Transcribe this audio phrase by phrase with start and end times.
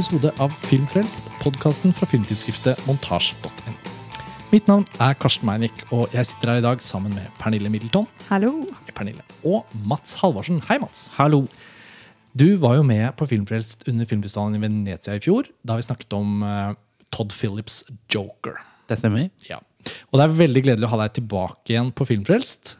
[0.00, 3.72] episode av Filmfrelst, podkasten fra filmtidsskriftet montasj.no.
[4.48, 8.06] Mitt navn er Karsten Meinick, og jeg sitter her i dag sammen med Pernille Middleton
[8.30, 8.62] Hallo.
[8.86, 10.62] Hei, Pernille, og Mats Halvorsen.
[10.70, 11.10] Hei, Mats.
[11.18, 11.42] Hallo.
[12.32, 16.16] Du var jo med på Filmfrelst under filmfestivalen i Venezia i fjor, da vi snakket
[16.16, 16.72] om uh,
[17.12, 18.56] Todd Phillips' Joker.
[18.88, 19.28] Det stemmer.
[19.50, 19.60] Ja.
[20.08, 22.78] Og det er veldig gledelig å ha deg tilbake igjen på Filmfrelst.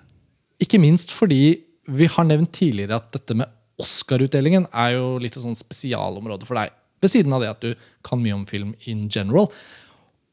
[0.64, 1.42] Ikke minst fordi
[1.84, 6.56] vi har nevnt tidligere at dette med Oscar-utdelingen er jo litt et sånn spesialområde for
[6.56, 6.79] deg.
[7.00, 9.48] Ved siden av det at du kan mye om film in general.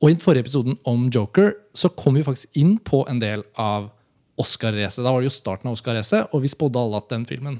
[0.02, 3.46] Og i den forrige episoden om Joker så kom vi faktisk inn på en del
[3.58, 3.90] av
[4.38, 5.02] Oscar-racet.
[5.02, 7.58] Da var det jo starten av Oscar-racet, og vi spådde alle at den filmen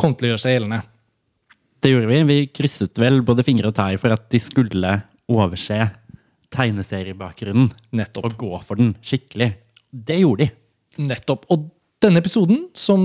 [0.00, 0.82] kom til å gjøre seg gjeldende.
[1.80, 2.20] Det gjorde vi.
[2.28, 4.92] Vi krysset vel både fingre og tær for at de skulle
[5.30, 5.78] overse
[6.52, 8.26] tegneseriebakgrunnen Nettopp.
[8.26, 9.54] og gå for den skikkelig.
[9.90, 11.04] Det gjorde de.
[11.06, 11.46] Nettopp.
[11.54, 11.70] Og
[12.02, 13.00] denne episoden, som,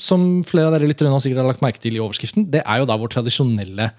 [0.00, 2.82] som flere av dere lyttere nå sikkert har lagt merke til i overskriften, det er
[2.82, 3.90] jo da vår tradisjonelle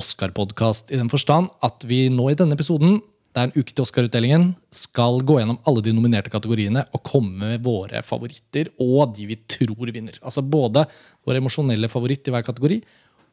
[0.00, 2.98] Oscar-podkast i den forstand at vi nå i denne episoden,
[3.34, 7.54] det er en uke til Oscar-utdelingen, skal gå gjennom alle de nominerte kategoriene og komme
[7.54, 10.20] med våre favoritter og de vi tror vinner.
[10.22, 10.84] Altså både
[11.26, 12.78] vår emosjonelle favoritt i hver kategori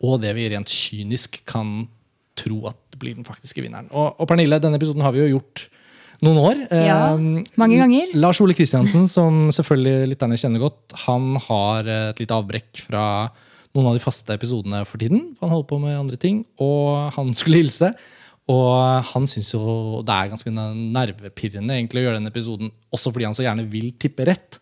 [0.01, 1.83] og det vi rent kynisk kan
[2.37, 3.89] tro at blir den faktiske vinneren.
[3.93, 5.67] Og, og Pernille, denne episoden har vi jo gjort
[6.25, 6.59] noen år.
[6.69, 8.13] Ja, Eh, mange ganger.
[8.21, 13.05] Lars Ole Kristiansen, som selvfølgelig lytterne kjenner godt, han har et lite avbrekk fra
[13.75, 15.31] noen av de faste episodene for tiden.
[15.37, 17.93] for Han holder på med andre ting, og han skulle hilse.
[18.51, 23.27] Og han syns jo det er ganske nervepirrende egentlig å gjøre den episoden, også fordi
[23.29, 24.59] han så gjerne vil tippe rett.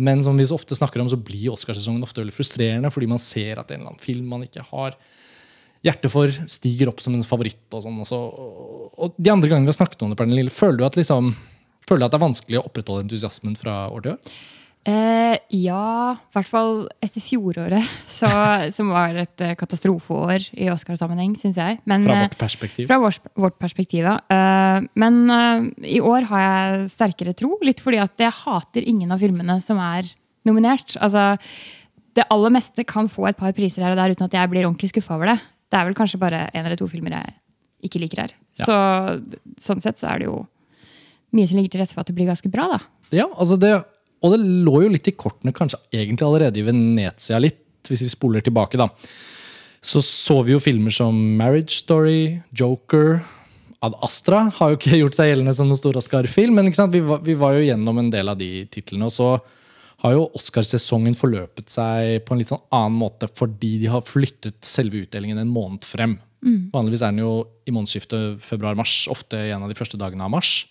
[0.00, 3.20] Men som vi så ofte snakker om, så blir Oscarsesongen ofte veldig frustrerende fordi man
[3.20, 4.96] ser at en eller annen film man ikke har
[5.84, 7.66] hjerte for, stiger opp som en favoritt.
[7.72, 7.98] Og sånn.
[8.00, 8.20] Og, så,
[8.96, 11.34] og de andre gangene vi har snakket om det, Pernille, føler du at, liksom,
[11.88, 14.40] føler du at det er vanskelig å opprettholde entusiasmen fra år til år?
[14.88, 17.84] Eh, ja, i hvert fall etter fjoråret,
[18.20, 18.30] så,
[18.72, 21.80] som var et eh, katastrofeår i Oscar-sammenheng, syns jeg.
[21.90, 22.88] Men, Fra eh, vårt perspektiv.
[22.88, 24.16] fra vårt, vårt perspektiv, ja.
[24.32, 29.12] Eh, men eh, i år har jeg sterkere tro, litt fordi at jeg hater ingen
[29.12, 30.08] av filmene som er
[30.48, 30.96] nominert.
[30.96, 31.34] Altså,
[32.16, 34.64] det aller meste kan få et par priser her og der uten at jeg blir
[34.64, 35.38] ordentlig skuffa over det.
[35.70, 37.36] Det er vel kanskje bare en eller to filmer jeg
[37.86, 38.32] ikke liker her.
[38.58, 38.64] Ja.
[38.64, 40.40] Så sånn sett så er det jo
[41.36, 42.80] mye som ligger til rette for at det blir ganske bra, da.
[43.14, 43.70] Ja, altså det,
[44.20, 48.12] og det lå jo litt i kortene kanskje egentlig allerede i Venezia litt, hvis vi
[48.12, 48.90] spoler tilbake da.
[49.80, 53.22] Så så vi jo filmer som Marriage Story, Joker,
[53.80, 56.68] Ad Astra har jo ikke gjort seg gjeldende som noen stor Oscar-film, men?
[56.68, 59.30] Vi, var, vi var jo gjennom en del av de titlene, og så
[60.00, 64.56] har jo Oscarsesongen forløpet seg på en litt sånn annen måte fordi de har flyttet
[64.64, 66.18] selve utdelingen en måned frem.
[66.72, 67.32] Vanligvis er den jo
[67.68, 70.69] i månedsskiftet februar-mars, ofte en av de første dagene av mars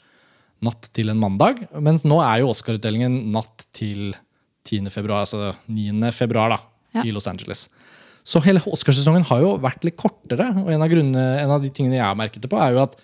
[0.66, 1.62] natt til en mandag.
[1.80, 4.14] Men nå er jo Oscar-utdelingen natt til
[4.68, 4.90] 10.
[4.94, 6.12] februar, altså 9.
[6.16, 6.60] februar da,
[6.96, 7.04] Ja.
[7.06, 7.68] i Los Angeles.
[8.26, 10.50] Så hele Oscarsesongen har jo vært litt kortere.
[10.64, 12.84] Og en av, grunnene, en av de tingene jeg har merket det på, er jo
[12.84, 12.98] at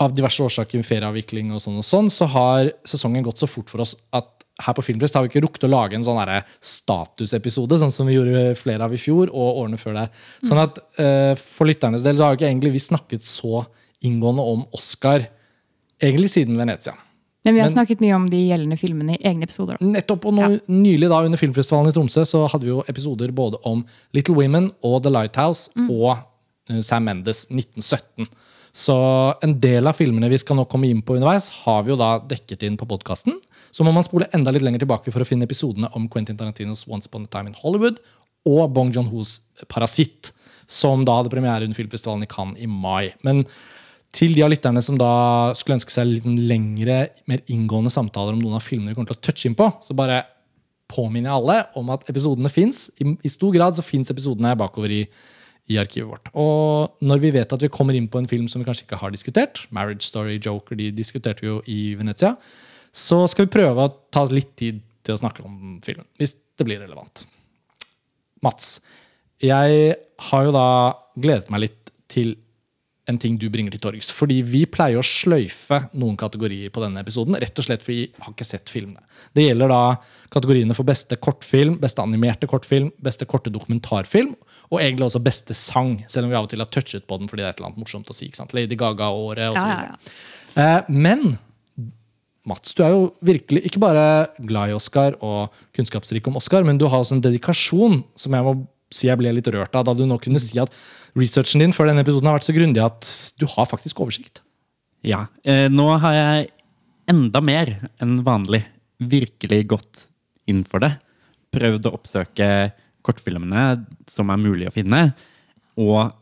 [0.00, 3.84] av diverse årsaker, ferieavvikling og sånn og sånn, så har sesongen gått så fort for
[3.84, 4.28] oss at
[4.60, 6.20] her på Filmfest har vi ikke rukket å lage en sånn
[6.60, 10.10] statusepisode, sånn som vi gjorde flere av i fjor og årene før der.
[10.44, 13.64] Sånn at uh, For lytternes del så har vi ikke egentlig vi snakket så
[14.04, 15.24] inngående om Oscar
[16.00, 16.94] egentlig siden Venezia.
[17.44, 19.78] Men vi har Men- snakket mye om de gjeldende filmene i egne episoder.
[19.78, 19.86] da.
[19.86, 23.56] Nettopp, og nå, Nylig da under filmfestivalen i Tromsø så hadde vi jo episoder både
[23.64, 26.18] om Little Women og The Lighthouse og
[26.70, 28.28] uh, Sam Mendes 1917.
[28.72, 28.94] Så
[29.42, 32.18] en del av filmene vi skal nå komme inn på underveis, har vi jo da
[32.20, 33.34] dekket inn på podkasten.
[33.72, 36.86] Så må man spole enda litt lenger tilbake for å finne episodene om Quentin Tarantinos
[36.88, 37.98] Once Upon a Time in Hollywood
[38.46, 40.32] og Bong Joon-hos Parasitt,
[40.68, 43.12] som da hadde premiere under filmfestivalen i Cannes i mai.
[43.24, 43.44] Men
[44.14, 45.12] til de av lytterne som da
[45.58, 47.00] skulle ønske seg litt lengre,
[47.30, 49.94] mer inngående samtaler om noen av filmene vi kommer til å touche inn på, så
[49.96, 50.24] bare
[50.90, 52.88] påminner jeg alle om at episodene fins.
[52.98, 55.04] I, I stor grad så fins episodene bakover i,
[55.70, 56.32] i arkivet vårt.
[56.34, 58.98] Og når vi vet at vi kommer inn på en film som vi kanskje ikke
[58.98, 62.34] har diskutert, Marriage Story, Joker, de diskuterte vi jo i Venezia,
[62.90, 66.08] så skal vi prøve å ta oss litt tid til å snakke om filmen.
[66.18, 67.22] Hvis det blir relevant.
[68.44, 68.80] Mats,
[69.40, 69.94] jeg
[70.30, 70.68] har jo da
[71.16, 72.34] gledet meg litt til
[73.10, 74.10] en ting du bringer til torgs.
[74.14, 77.36] Fordi vi pleier å sløyfe noen kategorier på denne episoden.
[77.42, 79.02] Rett og slett fordi vi har ikke sett filmene.
[79.36, 79.82] Det gjelder da
[80.32, 84.32] kategoriene for beste kortfilm, beste animerte kortfilm, beste korte dokumentarfilm,
[84.70, 85.98] og egentlig også beste sang.
[86.08, 87.72] Selv om vi av og til har touchet på den fordi det er et eller
[87.72, 88.30] annet morsomt å si.
[88.30, 88.56] ikke sant?
[88.56, 89.60] Lady Gaga-året osv.
[89.60, 90.18] Ja, ja, ja.
[90.60, 91.38] Eh, men
[92.48, 94.04] Mats, du er jo virkelig ikke bare
[94.40, 98.46] glad i Oscar og kunnskapsrik om Oscar, men du har også en dedikasjon som jeg
[98.46, 98.54] må
[98.90, 100.72] si jeg ble litt rørt av, da du nå kunne si at
[101.18, 103.10] researchen din før denne episoden har vært så grundig at
[103.40, 104.42] du har faktisk oversikt.
[105.06, 105.24] Ja.
[105.42, 106.50] Eh, nå har jeg
[107.10, 107.72] enda mer
[108.02, 108.62] enn vanlig
[109.00, 110.04] virkelig gått
[110.50, 110.92] inn for det.
[111.54, 112.48] Prøvd å oppsøke
[113.06, 115.10] kortfilmene som er mulig å finne,
[115.80, 116.12] og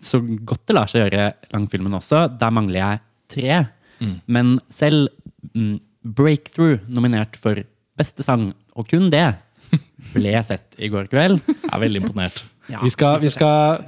[0.00, 2.24] så godt det lar seg gjøre langfilmen også.
[2.40, 3.00] Der mangler jeg
[3.34, 3.58] tre.
[4.30, 5.10] Men selv
[5.52, 5.76] mm,
[6.16, 7.60] Breakthrough, nominert for
[8.00, 9.26] beste sang, og kun det,
[10.14, 11.42] ble sett i går kveld.
[11.44, 12.40] Jeg er veldig imponert.
[12.70, 13.84] Ja, vi, skal, vi, skal,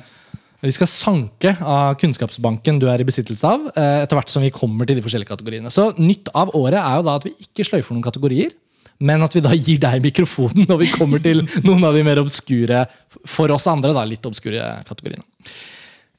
[0.62, 4.52] vi skal sanke av kunnskapsbanken du er i besittelse av, eh, etter hvert som vi
[4.54, 5.72] kommer til de forskjellige kategoriene.
[5.74, 8.54] Så Nytt av året er jo da at vi ikke sløyfer noen kategorier,
[9.02, 12.22] men at vi da gir deg mikrofonen når vi kommer til noen av de mer
[12.22, 12.84] obskure,
[13.26, 15.26] for oss andre, da, litt obskure kategoriene.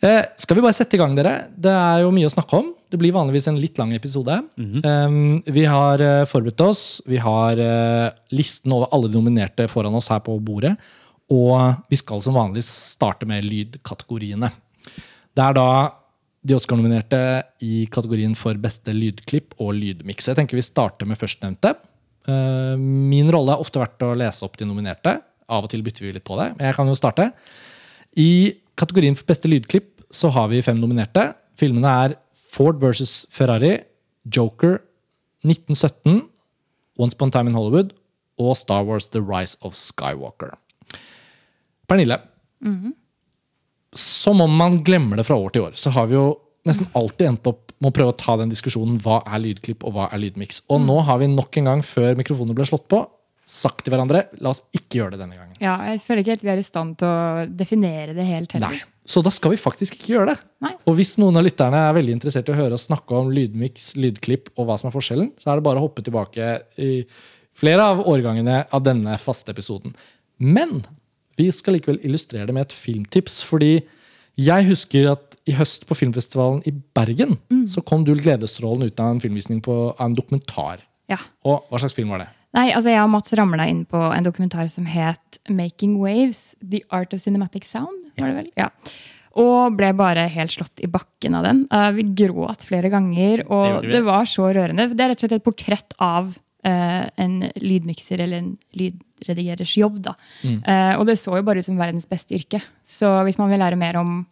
[0.03, 1.47] Eh, skal vi bare sette i gang, dere?
[1.55, 2.73] Det er jo mye å snakke om.
[2.91, 4.41] Det blir vanligvis en litt lang episode.
[4.83, 6.83] um, vi har eh, forberedt oss.
[7.07, 7.55] Vi har
[8.35, 10.75] listen over alle de nominerte foran oss her på bordet.
[11.31, 14.49] Og vi skal som vanlig starte med lydkategoriene.
[15.33, 15.67] Det er da
[16.43, 17.19] de Oscar-nominerte
[17.63, 20.27] i kategorien for beste lydklipp og lydmiks.
[20.27, 21.71] Jeg tenker vi starter med førstnevnte.
[22.27, 25.21] Eh, Min rolle har ofte vært å lese opp de nominerte.
[25.47, 27.29] Av og til bytter vi litt på det, men jeg kan jo starte.
[28.19, 31.31] I kategorien for beste lydklipp så har vi fem nominerte.
[31.59, 32.15] Filmene er
[32.53, 33.77] Ford versus Ferrari,
[34.29, 34.81] Joker,
[35.43, 36.27] 1917,
[36.99, 37.93] Once Upon a Time in Hollywood
[38.39, 40.53] og Star Wars The Rise of Skywalker.
[41.93, 42.19] Pernille,
[43.93, 46.27] som om man glemmer det fra år til år, så har vi jo
[46.67, 49.97] nesten alltid endt opp med å prøve å ta den diskusjonen hva er lydklipp og
[49.97, 50.63] hva er lydmiks.
[50.71, 53.01] Og nå har vi nok en gang, før mikrofonene ble slått på,
[53.43, 55.57] sagt til hverandre la oss ikke gjøre det denne gangen.
[55.59, 58.77] Ja, jeg føler ikke helt vi er i stand til å definere det helt heller.
[58.79, 58.89] Nei.
[59.03, 60.37] Så da skal vi faktisk ikke gjøre det.
[60.63, 60.71] Nei.
[60.87, 63.93] Og hvis noen av lytterne er veldig interessert i å høre oss snakke om lydmiks,
[63.99, 66.93] lydklipp og hva som er forskjellen, så er det bare å hoppe tilbake i
[67.59, 69.91] flere av årgangene av denne faste episoden.
[70.39, 70.85] Men
[71.39, 73.81] vi skal likevel illustrere det med et filmtips, fordi
[74.39, 77.35] jeg husker at i høst på filmfestivalen i Bergen
[77.69, 80.81] så kom du Gledesstrålen ut av en filmvisning på av en dokumentar.
[81.11, 81.19] Ja.
[81.45, 82.29] Og hva slags film var det?
[82.53, 86.81] Nei, altså Jeg og Mats ramla inn på en dokumentar som het 'Making Waves The
[86.89, 88.13] Art of Cinematic Sound'.
[88.17, 88.51] var det vel?
[88.57, 88.69] Ja.
[89.35, 91.67] Og ble bare helt slått i bakken av den.
[91.71, 94.93] Eh, vi gråt flere ganger, og det, det, var så rørende.
[94.93, 98.57] Det er rett og slett et portrett av eh, en lydmikser eller en
[99.23, 100.01] lydredigerers jobb.
[100.03, 100.13] da.
[100.43, 102.61] Eh, og det så jo bare ut som verdens beste yrke.
[102.85, 104.25] Så hvis man vil lære mer om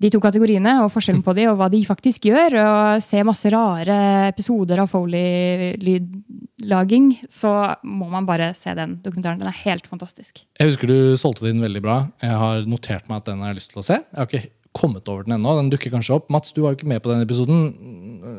[0.00, 3.48] de to kategoriene og forskjellen på de, og hva de faktisk gjør, og se masse
[3.52, 3.96] rare
[4.30, 9.40] episoder av Foley-lydlaging, så må man bare se den dokumentaren.
[9.42, 10.32] Den er helt fantastisk.
[10.56, 11.96] Jeg husker du solgte den veldig bra.
[12.24, 13.96] Jeg har notert meg at den har jeg lyst til å se.
[14.00, 15.50] Jeg har ikke kommet over den ennå.
[15.58, 16.26] Den dukker kanskje opp.
[16.32, 17.58] Mats, du var jo ikke med på den episoden.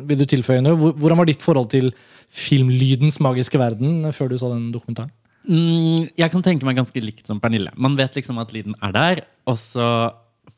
[0.09, 0.75] Vil du tilføye noe?
[0.79, 1.87] Hvordan var ditt forhold til
[2.31, 5.11] filmlydens magiske verden før du så den dokumentaren?
[5.47, 7.71] Mm, jeg kan tenke meg ganske likt som Pernille.
[7.75, 9.85] Man vet liksom at lyden er der, og så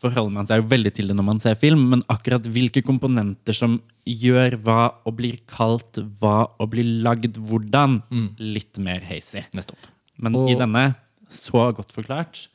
[0.04, 3.56] forholder man seg jo veldig til det når man ser film, men akkurat hvilke komponenter
[3.56, 8.02] som gjør hva og blir kalt hva og blir lagd hvordan,
[8.40, 9.46] litt mer hazy.
[9.56, 9.88] Nettopp.
[10.20, 10.96] Men Og- i denne,
[11.32, 12.48] så godt forklart.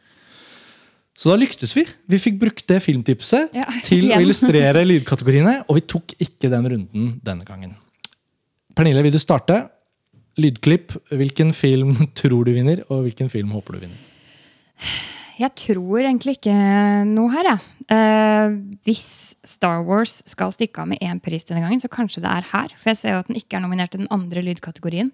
[1.19, 1.83] Så da lyktes vi.
[2.07, 6.69] Vi fikk brukt det filmtipset Ja, til å illustrere lydkategoriene, og vi tok ikke den
[6.71, 7.75] runden denne gangen.
[8.77, 9.65] Pernille, vil du starte?
[10.39, 10.95] Lydklipp.
[11.11, 14.05] Hvilken film tror du vinner, og hvilken film håper du vinner?
[15.39, 16.55] Jeg tror egentlig ikke
[17.07, 17.75] noe her, jeg.
[17.95, 18.57] Eh,
[18.87, 22.49] hvis Star Wars skal stikke av med én pris denne gangen, så kanskje det er
[22.51, 22.75] her.
[22.75, 25.13] For jeg ser jo at den ikke er nominert til den andre lydkategorien.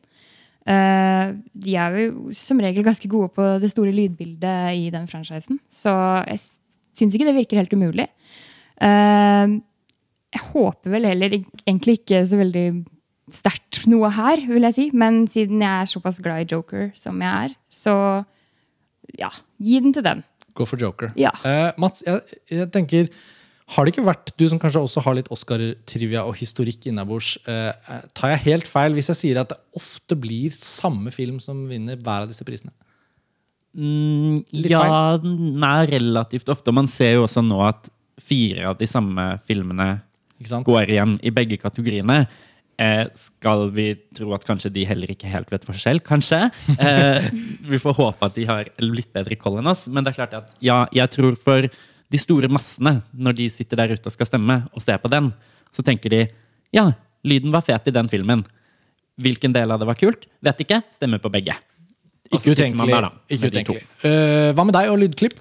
[0.64, 1.34] Eh,
[1.66, 5.60] de er jo som regel ganske gode på det store lydbildet i den franchisen.
[5.68, 5.92] Så
[6.24, 6.40] jeg
[6.96, 8.08] syns ikke det virker helt umulig.
[8.80, 9.58] Eh,
[10.34, 12.66] jeg håper vel heller egentlig ikke så veldig
[13.32, 14.86] sterkt noe her, vil jeg si.
[14.96, 17.96] Men siden jeg er såpass glad i Joker som jeg er, så
[19.20, 19.30] ja,
[19.62, 20.24] gi den til den.
[20.54, 21.12] Gå for Joker.
[21.18, 21.32] Ja.
[21.46, 22.20] Eh, Mats, jeg,
[22.52, 23.08] jeg tenker
[23.74, 27.72] Har det ikke vært, du som kanskje også har litt Oscar-trivia og historikk innabords, eh,
[27.72, 31.62] eh, tar jeg helt feil hvis jeg sier at det ofte blir samme film som
[31.70, 32.74] vinner hver av disse prisene?
[33.74, 36.70] Mm, Litt ja, nei, relativt ofte.
[36.70, 37.88] Og man ser jo også nå at
[38.20, 39.88] fire av de samme filmene
[40.44, 42.24] går igjen i begge kategoriene.
[42.80, 46.00] Eh, skal vi tro at kanskje de heller ikke helt vet forskjell?
[46.04, 46.40] Kanskje.
[46.74, 47.28] Eh,
[47.72, 49.86] vi får håpe at de har litt bedre koll enn oss.
[49.86, 53.80] Men det er klart at ja, jeg tror for de store massene, når de sitter
[53.80, 55.30] der ute og skal stemme, og ser på den,
[55.74, 56.24] så tenker de
[56.74, 56.88] ja,
[57.26, 58.44] lyden var fet i den filmen.
[59.22, 60.26] Hvilken del av det var kult?
[60.42, 60.82] Vet ikke.
[60.94, 61.54] Stemmer på begge.
[62.32, 62.90] Ikke utenkelig.
[62.90, 63.82] der, da, Ikke utenkelig.
[64.02, 65.36] Uh, hva med deg og lydklipp?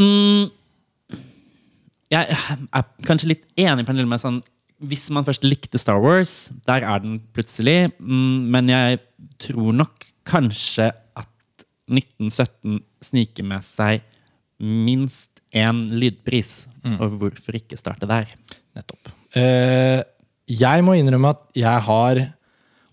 [0.00, 0.48] Mm,
[2.14, 4.40] jeg er kanskje litt enig Pernille, med sånn
[4.84, 7.92] Hvis man først likte Star Wars, der er den plutselig.
[7.98, 9.00] Mm, men jeg
[9.40, 14.04] tror nok kanskje at 1917 sniker med seg
[14.60, 16.66] minst én lydpris.
[16.98, 18.28] Og hvorfor ikke starte der?
[18.76, 19.12] Nettopp.
[19.38, 20.02] Eh,
[20.50, 22.20] jeg må innrømme at jeg har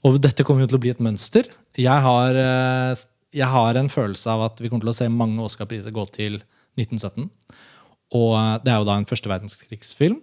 [0.01, 1.45] Og dette kommer jo til å bli et mønster.
[1.77, 2.95] Jeg har, eh,
[3.37, 6.41] jeg har en følelse av at vi kommer til å se mange Oscar-priser gå til
[6.73, 7.29] 1917.
[8.17, 10.17] Og eh, det er jo da en første verdenskrigsfilm.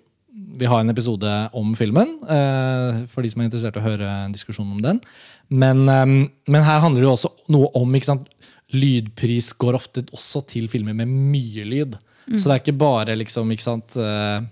[0.58, 4.08] Vi har en episode om filmen, eh, for de som er interessert i å høre
[4.26, 5.00] en diskusjon om den.
[5.48, 8.28] Men, eh, men her handler det jo også noe om ikke sant?
[8.74, 11.98] Lydpris går ofte også til filmer med mye lyd.
[12.36, 13.96] Så det er ikke bare liksom ikke sant?
[13.96, 14.42] eh,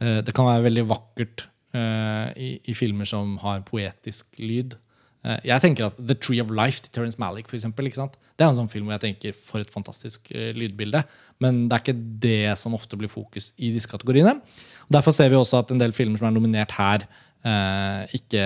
[0.00, 4.76] eh, Det kan være veldig vakkert i, i filmer som har poetisk lyd.
[5.44, 7.84] Jeg tenker at The Tree of Life til Terence Malick for eksempel?
[7.84, 11.02] Det er en sånn film hvor jeg tenker for et fantastisk lydbilde.
[11.38, 14.40] Men det er ikke det som ofte blir fokus i disse kategoriene.
[14.92, 17.06] Derfor ser vi også at en del filmer som er nominert her,
[17.46, 18.44] eh, ikke,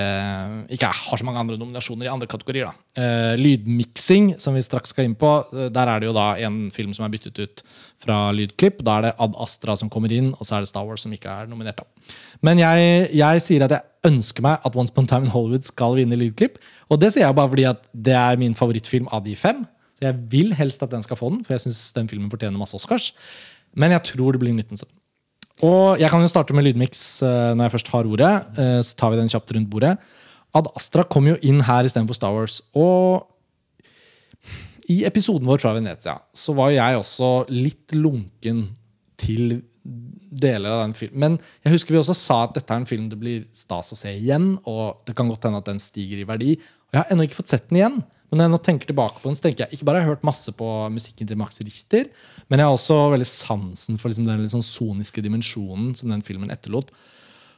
[0.72, 2.70] ikke har så mange andre nominasjoner i andre kategorier.
[2.70, 3.02] Da.
[3.02, 6.70] Eh, lydmiksing, som vi straks skal inn på, eh, der er det jo da en
[6.70, 7.62] film som er byttet ut
[8.00, 8.82] fra lydklipp.
[8.84, 11.12] Da er det Ad Astra som kommer inn, og så er det Star Wars som
[11.12, 11.76] ikke er nominert.
[11.76, 11.84] da.
[12.42, 15.64] Men jeg, jeg sier at jeg ønsker meg at Once Upon a Time in Hollywood
[15.64, 16.58] skal vinne lydklipp.
[16.90, 19.66] Og det sier jeg bare fordi at det er min favorittfilm av de fem.
[19.98, 22.58] Så jeg vil helst at den skal få den, for jeg syns den filmen fortjener
[22.58, 23.12] masse Oscars.
[23.76, 24.99] Men jeg tror det blir 1917.
[25.66, 28.32] Og jeg kan jo starte med lydmiks eh, når jeg først har ordet.
[28.58, 29.96] eh, Så tar vi den kjapt rundt bordet.
[30.56, 32.60] Ad Astra kom jo inn her istedenfor Star Wars.
[32.74, 33.26] Og
[34.90, 38.64] i episoden vår fra Venezia så var jo jeg også litt lunken
[39.20, 39.60] til
[40.30, 41.36] deler av den filmen.
[41.36, 41.36] Men
[41.66, 44.10] jeg husker vi også sa at dette er en film det blir stas å se
[44.16, 46.56] igjen, og det kan godt hende at den stiger i verdi.
[46.88, 48.00] Og jeg har ennå ikke fått sett den igjen.
[48.30, 50.14] Men når jeg nå tenker tilbake på den, så tenker jeg ikke bare har jeg
[50.14, 52.10] hørt masse på musikken til Max Richter,
[52.50, 56.24] men jeg har også veldig sansen for liksom den litt sånn soniske dimensjonen som den
[56.26, 56.90] filmen etterlot.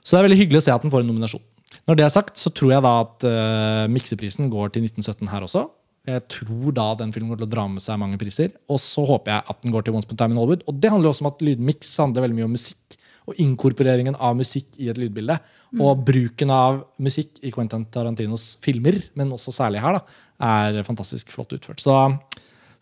[0.02, 1.44] Så det er veldig hyggelig å se at den får en nominasjon.
[1.88, 5.46] Når det er sagt, så tror jeg da at uh, mikseprisen går til 1917 her
[5.46, 5.64] også.
[6.08, 8.50] Jeg tror da den filmen går til å dra med seg mange priser.
[8.70, 10.64] Og så håper jeg at den går til Once Upon a Time in Hollywood.
[10.66, 12.96] Og det handler jo også om at lydmiks handler veldig mye om musikk.
[13.30, 15.38] Og inkorporeringen av musikk i et lydbilde.
[15.78, 21.30] Og bruken av musikk i Quentin Tarantinos filmer, men også særlig her, da, er fantastisk
[21.32, 21.80] flott utført.
[21.80, 21.94] Så,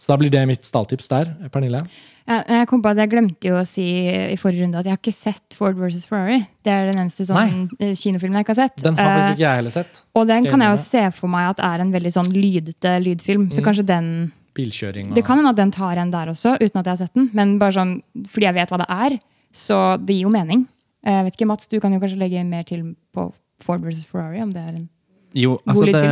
[0.00, 1.28] så da blir det mitt stalltips der.
[1.52, 1.82] Pernille?
[2.30, 5.00] Jeg, kom på at jeg glemte jo å si i forrige runde at jeg har
[5.00, 6.38] ikke sett Ford versus Ferrari.
[6.64, 8.76] Det er den eneste sånn eh, kinofilmen jeg ikke har sett.
[8.84, 10.02] Den har Eh, faktisk ikke jeg heller sett.
[10.14, 12.92] og den Skal kan jeg jo se for meg at er en veldig sånn lydete
[13.02, 13.48] lydfilm.
[13.52, 14.10] Så kanskje den
[14.54, 17.02] Bilkjøring og Det kan hende at den tar en der også, uten at jeg har
[17.02, 17.28] sett den.
[17.34, 17.96] Men bare sånn,
[18.30, 19.18] fordi jeg vet hva det er,
[19.52, 20.64] så det gir jo mening.
[21.04, 24.06] Eh, Jeg vet ikke, Mats, du kan jo kanskje legge mer til på Ford versus
[24.06, 24.88] Ferrari, om det er en
[25.36, 26.02] Jo, altså det,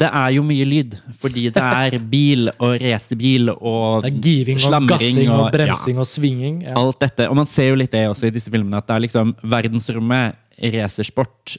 [0.00, 0.96] det er jo mye lyd.
[1.20, 5.98] Fordi det er bil og racerbil og Det er giring og gassing og og bremsing
[6.02, 6.62] og svinging.
[6.66, 6.74] Ja.
[6.80, 7.28] alt dette.
[7.30, 10.34] Og man ser jo litt det også i disse filmene, at det er liksom verdensrommet,
[10.74, 11.56] racersport,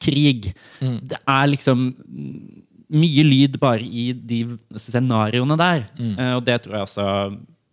[0.00, 0.52] krig.
[0.80, 0.98] Mm.
[1.08, 1.88] Det er liksom
[2.88, 4.42] mye lyd bare i de
[4.80, 5.84] scenarioene der.
[5.98, 6.14] Mm.
[6.18, 7.08] Eh, Og det tror jeg også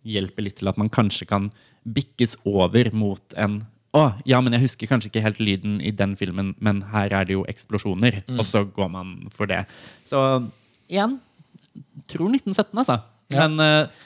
[0.06, 1.48] hjelper litt til at man kanskje kan
[1.86, 3.60] bikkes over mot en
[3.96, 7.28] å, ja, men jeg husker kanskje ikke helt lyden i den filmen, men her er
[7.28, 8.20] det jo eksplosjoner.
[8.28, 8.40] Mm.
[8.42, 9.62] Og så går man for det.
[10.08, 10.20] Så
[10.92, 11.16] igjen,
[12.10, 13.00] tror 1917, altså.
[13.32, 13.46] Ja.
[13.46, 14.04] Men uh,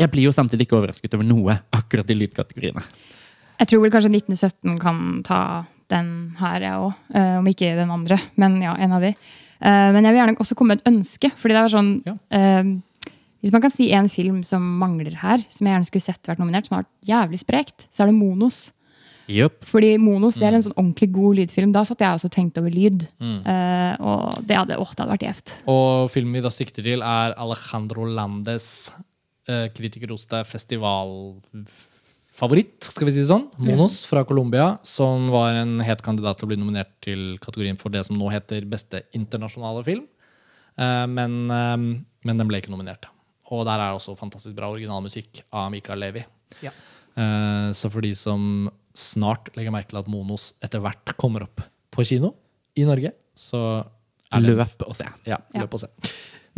[0.00, 2.82] jeg blir jo samtidig ikke overrasket over noe akkurat i lydkategoriene.
[3.60, 5.40] Jeg tror vel kanskje 1917 kan ta
[5.92, 6.92] den her, jeg òg.
[7.40, 9.10] om ikke den andre, men ja, en av de.
[9.60, 11.30] Eh, men jeg vil gjerne også komme med et ønske.
[11.36, 12.14] fordi det er sånn, Ja.
[12.30, 12.64] eh,
[13.42, 16.38] Hvis man kan si en film som mangler her, som jeg gjerne skulle sett vært
[16.38, 18.72] nominert, som har vært jævlig sprekt, så er det Monos.
[19.30, 19.62] Jupp.
[19.68, 21.70] Fordi Monos det er en sånn ordentlig god lydfilm.
[21.74, 23.00] Da satt jeg også og tenkte over lyd.
[23.20, 25.48] Eh, og det hadde, å, det hadde vært gjevt.
[25.70, 28.66] Og filmen vi da sikter til, er Alejandro Landes
[29.50, 33.46] uh, kritikerroste festivalfavoritt, skal vi si det sånn.
[33.62, 37.88] Monos fra Colombia, som var en het kandidat til å bli nominert til kategorien for
[37.94, 40.04] det som nå heter beste internasjonale film.
[40.80, 41.78] Uh, men, uh,
[42.26, 43.04] men den ble ikke nominert.
[43.50, 46.22] Og der er også fantastisk bra originalmusikk av Mikael Levi.
[47.18, 51.62] Eh, så for de som snart legger merke til at Monos etter hvert kommer opp
[51.90, 52.34] på kino
[52.78, 53.80] i Norge, så
[54.30, 55.06] er Løp og se.
[55.26, 55.88] ja, løp og se.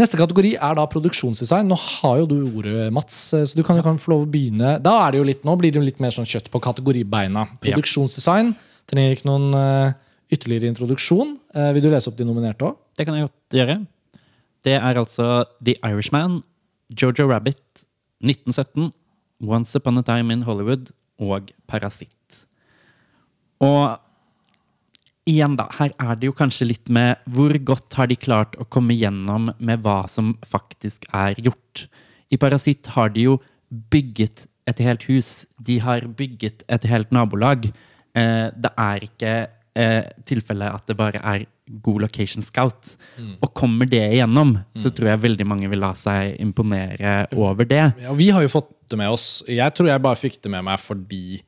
[0.01, 1.69] Neste kategori er da produksjonsdesign.
[1.69, 4.79] Nå har jo du ordet, Mats, så du kan jo kan få lov å begynne.
[4.85, 7.45] Da er det jo litt, nå blir det jo litt mer sånn kjøtt på kategoribeina.
[7.65, 8.55] Produksjonsdesign
[8.91, 9.93] trenger ikke noen uh,
[10.33, 11.37] ytterligere introduksjon.
[11.53, 12.81] Uh, vil du lese opp de nominerte òg?
[12.97, 13.79] Det kan jeg godt gjøre.
[14.65, 15.29] Det er altså
[15.61, 16.41] The Irishman,
[16.93, 17.85] Jojo Rabbit,
[18.25, 18.93] 1917,
[19.45, 22.43] Once Upon a Time in Hollywood og Parasitt.
[23.63, 23.99] Og
[25.29, 25.69] igjen, da.
[25.79, 29.53] Her er det jo kanskje litt med hvor godt har de klart å komme gjennom
[29.59, 31.87] med hva som faktisk er gjort.
[32.33, 33.39] I Parasitt har de jo
[33.93, 35.45] bygget et helt hus.
[35.59, 37.69] De har bygget et helt nabolag.
[38.15, 39.33] Eh, det er ikke
[39.79, 41.47] eh, tilfelle at det bare er
[41.85, 42.95] god location scout.
[43.41, 47.85] Og kommer det igjennom, så tror jeg veldig mange vil la seg imponere over det.
[48.03, 49.41] Ja, vi har jo fått det med oss.
[49.49, 51.41] Jeg tror jeg bare fikk det med meg fordi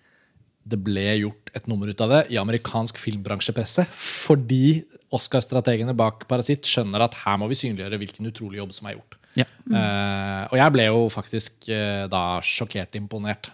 [0.64, 3.84] det ble gjort et nummer ut av det i amerikansk filmbransjepresse.
[3.92, 4.80] Fordi
[5.14, 9.18] Oscar-strategene bak Parasitt skjønner at her må vi synliggjøre hvilken utrolig jobb som er gjort.
[9.36, 9.44] Ja.
[9.44, 13.50] Eh, og jeg ble jo faktisk uh, da sjokkert imponert.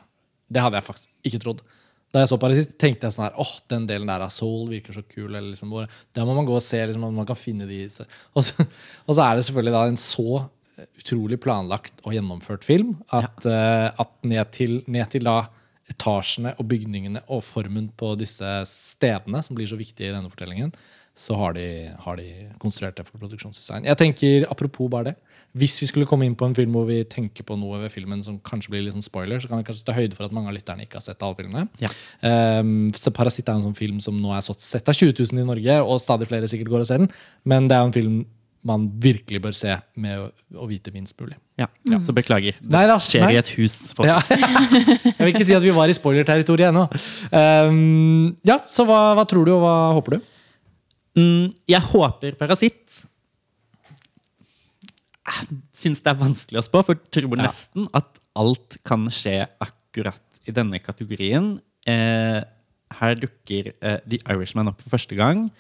[0.51, 1.65] Det hadde jeg faktisk ikke trodd.
[2.11, 4.97] Da jeg så Parasitt, tenkte jeg sånn her åh, den delen der av Soul virker
[4.97, 5.29] så kul.
[5.29, 5.75] Eller liksom,
[6.15, 7.85] Der må man gå og se liksom, om man kan finne de
[8.35, 8.67] og så,
[9.07, 10.43] og så er det selvfølgelig da en så
[10.97, 15.43] utrolig planlagt og gjennomført film at, eh, at ned, til, ned til da
[15.91, 20.73] etasjene og bygningene og formen på disse stedene, som blir så viktige i denne fortellingen,
[21.21, 21.65] så har de,
[22.01, 22.27] har de
[22.63, 23.85] konstruert det for produksjonsdesign.
[23.85, 25.15] Jeg tenker, Apropos bare det,
[25.61, 28.23] hvis vi skulle komme inn på en film hvor vi tenker på noe ved filmen
[28.25, 30.49] som kanskje blir litt sånn spoiler, så kan vi kanskje ta høyde for at mange
[30.49, 31.67] av lytterne ikke har sett alle filmene.
[31.83, 31.93] Ja.
[32.63, 35.49] Um, så Parasitt er en sånn film som nå er sett av 20 000 i
[35.51, 37.13] Norge, og stadig flere sikkert går og ser den.
[37.45, 38.21] Men det er jo en film
[38.67, 40.27] man virkelig bør se med å,
[40.61, 41.37] å vite minst mulig.
[41.61, 41.69] Ja,
[42.05, 42.57] Så beklager.
[42.61, 43.35] Det Nei da, skjer nei.
[43.37, 43.79] i et hus.
[44.05, 44.19] Ja.
[45.17, 46.85] Jeg vil ikke si at vi var i spoilerterritoriet ennå.
[47.33, 50.30] Um, ja, så hva, hva tror du, og hva håper du?
[51.19, 53.01] Mm, jeg håper Parasitt.
[55.77, 57.47] Syns det er vanskelig å spå, for tror Ja.
[57.47, 61.61] nesten at alt kan skje akkurat i denne kategorien.
[61.87, 62.43] Eh,
[63.01, 65.51] her dukker eh, The Irishman opp for første gang.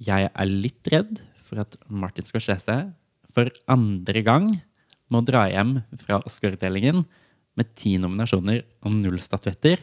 [0.00, 2.92] Jeg er litt redd for at Martin Scorsese
[3.30, 4.62] for andre gang
[5.10, 7.04] må dra hjem fra Oscar-utdelingen
[7.56, 9.78] med ti nominasjoner og null statuetter.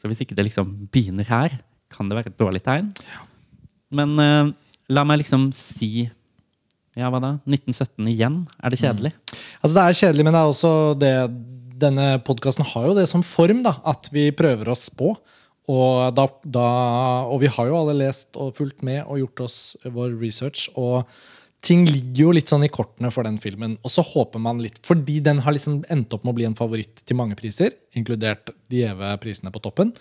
[0.00, 2.92] Så hvis ikke det liksom begynner her, kan det være et dårlig tegn.
[3.94, 4.50] Men uh,
[4.90, 6.08] la meg liksom si
[6.98, 7.32] Ja, hva da?
[7.46, 8.42] 1917 igjen?
[8.60, 9.14] Er det kjedelig?
[9.60, 11.14] Altså Det er kjedelig, men det er også det
[11.80, 15.14] denne podkasten har jo det som form, da, at vi prøver oss på.
[15.70, 16.68] Og, da, da,
[17.30, 20.66] og vi har jo alle lest og fulgt med og gjort oss vår research.
[20.80, 21.06] Og
[21.64, 23.76] ting ligger jo litt sånn i kortene for den filmen.
[23.86, 26.58] Og så håper man litt, fordi den har liksom endt opp med å bli en
[26.58, 29.94] favoritt til mange priser, inkludert de gjeve prisene på toppen,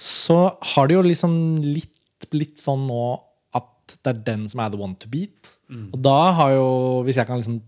[0.00, 1.34] så har det jo liksom
[1.66, 1.96] litt
[2.30, 3.02] blitt sånn nå
[3.98, 5.56] det er den som er the one to beat.
[5.92, 6.68] Og da har jo,
[7.06, 7.60] hvis jeg kan liksom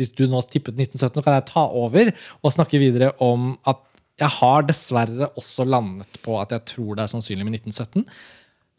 [0.00, 3.82] hvis du nå tippet 1917, så kan jeg ta over og snakke videre om at
[4.20, 8.04] jeg har dessverre også landet på at jeg tror det er sannsynlig med 1917.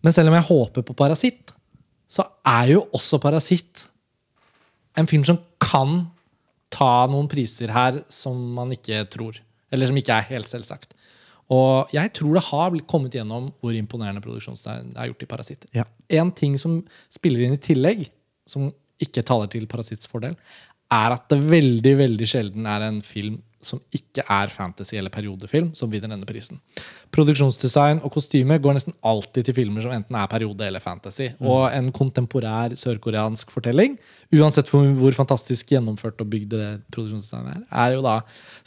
[0.01, 1.53] Men selv om jeg håper på Parasitt,
[2.09, 3.85] så er jo også Parasitt
[4.99, 6.03] en film som kan
[6.71, 9.37] ta noen priser her som man ikke tror.
[9.71, 10.93] Eller som ikke er helt selvsagt.
[11.51, 15.65] Og jeg tror det har kommet gjennom hvor imponerende produksjonsdesign er gjort i Parasitt.
[15.75, 15.85] Ja.
[16.21, 16.79] En ting som
[17.11, 18.05] spiller inn i tillegg,
[18.47, 18.69] som
[19.01, 20.37] ikke taler til Parasitts fordel,
[20.91, 25.71] er at det veldig veldig sjelden er en film som ikke er fantasy eller periodefilm,
[25.77, 26.59] som vinner denne prisen.
[27.13, 31.29] Produksjonsdesign og kostyme går nesten alltid til filmer som enten er periode eller fantasy.
[31.43, 33.97] Og en kontemporær sørkoreansk fortelling,
[34.31, 38.17] uansett hvor, fantastisk gjennomført og bygd det produksjonsdesignet er, er jo da,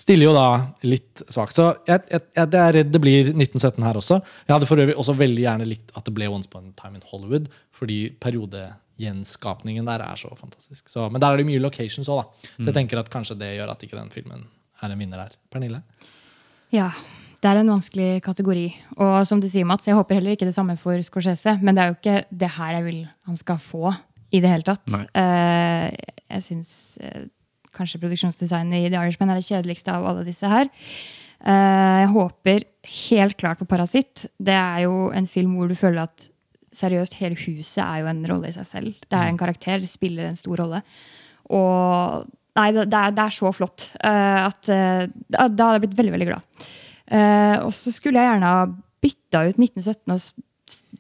[0.01, 0.49] stiller jo da
[0.87, 1.57] litt svakt.
[1.57, 4.21] Så jeg, jeg, jeg er redd det blir 1917 her også.
[4.47, 7.01] Jeg hadde for øvrig også veldig gjerne likt at det ble Once Upon a Time
[7.01, 10.87] in Hollywood, fordi periodegjenskapningen der er så fantastisk.
[10.93, 12.53] Så, men der er det mye locations òg, da.
[12.59, 14.45] Så jeg tenker at kanskje det gjør at ikke den filmen
[14.83, 15.37] er en vinner der.
[15.53, 15.83] Pernille?
[16.75, 16.91] Ja,
[17.45, 18.67] det er en vanskelig kategori.
[18.97, 21.59] Og som du sier, Mats, jeg håper heller ikke det samme for Scorsese.
[21.61, 23.93] Men det er jo ikke det her jeg vil han skal få
[24.35, 24.83] i det hele tatt.
[24.91, 25.89] Eh,
[26.35, 26.71] jeg syns
[27.05, 27.27] uh,
[27.77, 30.71] kanskje produksjonsdesignet i The Irishman er det kjedeligste av alle disse her.
[31.45, 32.65] Uh, jeg håper
[32.97, 34.25] helt klart på Parasitt.
[34.41, 36.31] Det er jo en film hvor du føler at
[36.75, 39.05] seriøst, hele huset er jo en rolle i seg selv.
[39.07, 40.81] Det er en karakter, spiller en stor rolle.
[41.55, 45.85] Og Nei, det, det, er, det er så flott uh, at uh, da, hadde jeg
[45.89, 46.67] blitt veldig, veldig glad.
[47.11, 48.61] Uh, og så skulle jeg gjerne ha
[49.05, 50.33] bytta ut 1917 og s-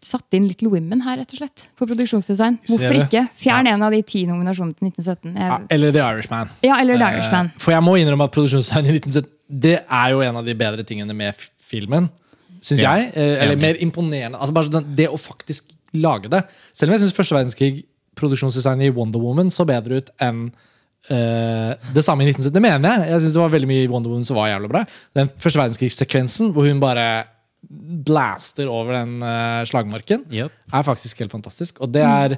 [0.04, 1.68] satt inn Little Women her, rett og slett.
[1.78, 2.58] På produksjonsdesign.
[2.68, 3.22] Hvorfor ikke?
[3.40, 5.38] Fjern en av de ti nominasjonene til 1917.
[5.40, 6.50] Ja, eller The Irishman.
[6.66, 7.48] ja, eller The Irishman.
[7.62, 9.30] For jeg må innrømme at produksjonsdesign i 1917
[9.64, 12.10] Det er jo en av de bedre tingene med filmen.
[12.64, 13.12] Syns Ja, jeg.
[13.16, 14.36] Eller mer imponerende.
[14.40, 16.42] Altså bare sånn, Det å faktisk lage det.
[16.74, 17.84] Selv om jeg syns første verdenskrig,
[18.18, 20.48] produksjonsdesignet i Wonder Woman, så bedre ut enn
[21.10, 22.52] eh, det samme i 1970.
[22.54, 23.10] Det mener jeg.
[23.12, 24.84] Jeg synes det var veldig mye i Wonder Woman som var jævlig bra.
[25.14, 27.06] Den første verdenskrigssekvensen hvor hun bare
[28.04, 30.52] blaster over den uh, slagmarken, Yep.
[30.72, 31.78] er faktisk helt fantastisk.
[31.80, 32.34] Og det er,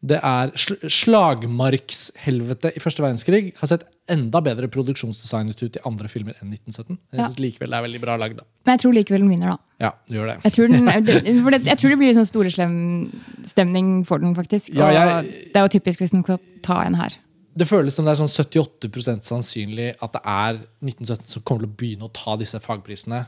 [0.00, 6.08] det er sl Slagmarkshelvete i første verdenskrig har sett enda bedre produksjonsdesignet ut i andre
[6.10, 6.96] filmer enn 1917.
[7.12, 7.26] Jeg Ja.
[7.28, 8.36] synes likevel det er veldig bra lagd.
[8.40, 8.44] da.
[8.66, 9.58] Men jeg tror likevel den vinner, da.
[9.84, 10.36] Ja, gjør det.
[10.44, 14.72] Jeg tror, den, det, for det, jeg tror det blir sånn storeslem-stemning for den, faktisk.
[14.74, 17.14] Ja, jeg- det er jo typisk hvis den skal ta en her.
[17.56, 21.70] Det føles som det er sånn 78% sannsynlig at det er 1917 som kommer til
[21.70, 23.24] å begynne å ta disse fagprisene.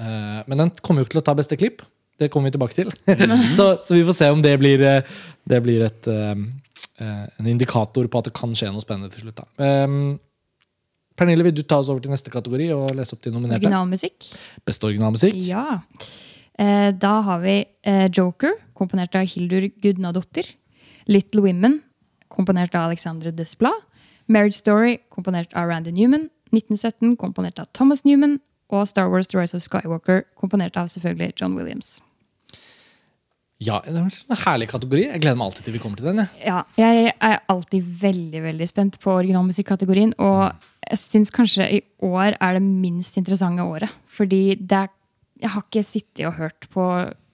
[0.00, 1.84] Uh, Men den kommer jo ikke til å ta beste klipp.
[2.16, 2.92] Det kommer vi tilbake til.
[3.58, 5.16] så, så vi får se om det blir, eh,
[5.48, 6.36] det blir et, eh,
[7.04, 9.42] en indikator på at det kan skje noe spennende til slutt.
[9.60, 9.96] Eh,
[11.16, 13.64] Pernille, vil du ta oss over til neste kategori og lese opp de nominerte?
[13.64, 14.30] Originalmusikk.
[14.68, 15.38] Beste originalmusikk?
[15.48, 15.80] Ja.
[16.56, 17.54] Uh, da har vi
[18.16, 20.48] Joker, komponert av Hildur Gudnadottir.
[21.08, 21.78] Little Women,
[22.36, 23.82] komponert av Alexandre Desplat.
[24.28, 26.28] Marriage Story, komponert av Randy Newman.
[26.52, 28.38] 1917, komponert av Thomas Newman.
[28.68, 32.00] og Star Wars The Rise of Skywalker, komponert av selvfølgelig John Williams.
[33.62, 35.04] Ja, det er en herlig kategori.
[35.06, 36.24] Jeg gleder meg alltid til vi kommer til den.
[36.42, 40.12] Ja, Ja, jeg er alltid veldig veldig spent på originalmusikkategorien.
[40.18, 40.50] Og
[40.90, 43.94] jeg syns kanskje i år er det minst interessante året.
[44.12, 44.90] Fordi det er,
[45.40, 46.84] jeg har ikke sittet og hørt på,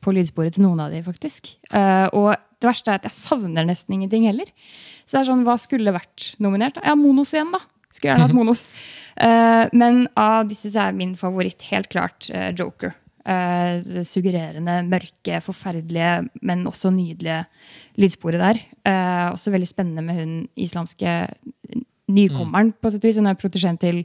[0.02, 1.54] på lydsporet til noen av de, faktisk.
[1.72, 4.50] Uh, og det verste er at jeg savner nesten ingenting heller.
[5.04, 6.80] Så det er sånn, hva skulle vært nominert?
[6.82, 7.62] Ja, Monos igjen, da.
[7.92, 8.66] Skulle gjerne hatt Monos.
[9.18, 12.94] Uh, men av disse så er min favoritt helt klart uh, Joker.
[13.22, 17.42] Uh, suggererende, mørke, forferdelige, men også nydelige
[18.00, 18.62] lydsporet der.
[19.30, 21.12] Også veldig spennende med hun islandske
[22.12, 23.20] nykommeren, på sett og vis.
[23.20, 24.02] Hun er protesjent til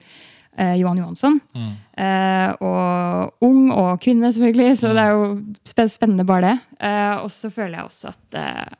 [0.58, 1.39] eh, Johan Johansson.
[1.56, 6.56] Eh, og ung og kvinne, selvfølgelig, så det er jo spennende bare det.
[6.82, 8.76] Eh, og så føler jeg også at eh,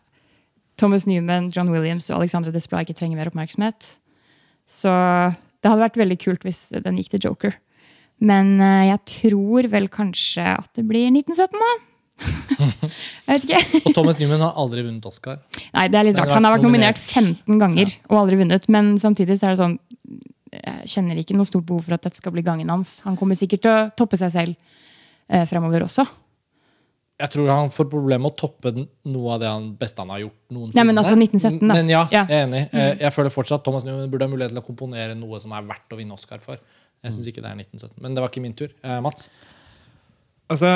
[0.77, 3.95] Thomas Newman, John Williams og Alexandra Desplat ikke trenger mer oppmerksomhet.
[4.67, 4.91] Så
[5.61, 7.57] det hadde vært veldig kult hvis den gikk til Joker.
[8.23, 11.75] Men eh, jeg tror vel kanskje at det blir 1917, da.
[13.27, 13.81] jeg vet ikke.
[13.85, 15.37] Og Thomas Newman har aldri vunnet Oscar.
[15.75, 16.33] Nei, det er litt rart.
[16.33, 17.35] Han har vært nominert nominert.
[17.45, 18.65] 15 ganger og aldri vunnet.
[18.73, 19.77] Men samtidig så er det sånn
[20.57, 22.99] Jeg kjenner ikke noe stort behov for at dette skal bli gangen hans.
[23.07, 24.55] Han kommer sikkert til å toppe seg selv
[25.29, 26.05] eh, fremover også.
[27.17, 30.21] Jeg tror han får problemer med å toppe noe av det han beste han har
[30.21, 30.77] gjort noensinne.
[30.77, 31.77] Nei, men altså 1917 da.
[31.79, 32.25] Men ja, Ja.
[32.29, 32.65] Jeg er enig.
[32.69, 32.99] Mm.
[33.01, 35.95] Jeg føler fortsatt Thomas Newman burde ha mulighet til å komponere noe som er verdt
[35.95, 36.61] å vinne Oscar for.
[37.01, 37.97] Jeg syns ikke det er 1917.
[38.05, 38.69] Men det var ikke min tur.
[38.85, 39.31] Eh, Mats?
[40.53, 40.75] Altså,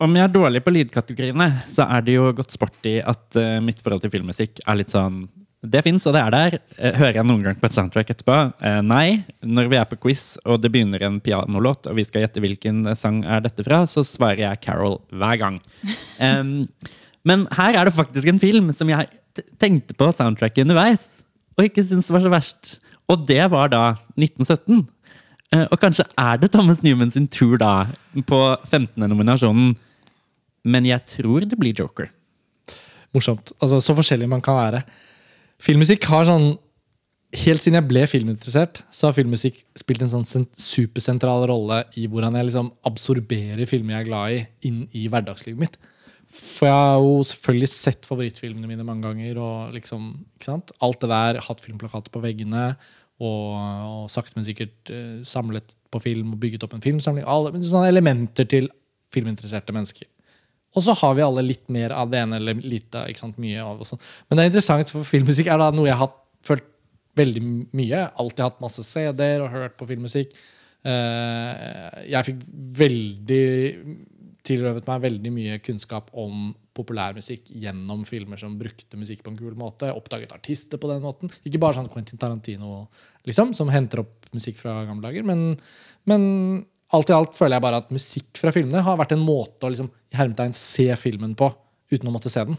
[0.00, 3.56] om jeg er dårlig på lydkategoriene, så er det jo godt sport i at uh,
[3.64, 5.22] mitt forhold til filmmusikk er litt sånn
[5.64, 6.56] Det fins, og det er der.
[6.76, 8.36] Eh, hører jeg noen gang på et soundtrack etterpå?
[8.60, 9.24] Eh, nei.
[9.42, 12.84] Når vi er på quiz, og det begynner en pianolåt, og vi skal gjette hvilken
[12.98, 15.60] sang er dette fra, så svarer jeg Carol hver gang.
[16.22, 16.68] um,
[17.26, 19.08] men her er det faktisk en film som jeg
[19.60, 21.24] tenkte på soundtracket underveis,
[21.56, 22.76] og ikke syntes var så verst.
[23.10, 23.82] Og det var da
[24.18, 24.84] 1917.
[25.54, 27.88] Eh, Og kanskje er det Thomas Newman sin tur da,
[28.26, 29.02] på 15.
[29.08, 29.74] nominasjonen.
[30.66, 32.10] Men jeg tror det blir Joker.
[33.14, 33.52] Morsomt.
[33.62, 34.82] Altså, så forskjellig man kan være.
[35.62, 36.54] Filmmusikk har sånn
[37.36, 42.38] Helt siden jeg ble filminteressert, så har filmmusikk spilt en sånn supersentral rolle i hvordan
[42.38, 44.38] jeg liksom absorberer filmer jeg er glad i,
[44.70, 45.74] inn i hverdagslivet mitt.
[46.32, 49.42] For jeg har jo selvfølgelig sett favorittfilmene mine mange ganger.
[49.42, 50.72] og liksom, ikke sant?
[50.80, 52.64] Alt det der, hatt filmplakater på veggene
[53.18, 57.26] og, og sakte, men sikkert eh, samlet på film og bygget opp en filmsamling.
[57.26, 58.70] Alle, sånne elementer til
[59.12, 60.08] filminteresserte mennesker.
[60.76, 63.38] Og så har vi alle litt mer av det ene eller litt av ikke sant,
[63.40, 64.02] mye av og sånt.
[64.28, 66.12] Men det er interessant, for filmmusikk er da noe jeg har
[66.44, 66.66] følt
[67.16, 68.02] veldig mye.
[68.20, 70.36] Alltid hatt masse CD-er og hørt på filmmusikk.
[70.86, 72.44] Eh, Jeg fikk
[72.84, 73.46] veldig
[74.46, 79.56] tilrøvet meg veldig mye kunnskap om populærmusikk gjennom filmer som brukte musikk på en kul
[79.58, 79.88] måte.
[79.96, 81.32] Oppdaget artister på den måten.
[81.48, 82.84] Ikke bare sånn Quentin Tarantino,
[83.26, 85.24] liksom, som henter opp musikk fra gamle dager.
[85.26, 85.56] Men,
[86.06, 86.28] men
[86.94, 89.72] alt i alt føler jeg bare at musikk fra filmene har vært en måte å
[89.72, 91.50] liksom, hermetegn se filmen på
[91.92, 92.58] uten å måtte se den.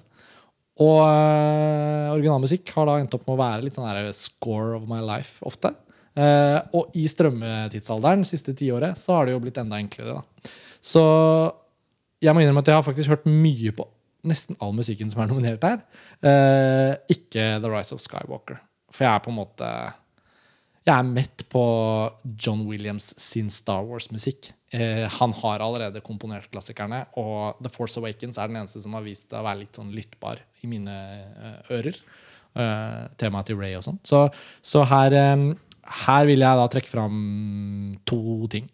[0.84, 4.86] Og øh, originalmusikk har da endt opp med å være litt sånn der score of
[4.90, 5.74] my life ofte.
[6.18, 10.18] Uh, og i strømmetidsalderen, siste tiåret, så har det jo blitt enda enklere.
[10.18, 10.52] da.
[10.82, 11.04] Så
[12.24, 13.86] jeg må innrømme at jeg har faktisk hørt mye på
[14.28, 15.84] nesten all musikken som er nominert her.
[16.26, 18.58] Uh, ikke The Rise of Skywalker.
[18.90, 19.70] For jeg er på en måte
[20.88, 21.62] Jeg er mett på
[22.40, 24.54] John Williams sin Star Wars-musikk.
[24.72, 29.04] Eh, han har allerede komponert klassikerne, og The Force Awakens er den eneste som har
[29.04, 32.00] vist seg å være litt sånn lyttbar i mine eh, ører.
[32.56, 34.00] Eh, temaet til Ray og sånn.
[34.08, 34.24] Så,
[34.64, 35.44] så her, eh,
[36.08, 37.18] her vil jeg da trekke fram
[38.08, 38.22] to
[38.56, 38.70] ting.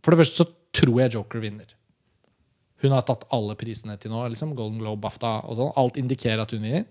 [0.00, 0.48] For det første så
[0.80, 1.68] tror jeg Joker vinner.
[2.80, 4.24] Hun har tatt alle prisene til nå.
[4.32, 5.76] liksom Golden Globe, BAFTA og sånn.
[5.76, 6.88] Alt indikerer at hun vinner.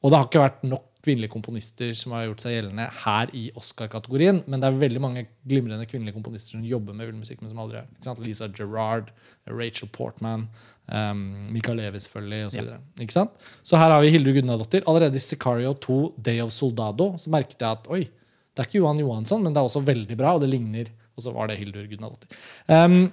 [0.00, 3.46] Og det har ikke vært nok kvinnelige komponister som har gjort seg gjeldende her i
[3.56, 7.40] Oscar-kategorien, men det er veldig mange glimrende kvinnelige komponister som jobber med ullmusikk.
[7.40, 8.20] men som aldri er.
[8.20, 9.10] Lisa Gerrard,
[9.48, 10.48] Rachel Portman,
[10.92, 12.68] um, Michael Levi selvfølgelig, osv.
[12.68, 12.78] Ja.
[13.00, 13.26] Ikke?
[13.62, 14.84] Så her har vi Hildur Gunnadottir.
[14.86, 18.82] Allerede i Sicario 2, Day of Soldado, så merket jeg at oi, det er ikke
[18.82, 20.92] Johan Johansson, men det er også veldig bra, og det ligner.
[21.16, 22.28] Og så var det Hildur Gunnadottir.
[22.68, 23.08] Um,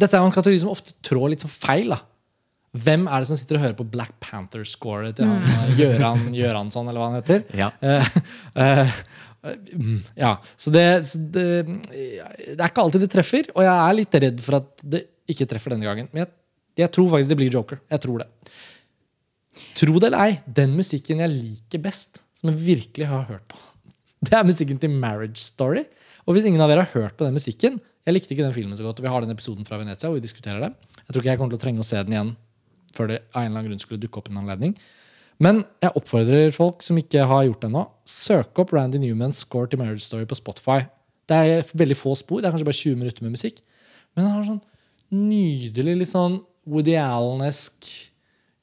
[0.00, 1.94] dette er en kategori som ofte trår litt for feil.
[1.94, 2.02] da.
[2.74, 6.88] Hvem er det som sitter og hører på Black Panther-scoret til han eh, Gøran Gjøransson,
[6.90, 7.44] eller hva han heter?
[7.54, 7.68] Ja.
[7.78, 8.14] Uh,
[8.64, 8.94] eh,
[9.78, 13.98] mm, ja, så det, så det Det er ikke alltid det treffer, og jeg er
[14.00, 16.08] litt redd for at det ikke treffer denne gangen.
[16.10, 16.32] Men jeg,
[16.82, 17.78] jeg tror faktisk det blir Joker.
[17.94, 18.28] Jeg tror det.
[19.78, 23.60] Tro det eller ei, den musikken jeg liker best, som jeg virkelig har hørt på,
[24.26, 25.86] det er musikken til Marriage Story.
[26.26, 28.76] Og hvis ingen av dere har hørt på den musikken Jeg likte ikke den filmen
[28.76, 30.74] så godt, og vi har den episoden fra Venezia hvor vi diskuterer det.
[31.04, 32.32] Jeg tror ikke jeg kommer til å trenge å se den igjen
[32.96, 34.76] før det av en eller annen grunn skulle dukke opp en anledning.
[35.42, 39.70] Men jeg oppfordrer folk som ikke har gjort det ennå, søk opp Randy Newmans score
[39.70, 40.84] til Marriage Story på Spotify.
[41.28, 42.40] Det er veldig få spor.
[42.40, 43.62] Det er kanskje bare 20 minutter med musikk.
[44.14, 44.62] Men han har sånn
[45.14, 46.38] nydelig, litt sånn
[46.70, 47.88] Woody Allen-esk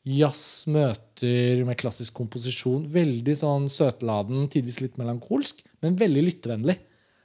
[0.07, 2.87] jazz møter med klassisk komposisjon.
[2.89, 6.77] Veldig sånn søtladen, tidvis litt melankolsk, men veldig lyttevennlig.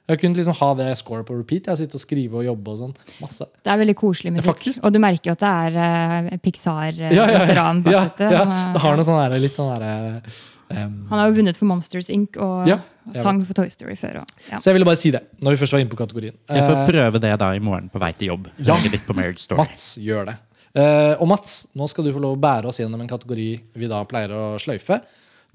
[0.07, 1.65] Jeg kunne liksom ha det scoret på repeat.
[1.67, 2.93] Jeg sitter og skriver og jobber og sånn.
[3.19, 3.47] Masse.
[3.63, 4.61] Det er veldig koselig musikk.
[4.69, 6.37] Ja, Og du merker jo at det er uh, Ja, ja, ja.
[6.45, 8.29] Pixar-veteran bak ja, dette.
[8.31, 8.43] ja.
[8.45, 10.21] Han, er- Det har noe sånn der, litt sånn derre
[10.69, 12.35] um, han har jo vunnet for Monsters Inc.
[12.43, 12.79] og Ja,
[13.13, 14.17] jeg sang for Toy Story før.
[14.21, 14.57] Og, ja.
[14.59, 16.35] Så jeg ville bare si det, når vi først var inne på kategorien.
[16.51, 18.49] Jeg får Eh, prøve det da i morgen på vei til jobb.
[18.59, 18.75] Ja.
[18.83, 19.59] Litt på Marriage Story.
[19.63, 20.35] Mats gjør det.
[20.77, 23.47] Uh, og Mats, nå skal du få lov å bære oss gjennom en kategori
[23.79, 24.99] vi da pleier å sløyfe.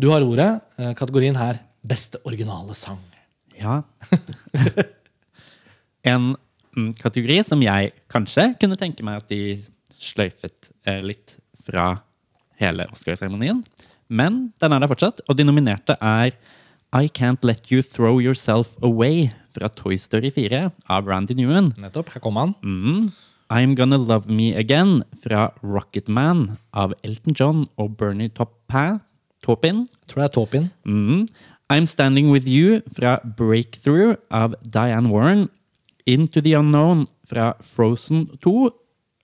[0.00, 0.48] Du har ordet.
[0.80, 2.98] Eh, kategorien her beste originale sang.
[3.62, 3.83] Ja.
[6.12, 6.33] en
[6.77, 9.61] mm, kategori som jeg kanskje kunne tenke meg at de
[10.03, 11.94] sløyfet eh, litt fra
[12.61, 13.62] hele Oscarseremonien.
[14.12, 16.35] Men den er der fortsatt, og de nominerte er
[16.92, 21.72] I Can't Let You Throw Yourself Away fra Toy Story 4 av Randy Newman.
[21.81, 22.12] Nettopp.
[22.12, 22.57] Her kommer han.
[22.61, 23.12] Mm.
[23.53, 29.87] I'm Gonna Love Me Again fra Rocketman av Elton John og Bernie Taupin.
[30.09, 30.68] Tror det er Taupin.
[30.85, 31.27] Mm.
[31.72, 35.48] I'm Standing With You fra Breakthrough av Diane Warren.
[36.04, 38.70] Into the Unknown fra Frozen 2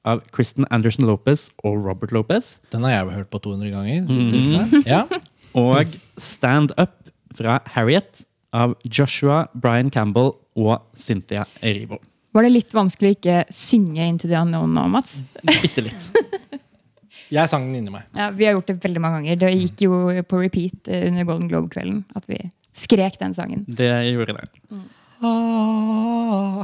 [0.05, 2.57] av Kristen Anderson Lopez og Robert Lopez.
[2.73, 4.01] Den har jeg hørt på 200 ganger.
[4.01, 4.17] Mm.
[4.17, 4.83] ukene.
[4.87, 5.03] Ja.
[5.69, 8.25] Og Stand Up fra Harriet
[8.57, 11.99] av Joshua Brian Campbell og Cynthia Erivo.
[12.33, 15.19] Var det litt vanskelig å ikke synge Into the Unknown nå, Mats?
[15.45, 16.09] Bitte litt.
[17.35, 18.07] Jeg sang den inni meg.
[18.17, 19.41] Ja, vi har gjort det veldig mange ganger.
[19.43, 22.05] Det gikk jo på repeat eh, under Golden Globe-kvelden.
[22.17, 22.41] At vi
[22.77, 23.65] skrek den sangen.
[23.69, 24.47] Det gjorde det.
[25.21, 26.63] Ah.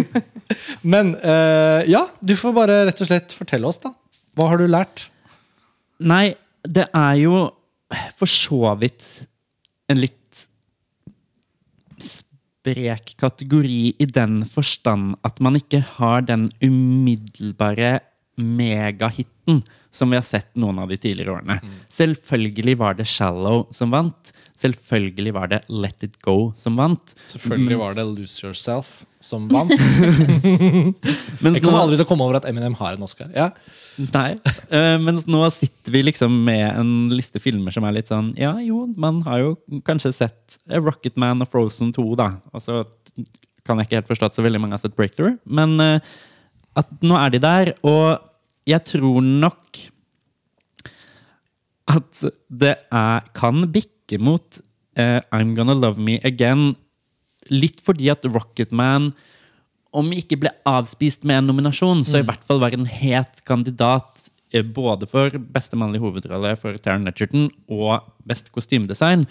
[0.92, 3.94] Men uh, ja, du får bare rett og slett fortelle oss, da.
[4.38, 5.08] Hva har du lært?
[6.00, 7.48] Nei, det er jo
[8.18, 9.06] for så vidt
[9.90, 10.44] en litt
[12.00, 17.98] sprek kategori i den forstand at man ikke har den umiddelbare
[18.40, 21.58] megahitten som vi har sett noen av de tidligere årene.
[21.90, 24.32] Selvfølgelig var det 'Shallow' som vant.
[24.60, 27.14] Selvfølgelig var det 'Let It Go' som vant.
[27.26, 29.72] Selvfølgelig var det Lose Yourself som vant.
[29.72, 33.30] Jeg kommer aldri til å komme over at Eminem har en Oscar.
[33.34, 33.50] Ja.
[34.14, 34.38] Nei.
[34.72, 38.54] uh, mens nå sitter vi liksom med en liste filmer som er litt sånn Ja,
[38.64, 39.50] jo, man har jo
[39.84, 42.32] kanskje sett Rocket Man og Frozen 2, da.
[42.54, 42.84] Og så
[43.66, 45.36] kan jeg ikke helt forstå at så veldig mange har sett Breakthrough.
[45.44, 46.00] Men uh,
[46.78, 48.29] at nå er de der, og
[48.68, 49.80] jeg tror nok
[51.90, 54.60] at det er, kan bikke mot
[54.98, 56.74] uh, I'm Gonna Love Me Again.
[57.50, 59.10] Litt fordi at Rocketman
[59.90, 64.29] om ikke ble avspist med en nominasjon, så i hvert fall var en het kandidat
[64.74, 69.24] både for beste mannlige hovedrolle for Taron Netcherton og best kostymedesign,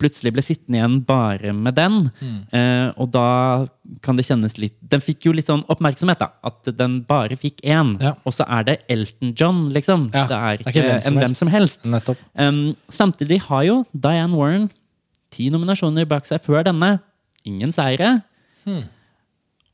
[0.00, 1.96] plutselig ble sittende igjen bare med den.
[2.52, 3.66] Eh, og da
[4.04, 6.30] kan det kjennes litt Den fikk jo litt sånn oppmerksomhet, da.
[6.44, 7.94] At den bare fikk én.
[8.02, 8.14] Ja.
[8.28, 10.08] Og så er det Elton John, liksom.
[10.12, 11.88] Ja, det er ikke, en hvem som helst.
[11.88, 12.20] Nettopp.
[12.36, 14.68] Um, samtidig har jo Diane Warren
[15.34, 16.98] ti nominasjoner bak seg før denne.
[17.48, 18.18] Ingen seire.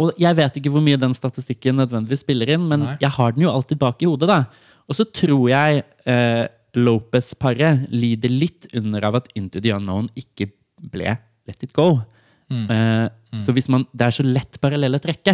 [0.03, 2.95] Og jeg vet ikke hvor mye den statistikken nødvendigvis spiller inn, men Nei.
[3.03, 4.31] jeg har den jo alltid bak i hodet.
[4.31, 4.41] da.
[4.89, 10.51] Og så tror jeg eh, Lopez-paret lider litt under av at Into the Unknown ikke
[10.91, 11.15] ble
[11.49, 12.03] Let It Go.
[12.51, 13.09] Eh,
[13.41, 15.33] Så hvis man, det er så lett parallelle trekke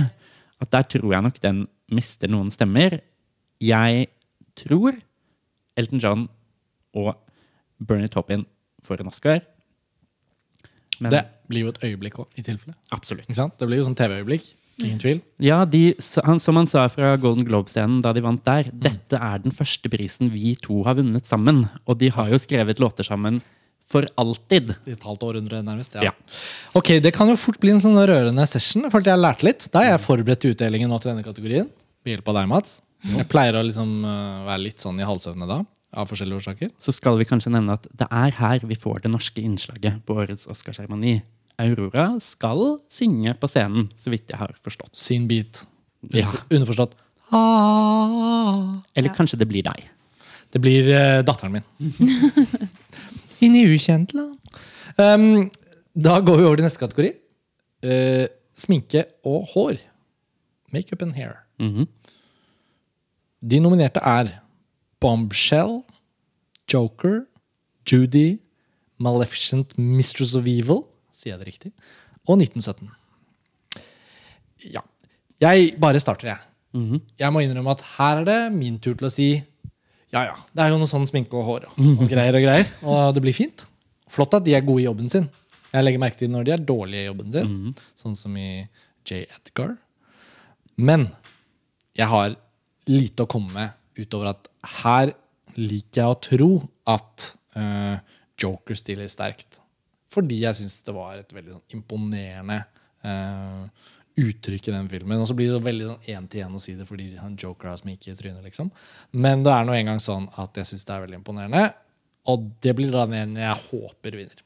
[0.60, 3.00] at der tror jeg nok den mister noen stemmer.
[3.60, 4.06] Jeg
[4.56, 4.94] tror
[5.76, 6.28] Elton John
[6.96, 7.14] og
[7.80, 8.46] Bernie Taupin
[8.84, 9.40] får en Oscar.
[11.00, 12.74] Men Det blir jo et øyeblikk òg, i tilfelle.
[12.92, 13.26] absolutt.
[13.26, 14.52] Det blir jo sånn TV-øyeblikk.
[14.86, 15.20] Ingen tvil.
[15.42, 15.94] Ja, de,
[16.26, 19.90] han, Som han sa fra Golden Globe-scenen da de vant der, dette er den første
[19.92, 21.64] prisen vi to har vunnet sammen.
[21.86, 23.40] Og de har jo skrevet låter sammen
[23.90, 24.74] for alltid.
[24.86, 25.96] I et halvt århundre, nærmest.
[25.98, 26.12] Ja.
[26.78, 28.86] Ok, Det kan jo fort bli en sånn rørende session.
[28.86, 29.66] Jeg følte jeg lærte litt.
[29.74, 31.66] Da er jeg forberedt til utdelingen nå til denne kategorien.
[32.04, 32.78] Ved hjelp av deg, Mats.
[33.08, 35.62] Jeg pleier å liksom øh, være litt sånn i halvsøvne da.
[35.90, 36.70] Av forskjellige årsaker.
[36.78, 40.14] Så skal vi kanskje nevne at det er her vi får det norske innslaget på
[40.22, 41.16] årets Oscarseremoni.
[41.60, 44.92] Aurora skal synge på scenen, så vidt jeg har forstått.
[44.96, 45.64] Sin beat.
[46.14, 46.28] Ja.
[46.48, 46.96] Underforstått.
[47.30, 48.80] Ah.
[48.96, 49.86] Eller kanskje det blir deg.
[50.50, 51.66] Det blir uh, datteren min.
[53.44, 54.36] Inn i ukjent land.
[54.98, 55.46] Um,
[55.94, 57.12] da går vi over til neste kategori.
[57.86, 58.26] Uh,
[58.58, 59.78] sminke og hår.
[60.74, 61.42] Makeup and hair.
[61.62, 61.86] Mhm.
[63.40, 64.34] De nominerte er
[65.00, 65.80] Bombshell,
[66.68, 67.22] Joker,
[67.88, 68.38] Judy,
[69.00, 70.84] Maleficent Mistress of Evil,
[71.20, 71.72] sier jeg det riktig,
[72.26, 72.90] og 1917.
[74.72, 74.82] Ja.
[75.40, 76.46] Jeg bare starter, jeg.
[77.18, 79.30] Jeg må innrømme at her er det min tur til å si
[80.10, 82.70] ja, ja, det er jo noe sånn sminke og hår og, og greier og greier.
[82.82, 83.62] Og det blir fint.
[84.10, 85.28] Flott at de er gode i jobben sin.
[85.70, 87.52] Jeg legger merke til når de er dårlige i jobben sin,
[87.94, 88.48] sånn som i
[89.06, 89.20] J.
[89.30, 89.76] Edgar.
[90.82, 91.06] Men
[91.94, 92.34] jeg har
[92.90, 94.50] lite å komme med utover at
[94.82, 95.12] her
[95.54, 96.50] liker jeg å tro
[96.90, 98.02] at uh,
[98.40, 99.60] Joker stiller sterkt.
[100.10, 102.58] Fordi jeg syns det var et veldig sånn, imponerende
[103.06, 103.66] uh,
[104.20, 105.22] uttrykk i den filmen.
[105.22, 107.80] Og så blir det så veldig sånn én-til-én å si det fordi han Joker har
[107.80, 108.42] sminke i trynet.
[108.46, 108.72] liksom.
[109.12, 111.64] Men det er nå engang sånn at jeg syns det er veldig imponerende.
[112.30, 114.42] Og det blir da den jeg håper vinner.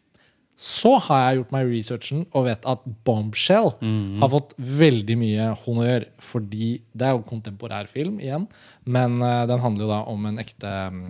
[0.54, 3.72] Så har jeg gjort meg researchen og vet at Bombshell
[4.20, 6.06] har fått veldig mye honnør.
[6.22, 8.46] Fordi det er jo kontemporær film igjen,
[8.86, 11.02] men uh, den handler jo da om, en ekte, um,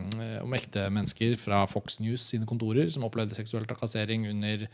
[0.46, 4.64] om ekte mennesker fra Fox News sine kontorer som opplevde seksuell trakassering under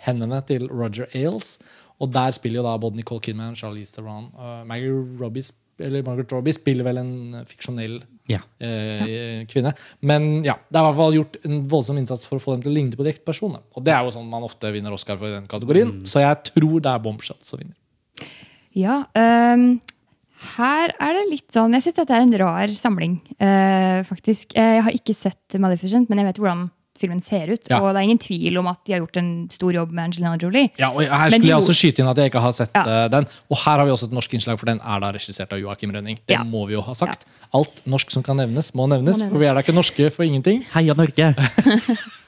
[0.00, 1.58] hendene til Roger Ailes.
[2.00, 5.44] Og der spiller jo da både Nicole Kidman, Charlize Theron og Maggie Robbie,
[5.80, 7.12] eller Margaret Robbie spiller vel en
[7.48, 8.40] fiksjonell Ja.
[8.62, 9.72] eh, kvinne.
[10.06, 12.62] Men ja, det er i hvert fall gjort en voldsom innsats for å få dem
[12.62, 13.62] til å ligne på de ekte personene.
[13.74, 16.00] Og det er jo sånn man ofte vinner Oscar for i den kategorien.
[16.06, 17.76] Så jeg tror det er Bombshell som vinner.
[18.76, 19.80] Ja, um
[20.56, 24.54] her er det litt sånn Jeg syns dette er en rar samling, uh, faktisk.
[24.56, 27.64] Eh, Jeg har ikke sett Maleficent, men jeg vet hvordan filmen ser ut.
[27.70, 27.80] Ja.
[27.80, 30.34] Og det er ingen tvil om at de har gjort en stor jobb med Angelina
[30.40, 30.70] Jolie.
[30.80, 32.84] Ja, og her skulle jeg også skyte inn at jeg ikke har sett Ja.
[32.84, 33.26] eh, den.
[33.50, 35.90] Og her har vi også et norsk innslag, for den er da regissert av Joakim
[35.96, 36.18] Rønning.
[36.26, 36.44] Det Ja.
[36.44, 37.26] må vi jo ha sagt.
[37.54, 39.18] Alt norsk som kan nevnes, må nevnes.
[39.18, 39.32] Må nevnes.
[39.32, 40.64] For vi er da ikke norske for ingenting.
[40.74, 41.34] Heia Norge!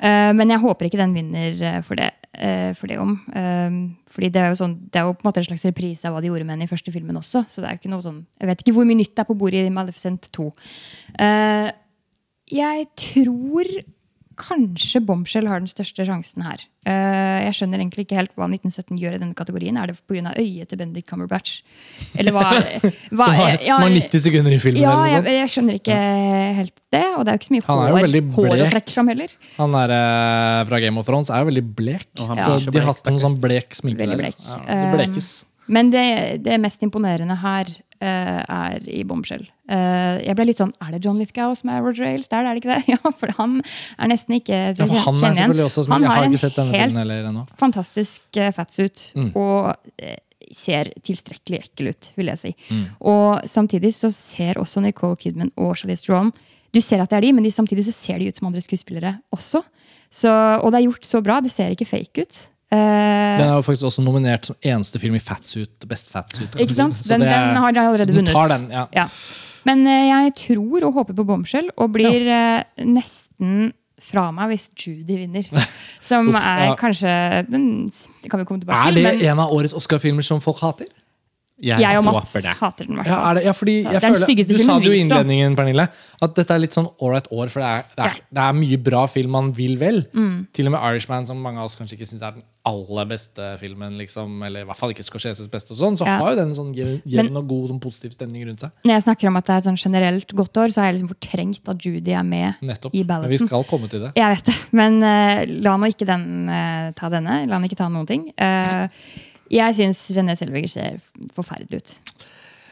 [0.00, 2.06] Eh, men jeg håper ikke den vinner eh, for det,
[2.78, 3.18] for det om.
[4.08, 6.14] Fordi det er, jo sånn, det er jo på en måte en slags reprise av
[6.14, 7.42] hva de gjorde med henne i første filmen også.
[7.44, 9.28] Så det er jo ikke noe sånn, jeg vet ikke hvor mye nytt det er
[9.28, 10.46] på bordet i Maleficent 2.
[12.50, 13.72] Eh, jeg tror
[14.40, 16.62] kanskje Bombshell har den største sjansen her.
[16.88, 19.76] Uh, jeg skjønner egentlig ikke helt hva 1917 gjør i denne kategorien.
[19.76, 20.32] Er det pga.
[20.32, 21.58] øyet til Benedict Cumberbatch?
[22.16, 22.46] Eller hva,
[23.18, 24.80] hva Som har, ja, som har 90 sekunder i filmen.
[24.80, 25.34] Ja, eller noe jeg, sånt.
[25.34, 25.98] jeg skjønner ikke
[26.60, 27.04] helt det.
[27.18, 28.72] Og det er jo ikke så mye Han er jo hår, hår å blek.
[28.78, 29.36] trekke fram heller.
[29.58, 32.08] Han er uh, fra Game of Thrones er jo veldig blek.
[32.16, 34.24] Ja, så de har hatt noen sånn blek sminke der.
[34.24, 34.40] blek.
[34.48, 35.30] Ja, det blekes.
[35.70, 36.06] Men det,
[36.48, 39.44] det mest imponerende her eh, er i Bombshell.
[39.70, 42.26] Eh, jeg ble litt sånn Er det John Lithgow som er Roger Ailes?
[42.32, 42.88] Der, er det ikke det?
[42.96, 43.60] Ja, for han
[43.98, 46.02] er nesten ikke Ja, han er selvfølgelig også Han smidig.
[46.02, 49.30] Jeg har en helt fantastisk uh, fatsuit Mm.
[49.36, 50.16] og eh,
[50.54, 52.50] ser tilstrekkelig ekkel ut, vil jeg si.
[52.70, 52.84] Mm.
[53.06, 56.32] Og samtidig så ser også Nicole Kidman og Charlize Theron
[56.74, 58.62] Du ser at det er de, men de, samtidig så ser de ut som andre
[58.62, 59.62] skuespillere også.
[60.10, 61.40] Så, og det er gjort så bra.
[61.40, 62.49] Det ser ikke fake ut.
[62.70, 65.88] Eh, Den er jo faktisk også nominert som eneste film i fatsuit.
[65.90, 66.54] Best fatsuit.
[66.62, 67.00] Ikke sant?
[67.08, 68.32] Den, er- den har de allerede vunnet.
[68.34, 68.84] tar den, ja.
[68.94, 69.08] Ja.
[69.66, 72.62] Men eh, jeg tror og håper på Bombshell, og blir ja.
[72.78, 75.44] nesten fra meg hvis Judy vinner.
[76.00, 77.10] Som Uff, er kanskje
[77.50, 77.66] den,
[78.22, 78.88] Det kan vi komme tilbake til.
[78.88, 79.02] Er til.
[79.04, 80.86] det Men en av årets Oscar-filmer som folk hater?
[81.62, 82.44] Jeg og Mats det.
[82.60, 82.96] hater den.
[83.04, 85.56] Ja, er det, ja fordi jeg er den føler, Du sa det jo i innledningen,
[85.56, 85.88] Pernille,
[86.20, 87.48] at dette er litt sånn ålreit år.
[87.52, 88.28] For det er, det, er, Ja.
[88.38, 90.06] det er mye bra film man vil vel.
[90.14, 90.46] Mm.
[90.52, 93.58] Til og med Irishman, som mange av oss kanskje ikke syns er den aller beste
[93.60, 96.18] filmen, liksom, eller i hvert fall ikke Scorseses beste, og sånn, så Ja.
[96.18, 98.70] har jo den en sånn jevn og god sånn positiv stemning rundt seg.
[98.84, 101.00] Når jeg snakker om at det er et sånn generelt godt år, så har jeg
[101.00, 102.94] liksom fortrengt at Judy er med Nettopp.
[102.94, 104.12] i Men vi skal komme til det.
[104.14, 107.46] Jeg vet det, men uh, la nå ikke den uh, ta denne.
[107.48, 108.28] La den ikke ta noen ting.
[108.36, 108.88] Eh,
[109.50, 111.00] jeg syns René Selveger ser
[111.36, 111.96] forferdelig ut.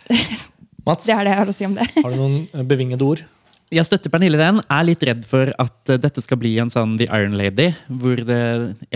[0.89, 1.89] Mats, Det er det jeg har å si om det.
[2.05, 3.25] har du noen eh, bevingede ord?
[3.69, 4.63] Jeg støtter Pernille den.
[4.73, 8.23] Er litt redd for at eh, dette skal bli en sånn The Iron Lady, hvor
[8.25, 8.41] det,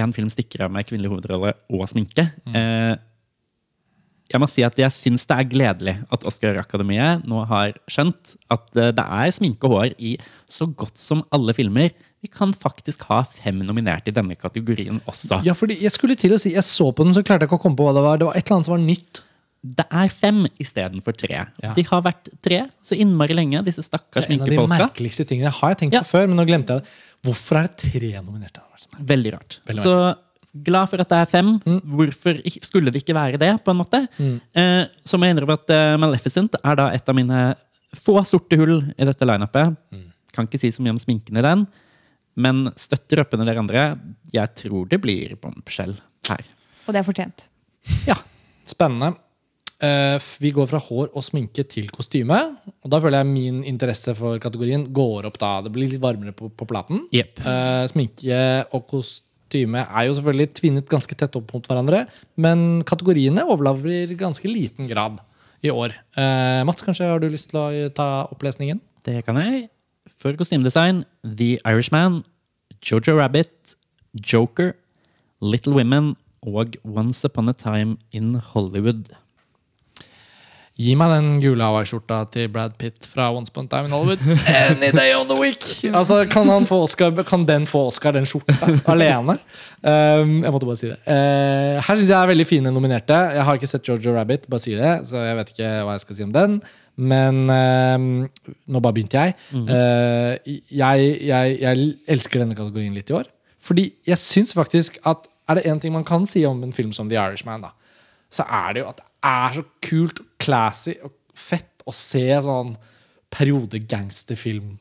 [0.00, 2.30] en film stikker av med kvinnelig hovedrolle og sminke.
[2.48, 2.94] Eh,
[4.32, 8.64] jeg må si at jeg syns det er gledelig at Oscar-akademiet nå har skjønt at
[8.80, 10.14] eh, det er sminke og hår i
[10.52, 11.90] så godt som alle filmer.
[12.22, 15.40] Vi kan faktisk ha fem nominert i denne kategorien også.
[15.46, 17.58] Ja, fordi jeg skulle til å si, jeg så på den, så klarte jeg ikke
[17.60, 18.18] å komme på hva det var.
[18.20, 19.22] Det var et eller annet som var nytt.
[19.62, 21.44] Det er fem istedenfor tre.
[21.62, 21.72] Ja.
[21.76, 25.26] De har vært tre så innmari lenge, disse stakkars Det er en av de merkeligste
[25.28, 25.52] tingene.
[25.54, 26.02] har jeg tenkt Ja.
[26.02, 26.88] på før, men nå glemte jeg det.
[27.22, 28.64] Hvorfor er det tre nominerte?
[28.98, 29.60] Veldig rart.
[29.66, 29.94] Veldig så
[30.52, 31.52] glad for at det er fem.
[31.94, 34.04] Hvorfor skulle det ikke være det, på en måte?
[34.20, 37.44] Eh, så må jeg innrømme at uh, Maleficent er da et av mine
[37.96, 39.76] få sorte hull i dette lineupet.
[40.32, 41.66] Kan ikke si så mye om sminken i den,
[42.40, 43.88] men støtter opp under dere andre.
[44.32, 45.96] Jeg tror det blir bombshell
[46.30, 46.46] her.
[46.86, 47.44] Og det er fortjent.
[48.08, 48.16] Ja.
[48.68, 49.12] Spennende.
[49.82, 52.38] Eh, vi går fra hår og sminke til kostyme.
[52.84, 55.56] Og da føler jeg min interesse for kategorien går opp da.
[55.64, 57.02] Det blir litt varmere på, på platen.
[57.12, 57.42] Yep.
[57.44, 58.40] Uh, sminke
[58.72, 62.06] og kostyme er jo selvfølgelig tvinnet ganske tett opp mot hverandre,
[62.40, 65.20] men kategoriene overlaver i ganske liten grad
[65.62, 65.94] i år.
[66.18, 68.80] Eh, Mats, kanskje har du lyst til å ta opplesningen?
[69.06, 69.68] Det kan jeg.
[70.18, 72.22] For kostymedesign The Irishman,
[72.82, 73.76] Jojo Rabbit,
[74.14, 74.74] Joker,
[75.42, 79.10] Little Women og Once Upon a Time in Hollywood.
[80.82, 84.22] Gi meg den gule Hawaii-skjorta til Brad Pitt fra Once Upon a Time in Hollywood.
[84.50, 85.62] Any day of the week!
[85.92, 89.36] Altså, kan, han få Oscar, kan den få Oscar, den skjorta, alene?
[89.82, 90.98] Um, jeg måtte bare si det.
[91.06, 93.18] Uh, her syns jeg er veldig fine nominerte.
[93.36, 96.04] Jeg har ikke sett Georgia Rabbit, bare sier det, så jeg vet ikke hva jeg
[96.06, 96.58] skal si om den.
[97.12, 99.36] Men uh, nå bare begynte jeg.
[99.52, 100.34] Uh,
[100.72, 101.60] jeg, jeg.
[101.62, 103.30] Jeg elsker denne kategorien litt i år.
[103.62, 106.90] Fordi jeg syns faktisk at er det én ting man kan si om en film
[106.96, 107.70] som The Irishman, da,
[108.32, 112.74] så er det jo at det er så kult classy og fett å se sånn
[113.32, 114.74] periode-gangsterfilm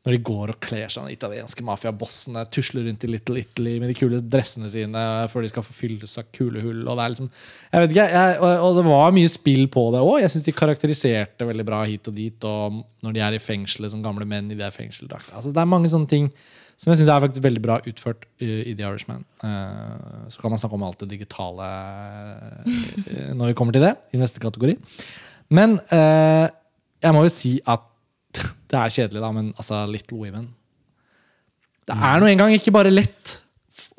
[0.00, 3.90] når de går og kler seg, de italienske mafiabossene tusler rundt i Little Italy med
[3.92, 6.86] de kule dressene sine før de skal få fylles av kulehull.
[6.86, 7.28] Og det er liksom,
[7.68, 10.14] ikke, jeg, og, og, det var mye spill på det òg.
[10.22, 12.48] Jeg syns de karakteriserte veldig bra hit og dit.
[12.48, 15.36] Og når de er i fengselet som gamle menn i det fengseldrakta.
[15.36, 16.32] Altså, det er mange sånne ting
[16.80, 19.26] som jeg syns er faktisk veldig bra utført i, i The Irishman.
[19.44, 21.66] Uh, så kan man snakke om alt det digitale
[22.64, 24.78] uh, når vi kommer til det, i neste kategori.
[25.52, 26.46] Men uh,
[27.04, 27.84] jeg må jo si at
[28.70, 30.48] det er kjedelig, da, men altså, Little Women
[31.84, 33.36] Det er nå engang ikke bare lett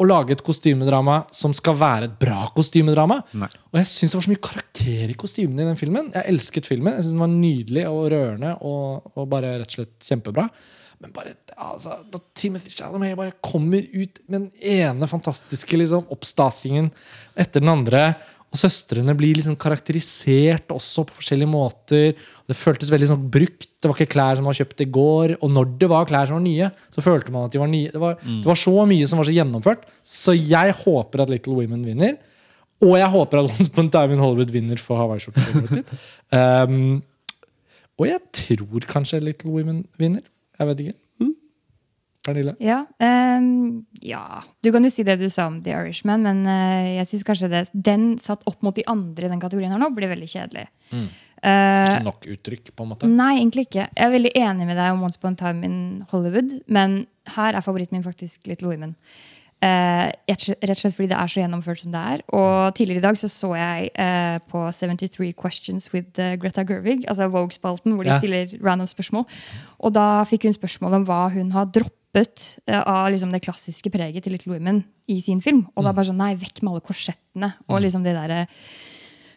[0.02, 3.20] å lage et kostymedrama som skal være et bra kostymedrama.
[3.38, 3.50] Nei.
[3.70, 6.10] Og jeg syns det var så mye karakter i kostymene i den filmen.
[6.16, 6.96] Jeg elsket filmen.
[6.96, 10.48] Jeg synes Den var nydelig og rørende og, og bare rett og slett kjempebra.
[11.02, 16.92] Men bare altså, da Timothy Chalamet bare kommer ut med den ene fantastiske liksom, oppstasingen
[17.40, 18.12] etter den andre,
[18.52, 22.18] og søstrene blir liksom karakterisert også på forskjellige måter.
[22.50, 23.70] Det føltes veldig sånn brukt.
[23.80, 25.34] Det var ikke klær som var kjøpt i går.
[25.40, 27.94] Og når det var klær som var nye, så følte man at de var nye.
[27.94, 28.42] Det var, mm.
[28.44, 29.88] det var så mye som var så gjennomført.
[30.04, 32.20] Så jeg håper at Little Women vinner.
[32.84, 35.86] Og jeg håper at Once Upon a Hollywood vinner for hawaiiskjorte.
[36.36, 37.00] um,
[38.02, 40.28] og jeg tror kanskje Little Women vinner.
[40.60, 40.98] Jeg vet ikke.
[41.22, 41.32] Mm.
[42.28, 42.54] Pernille?
[42.62, 46.92] Ja, um, ja, Du kan jo si det du sa om The Irishman, men uh,
[47.00, 49.90] jeg syns kanskje det, den satt opp mot de andre i den kategorien her nå,
[49.96, 50.68] blir veldig kjedelig.
[50.92, 51.10] Mm.
[51.42, 53.10] Uh, ikke nok uttrykk, på en måte?
[53.10, 53.88] Nei, egentlig ikke.
[53.90, 55.78] Jeg er veldig enig med deg om Once Upon a Time in
[56.12, 58.94] Hollywood, men her er favoritten min faktisk Little Women.
[59.62, 62.22] Uh, rett og slett fordi det er så gjennomført som det er.
[62.34, 67.04] Og tidligere i dag så, så jeg uh, på 73 Questions with uh, Greta Gervig,
[67.06, 68.18] altså Vogue-spalten, hvor de ja.
[68.18, 69.28] stiller random spørsmål.
[69.86, 74.26] Og da fikk hun spørsmål om hva hun har droppet av liksom, det klassiske preget
[74.26, 75.62] til Little Women i sin film.
[75.78, 75.96] Og da mm.
[75.96, 77.84] bare sånn Nei, vekk med alle korsettene og mm.
[77.86, 78.42] liksom det derre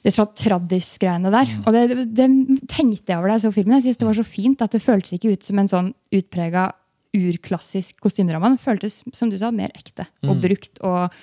[0.04, 1.52] det tradis-greiene der.
[1.52, 1.60] Mm.
[1.64, 3.76] Og det, det, det, tenkte jeg over da jeg så filmen.
[3.78, 6.66] Jeg synes Det var så fint at det føltes ikke ut som en sånn utprega
[7.14, 8.54] urklassisk kostymeramme.
[8.54, 10.40] Den føltes som du sa, mer ekte og mm.
[10.42, 11.14] brukt og,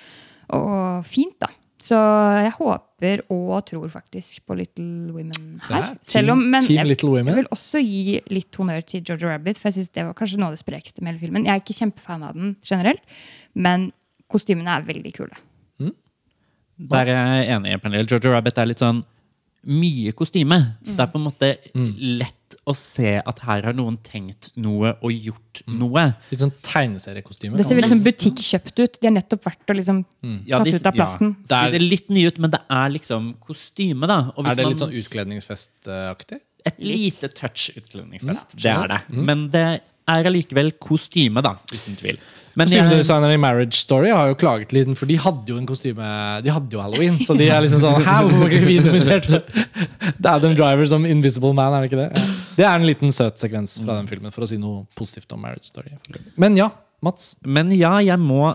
[0.56, 1.36] og, fint.
[1.42, 1.50] da.
[1.82, 1.98] Så
[2.38, 5.96] jeg håper og tror faktisk på Little Women her.
[6.06, 9.80] Selv om, men jeg, jeg, vil også gi litt honnør til Georgia Rabbit, for jeg
[9.80, 11.48] synes det var kanskje noe av det sprekeste med hele filmen.
[11.48, 13.02] Jeg er ikke kjempefan av den generelt,
[13.58, 13.90] men
[14.30, 15.42] kostymene er veldig kule.
[15.82, 15.96] Mm.
[16.92, 17.74] Der er jeg enig.
[17.82, 18.06] Pernille.
[18.08, 19.02] Georgia Rabbit er litt sånn
[19.62, 20.58] mye kostyme.
[20.82, 20.94] Mm.
[20.94, 21.90] Det er på en måte mm.
[22.68, 25.76] Å se at her har noen tenkt noe og gjort mm.
[25.80, 26.04] noe.
[26.30, 27.58] Litt sånn tegneseriekostyme.
[27.58, 28.98] Det ser veldig liksom butikkjøpt ut.
[29.00, 30.38] De har nettopp vært og liksom mm.
[30.48, 31.34] ja, tatt de, ut av plasten.
[31.34, 31.44] Ja.
[31.44, 34.20] Det, er, det ser litt nye ut, men det er liksom kostyme, da.
[34.44, 36.42] er det litt sånn utkledningsfestaktig?
[36.68, 38.54] Et lite touch utkledningsfest.
[38.58, 39.00] Ja, det er det.
[39.10, 39.24] Mm.
[39.30, 39.66] Men det
[40.12, 41.56] er allikevel kostyme, da.
[41.72, 42.20] Uten tvil.
[42.52, 46.08] Kostymedesignerne i Marriage Story har jo klaget litt, for de hadde jo en kostyme
[46.44, 47.18] De hadde jo halloween.
[47.24, 51.06] Så de er liksom sånn Hæ, hvorfor var vi nominert Det er Adam Driver som
[51.08, 52.10] Invisible Man, er det ikke det?
[52.12, 52.26] Ja.
[52.58, 55.40] Det er en liten søt sekvens fra den filmen, for å si noe positivt om
[55.40, 55.94] Marriage Story.
[56.36, 56.68] Men ja,
[57.02, 57.32] Mats?
[57.42, 58.52] Men ja, jeg må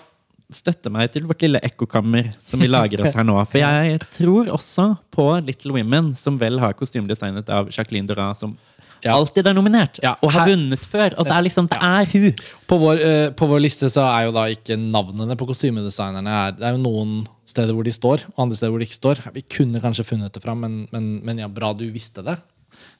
[0.53, 3.35] støtte meg til vårt lille ekkokammer som vi lager oss her nå.
[3.49, 8.55] For jeg tror også på Little Women, som vel har kostymedesignet av Jacqueline Dora, som
[9.03, 9.13] ja.
[9.13, 11.15] alltid er nominert ja, og har vunnet før.
[11.17, 12.43] Og det er liksom, det er hun.
[12.69, 16.67] På vår, uh, på vår, liste så er jo da ikke navnene på kostymedesignerne Det
[16.67, 17.13] er jo noen
[17.47, 19.23] steder hvor de står, og andre steder hvor de ikke står.
[19.35, 22.37] Vi kunne kanskje funnet det fram, men, men, men ja, bra du visste det.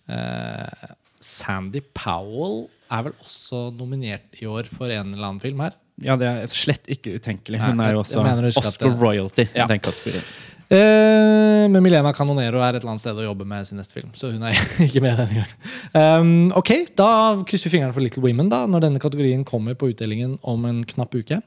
[0.07, 5.75] Uh, Sandy Powell er vel også nominert i år for en eller annen film her.
[6.03, 7.59] Ja, det er slett ikke utenkelig.
[7.63, 8.21] Hun er jo også
[8.61, 9.47] Oscar royalty.
[9.57, 9.65] Ja.
[10.67, 14.09] Uh, men Milena Canonero er et eller annet sted å jobbe med sin neste film.
[14.19, 14.57] Så hun er
[14.87, 15.53] ikke med denne gang.
[15.93, 17.11] Um, ok, Da
[17.47, 20.83] krysser vi fingrene for Little Women da, når denne kategorien kommer på utdelingen om en
[20.87, 21.39] knapp uke.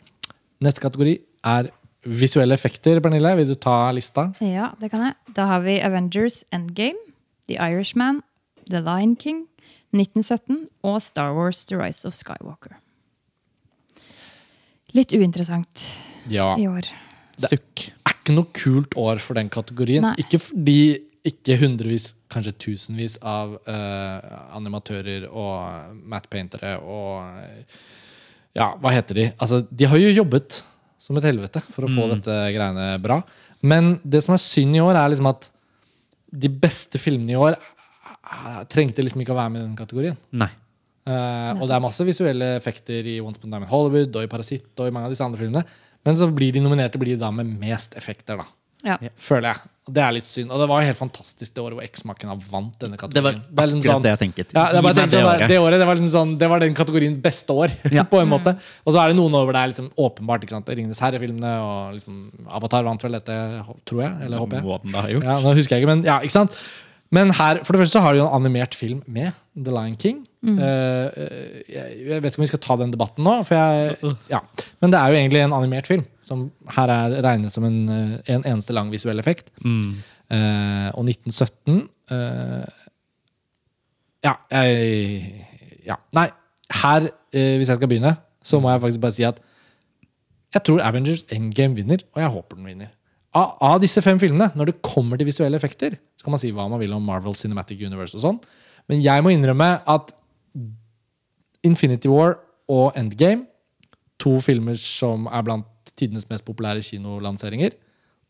[0.65, 1.19] Neste kategori
[1.49, 1.71] er
[2.05, 3.01] visuelle effekter.
[3.05, 4.31] Pernille, vil du ta lista?
[4.41, 5.17] Ja, det kan jeg.
[5.37, 7.01] Da har vi Avengers Endgame,
[7.49, 8.23] The Irishman,
[8.71, 9.45] The Lion King,
[9.93, 12.79] 1917 og Star Wars The Rise of Skywalker.
[14.97, 15.85] Litt uinteressant
[16.31, 16.55] ja.
[16.59, 16.89] i år.
[17.41, 17.91] Sukk.
[18.21, 20.05] Ikke noe kult år for den kategorien.
[20.07, 20.17] Nei.
[20.23, 20.81] Ikke fordi
[21.27, 24.19] ikke hundrevis, kanskje tusenvis av uh,
[24.57, 27.27] animatører og matte-paintere og
[28.57, 29.25] Ja, hva heter de?
[29.39, 30.63] Altså, de har jo jobbet
[31.01, 32.13] som et helvete for å få mm.
[32.17, 33.21] dette greiene bra.
[33.61, 35.47] Men det som er synd i år, er liksom at
[36.31, 40.19] de beste filmene i år eh, trengte liksom ikke å være med i den kategorien.
[40.37, 40.51] Nei.
[41.09, 44.27] Uh, og det er masse visuelle effekter i Once Upon a Time in Hollywood og
[44.27, 45.65] i Parasitt og i mange av disse andre filmene.
[46.07, 48.49] Men så blir de nominerte blir de da med mest effekter, da.
[48.81, 48.95] Ja.
[49.21, 49.61] Føler jeg.
[49.91, 50.53] Og det er litt synd.
[50.55, 53.13] Og det var helt fantastisk det året hvor X-Makena vant denne kategorien.
[53.13, 53.61] Det var kategorien.
[53.61, 54.55] er liksom akkurat sånn- det jeg tenket.
[54.57, 55.49] Ja, det, det sånn, året.
[55.53, 57.75] det året det var, liksom sånn, det var den kategoriens beste år.
[57.99, 58.05] Ja.
[58.09, 58.55] på en måte
[58.87, 60.45] Og så er det noen år hvor det er liksom åpenbart.
[60.47, 60.69] ikke sant?
[60.73, 63.37] Ringenes herre-filmene og liksom, Avatar vant vel dette,
[63.85, 64.13] tror jeg.
[64.25, 64.65] Eller håper jeg.
[64.65, 65.29] Må den da ha gjort.
[65.29, 66.57] Ja, nå husker jeg ikke, men ja, ikke sant?
[67.11, 69.97] Men her, for det første så har du jo en animert film med The Lion
[69.99, 70.23] King.
[70.47, 70.61] Mm.
[70.63, 71.11] Uh,
[71.67, 74.39] jeg, jeg vet ikke om vi skal ta den debatten nå, for jeg, ja.
[74.81, 76.05] men det er jo egentlig en animert film.
[76.25, 76.47] Som
[76.77, 79.49] her er regnet som en, eh, en eneste lang visuell effekt.
[79.65, 79.99] Mm.
[80.31, 82.85] Eh, og 1917 eh,
[84.23, 85.47] Ja, jeg
[85.89, 85.97] Ja.
[86.15, 86.29] Nei,
[86.83, 89.41] her, hvis jeg skal begynne, så må jeg faktisk bare si at
[90.55, 92.93] jeg tror Avengers Endgame vinner, og jeg håper den vinner.
[93.37, 96.51] Av, av disse fem filmene, når det kommer til visuelle effekter, så kan man si
[96.55, 98.41] hva man vil om Marvel Cinematic Universe og sånn,
[98.91, 100.11] men jeg må innrømme at
[101.67, 102.39] Infinity War
[102.71, 103.47] og Endgame,
[104.21, 107.77] to filmer som er blant tidenes mest populære kinolanseringer,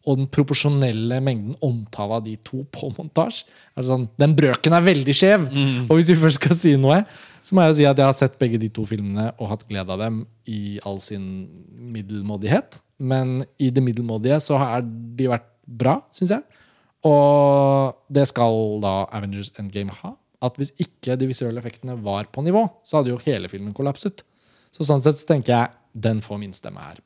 [0.08, 3.44] og den proporsjonelle mengden omtale av de to på montasje
[3.84, 5.44] sånn, Den brøken er veldig skjev!
[5.90, 7.02] Og hvis vi først skal si noe,
[7.44, 9.92] så må jeg si at jeg har sett begge de to filmene og hatt glede
[9.92, 11.26] av dem i all sin
[11.92, 12.80] middelmådighet.
[13.00, 16.42] Men i det middelmådige så har de vært bra, syns jeg.
[17.08, 20.14] Og det skal da Avengers Endgame ha.
[20.44, 24.22] At hvis ikke de visuelle effektene var på nivå, så hadde jo hele filmen kollapset.
[24.72, 25.76] Så sånn sett så tenker jeg
[26.06, 27.00] den får min stemme her.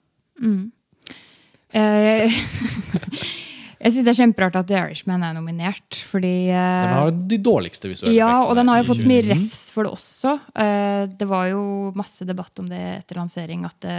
[1.75, 2.31] Eh,
[3.83, 7.39] jeg syns det er kjemperart at The Irishman er nominert, fordi eh, Den har de
[7.43, 8.51] dårligste visuelle Ja, effektene.
[8.51, 10.35] og den har jo fått så mye refs for det også.
[10.65, 11.65] Eh, Det var jo
[11.99, 13.65] masse debatt om det etter lansering.
[13.67, 13.97] at det,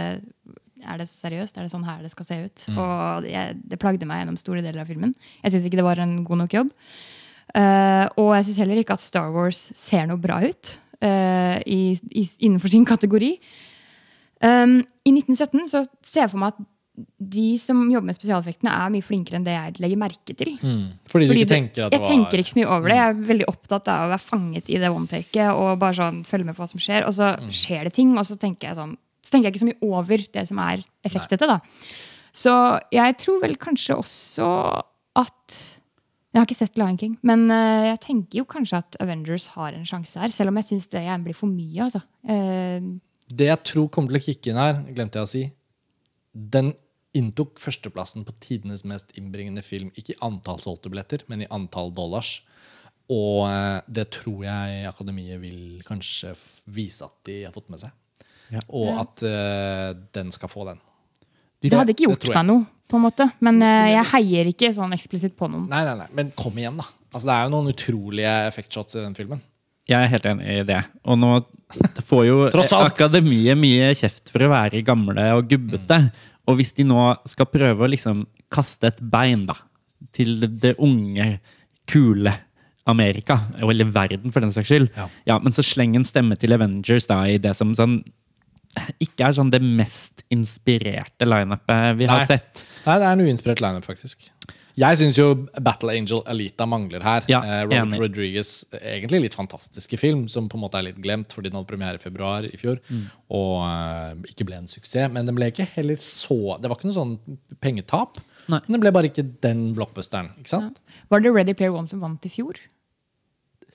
[0.86, 1.58] Er det seriøst?
[1.58, 2.64] Er det sånn her det skal se ut?
[2.72, 2.78] Mm.
[2.82, 5.14] Og jeg, det plagde meg gjennom store deler av filmen.
[5.42, 6.72] Jeg syns ikke det var en god nok jobb.
[7.56, 10.72] Uh, og jeg syns heller ikke at Star Wars ser noe bra ut
[11.04, 13.36] uh, i, i, innenfor sin kategori.
[14.42, 16.64] Um, I 1917 så ser jeg for meg at
[17.20, 20.54] de som jobber med spesialeffektene, er mye flinkere enn det jeg legger merke til.
[20.62, 20.84] Mm.
[21.12, 22.96] Fordi, du ikke tenker at det jeg var tenker ikke så mye over det.
[22.96, 26.48] Jeg er veldig opptatt av å være fanget i det one-taket og bare sånn følge
[26.48, 27.04] med på hva som skjer.
[27.08, 27.50] Og så Mm.
[27.52, 30.22] skjer det ting, og så tenker jeg sånn så tenker jeg ikke så mye over
[30.36, 31.48] det som er effektete.
[31.50, 31.58] da.
[32.36, 32.52] Så
[32.94, 34.50] jeg tror vel kanskje også
[35.18, 35.56] at
[36.36, 39.72] Jeg har ikke sett Lion King, men eh, jeg tenker jo kanskje at Avengers har
[39.72, 40.28] en sjanse her.
[40.28, 41.86] Selv om jeg syns det igjen blir for mye.
[41.86, 42.02] altså.
[42.28, 42.84] Eh,
[43.32, 45.44] Det jeg tror kommer til å kicke inn her, glemte jeg å si
[46.36, 46.74] Den
[47.16, 49.88] inntok førsteplassen på tidenes mest innbringende film.
[49.96, 52.42] Ikke i antall solgte billetter, men i antall dollars.
[53.08, 56.34] Og eh, det tror jeg Akademiet vil kanskje
[56.68, 57.96] vise at de har fått med seg.
[58.52, 58.62] Ja.
[58.68, 60.78] Og at uh, den skal få den.
[61.64, 63.26] det hadde ikke gjort meg noe, på en måte.
[63.44, 65.66] Men uh, jeg heier ikke sånn eksplisitt på noen.
[65.72, 66.86] Nei, nei, nei, men kom igjen, da.
[67.12, 69.42] Altså, det er jo noen utrolige effektshots i den filmen.
[69.86, 70.80] Jeg er helt enig i det.
[71.06, 71.32] Og nå
[72.06, 72.38] får jo.
[72.80, 76.00] Akademiet mye kjeft for å være gamle og gubbete.
[76.46, 79.56] Og hvis de nå skal prøve å liksom kaste et bein da,
[80.14, 81.38] til det unge,
[81.90, 82.34] kule
[82.86, 85.08] Amerika, eller verden for den saks skyld, Ja.
[85.26, 88.00] ja, men så sleng en stemme til Avengers da, i det som sånn
[89.04, 92.30] ikke er sånn det mest inspirerte lineupet vi har Nei.
[92.30, 92.64] sett.
[92.86, 94.28] Nei, det er en uinspirert lineup, faktisk.
[94.76, 95.30] Jeg syns jo
[95.64, 97.24] Battle Angel Alita mangler her.
[97.32, 98.00] Ja, eh, Robert enig.
[98.02, 101.70] Rodriguez, egentlig litt fantastiske film, som på en måte er litt glemt fordi den hadde
[101.70, 102.82] premiere i februar i fjor.
[102.92, 103.06] Mm.
[103.38, 105.08] Og eh, ikke ble en suksess.
[105.14, 107.16] Men den ble ikke heller så Det var ikke noe sånn
[107.64, 108.20] pengetap.
[108.52, 108.60] Nei.
[108.66, 110.28] Men det ble bare ikke den blockbusteren.
[110.36, 110.82] ikke sant?
[111.08, 112.60] Var det Ready Player One som vant i fjor?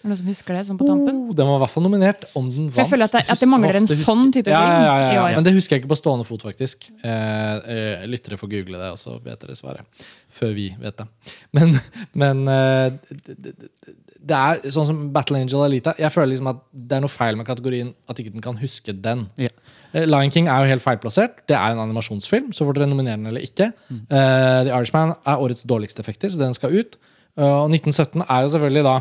[0.02, 1.18] Er det noen som husker det sånn på tampen?
[1.30, 2.24] Oh, den var i hvert fall nominert.
[2.34, 4.48] Om den vant For jeg føler at det, at det mangler en husker- sånn type
[4.50, 5.36] film ja, ja, ja, i ja.
[5.38, 6.88] Men det husker jeg ikke på stående fot, faktisk.
[7.06, 10.08] Eh, eh, lyttere får google det, og så vet dere svaret.
[10.34, 11.06] Før vi vet det.
[11.54, 11.78] Men,
[12.18, 12.88] men eh,
[13.30, 13.70] det, det,
[14.18, 15.94] det er sånn som Battle Angel Alita.
[16.02, 18.98] Jeg føler liksom at det er noe feil med kategorien at ikke den kan huske
[18.98, 19.28] den.
[19.38, 19.54] Ja.
[19.94, 21.44] Eh, Lion King er jo helt feilplassert.
[21.46, 23.70] Det er en animasjonsfilm, så får dere nominere den eller ikke.
[23.94, 26.98] Eh, The Irishman er årets dårligste effekter, så den skal ut.
[27.40, 28.94] Uh, og 1917 er jo selvfølgelig da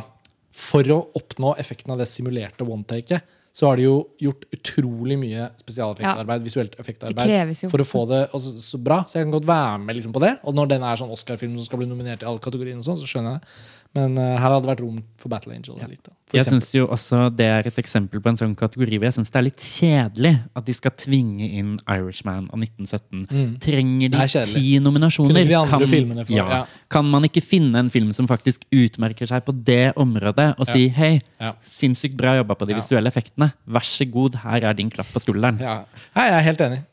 [0.51, 5.49] For å oppnå effekten av det simulerte one-taket, så har de jo gjort utrolig mye
[5.59, 9.01] spesialeffektarbeid, visuelt effektarbeid, for å få det altså, så bra.
[9.11, 10.37] Så jeg kan godt være med liksom, på det.
[10.47, 13.11] Og når den er sånn Oscar-film som skal bli nominert i alle kategoriene, sånn, så
[13.11, 13.59] skjønner jeg det.
[13.97, 15.75] Men uh, her hadde det vært rom for Battle Angel.
[15.83, 19.09] Alita, for Jeg synes jo også Det er et eksempel på en sånn kategori hvor
[19.09, 23.57] jeg syns det er litt kjedelig at de skal tvinge inn Irishman av 1917.
[23.65, 25.41] Trenger de ti nominasjoner?
[25.41, 26.61] De kan, for, ja, ja.
[26.93, 30.87] kan man ikke finne en film som faktisk utmerker seg på det området, og si
[30.95, 31.57] hei, Ja.
[31.67, 32.79] sinnssykt bra jobba på de Ja.
[32.79, 33.51] visuelle effektene.
[33.67, 35.59] Vær så god, her er din klapp på skulderen.
[35.59, 35.83] Ja.
[36.15, 36.85] Jeg er helt enig.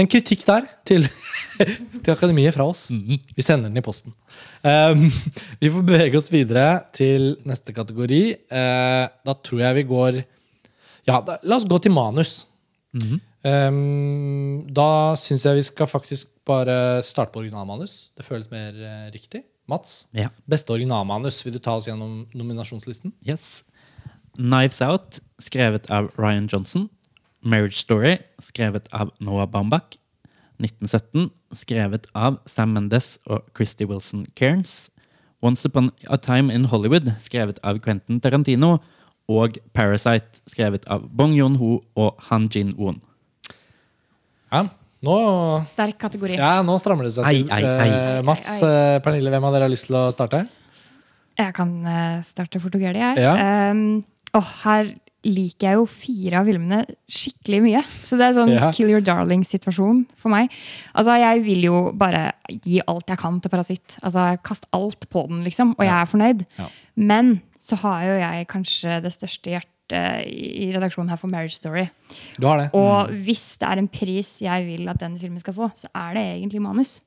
[0.00, 1.04] En kritikk der til,
[2.02, 2.86] til Akademiet fra oss.
[2.90, 4.14] Vi sender den i posten.
[4.64, 5.04] Um,
[5.60, 8.22] vi får bevege oss videre til neste kategori.
[8.50, 10.22] Uh, da tror jeg vi går
[11.06, 12.46] Ja, da, la oss gå til manus.
[13.44, 14.88] Um, da
[15.20, 18.08] syns jeg vi skal faktisk bare starte på originalmanus.
[18.16, 19.44] Det føles mer uh, riktig.
[19.68, 20.28] Mats, Ja.
[20.48, 21.38] beste originalmanus.
[21.46, 23.12] Vil du ta oss gjennom nominasjonslisten?
[23.24, 23.62] Yes.
[24.36, 26.88] Knives Out, skrevet av Ryan Johnson.
[27.44, 29.98] Marriage Story, skrevet av Noah Baumbach.
[30.62, 34.88] 1917, skrevet av Sam Mendes og Christy Wilson Cairns.
[35.44, 38.78] Once Upon a Time in Hollywood, skrevet av Quentin Tarantino.
[39.28, 42.98] Og Parasite, skrevet av Bong Joon-ho og Han Jin-won.
[44.52, 44.66] Ja,
[45.04, 45.14] nå,
[45.68, 46.36] Sterk kategori.
[46.36, 47.48] ja, nå strammer det seg til.
[47.52, 47.88] ei, ei.
[47.88, 48.22] ei.
[48.24, 50.44] Mats, Ei, eh, Pernille, hvem av dere har lyst til å starte?
[51.40, 53.24] Jeg kan eh, starte fort og gærent, jeg.
[53.24, 53.72] Ja.
[53.72, 54.04] Um,
[54.36, 54.92] oh, her
[55.24, 56.78] liker jeg jo fire av filmene
[57.10, 57.82] skikkelig mye.
[58.04, 58.70] Så det er sånn Ja.
[58.72, 60.50] kill your darling-situasjon for meg.
[60.94, 63.98] Altså, Jeg vil jo bare gi alt jeg kan til Parasitt.
[64.02, 65.74] Altså, Kast alt på den, liksom.
[65.78, 66.46] Og jeg er fornøyd.
[66.58, 66.68] Ja.
[66.96, 69.70] Men så har jo jeg kanskje det største hjertet
[70.26, 71.88] i redaksjonen her for Marriage Story.
[72.40, 72.70] Du har det.
[72.74, 76.14] Og hvis det er en pris jeg vil at den filmen skal få, så er
[76.14, 77.00] det egentlig manus.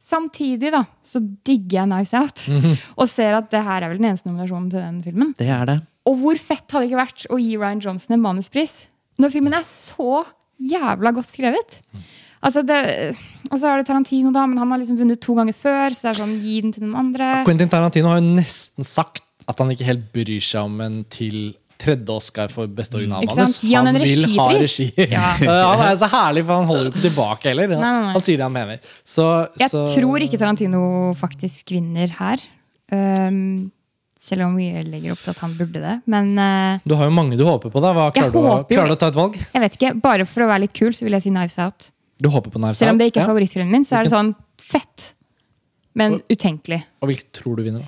[0.00, 2.44] Samtidig da, så digger jeg Nice Out.
[2.96, 5.34] Og ser at det her er vel den eneste nominasjonen til den filmen.
[5.36, 5.78] Det er det.
[6.08, 8.86] Og hvor fett hadde det ikke vært å gi Ryan Johnson en manuspris?
[9.20, 10.22] Når filmen er så
[10.58, 11.80] jævla godt skrevet.
[12.38, 12.80] Altså det,
[13.50, 15.94] og så er det Tarantino, da, men han har liksom vunnet to ganger før.
[15.94, 17.30] Så det er sånn, gi den til noen andre.
[17.48, 21.50] Quentin Tarantino har jo nesten sagt at han ikke helt bryr seg om en til
[21.78, 23.60] tredje Oscar for beste Ikke originalmanus.
[23.62, 24.88] Han, han vil ha regi.
[25.14, 25.30] Ja.
[25.46, 27.74] Han er så herlig, for han holder ikke tilbake heller.
[27.74, 28.12] nei, nei.
[28.16, 28.94] Han sier det han mener.
[29.06, 29.26] Så,
[29.60, 30.82] Jeg så, tror ikke Tarantino
[31.18, 32.42] faktisk vinner her.
[32.90, 33.68] Um,
[34.18, 35.92] selv om mye legger opp til at han burde det.
[36.10, 37.80] Men uh, Du har jo mange du håper på.
[37.84, 39.36] da Hva, klarer, du håper klarer du å ta et valg?
[39.54, 41.90] jeg vet ikke, bare for å være litt kul, så vil jeg si Knives Out.
[42.18, 43.30] Du håper på Knives Selv om det ikke er Ja.
[43.30, 45.12] favorittfilmen min, så er det sånn fett.
[45.94, 46.82] Men Og- utenkelig.
[47.02, 47.86] Og hvilken tror du vinner, da?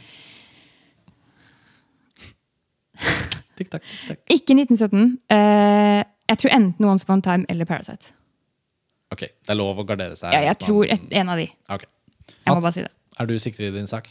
[3.60, 4.20] Tikk, takk, tikk, takk.
[4.32, 5.18] Ikke 1917.
[5.30, 6.00] Uh,
[6.30, 8.12] jeg tror enten Once Upon a Time eller Parasite.
[9.12, 10.32] Ok, Det er lov å gardere seg.
[10.32, 11.48] Ja, jeg tror et, en av de.
[11.68, 11.84] Ok.
[12.30, 12.64] Jeg må Mats?
[12.68, 12.92] bare si det.
[13.20, 14.08] Er du sikker i din sak?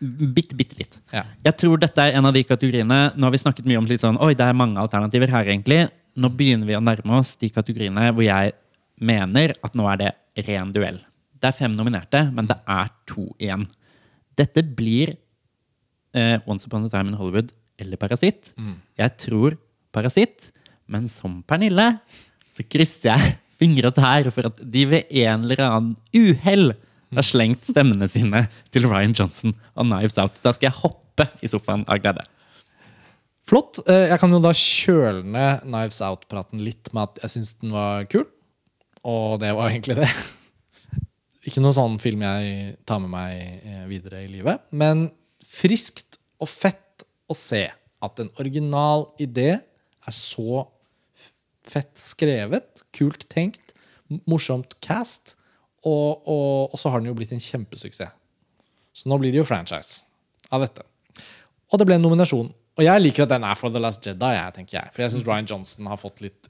[0.00, 0.98] Bitte, bitte litt.
[1.14, 1.24] Ja.
[1.46, 4.02] Jeg tror dette er en av de kategoriene Nå har vi snakket mye om litt
[4.02, 5.86] sånn, oi, det er mange alternativer her, egentlig.
[6.16, 8.54] Nå begynner vi å nærme oss de kategoriene hvor jeg
[8.96, 10.12] mener at nå er det
[10.48, 10.98] ren duell.
[11.36, 13.66] Det er fem nominerte, men det er to igjen.
[14.36, 15.14] Dette blir
[16.16, 18.54] eh, Once Upon a Time in Hollywood eller Parasitt.
[18.96, 19.58] Jeg tror
[19.92, 20.50] Parasitt,
[20.88, 21.96] men som Pernille
[22.52, 26.74] så krysser jeg fingre og tær for at de ved en eller annen uhell
[27.14, 30.40] har slengt stemmene sine til Ryan Johnson og Knives Out.
[30.42, 32.24] Da skal jeg hoppe i sofaen av glede.
[33.46, 33.78] Flott.
[33.86, 37.70] Eh, Jeg kan jo da kjøle ned Knives Out-praten litt med at jeg syns den
[37.76, 38.26] var kul.
[39.06, 40.08] Og det var egentlig det.
[41.46, 44.64] Ikke noen sånn film jeg tar med meg eh, videre i livet.
[44.74, 45.06] Men
[45.46, 47.62] friskt og fett å se
[48.02, 50.66] at en original idé er så
[51.66, 53.72] fett skrevet, kult tenkt,
[54.30, 55.34] morsomt cast,
[55.86, 58.12] og, og, og så har den jo blitt en kjempesuksess.
[58.96, 60.02] Så nå blir det jo franchise
[60.54, 60.84] av dette.
[61.72, 62.48] Og det ble en nominasjon.
[62.76, 64.30] Og jeg liker at den er for The Last Jedi.
[64.36, 64.92] Jeg, tenker jeg.
[64.92, 66.48] For jeg syns Ryan Johnson har fått litt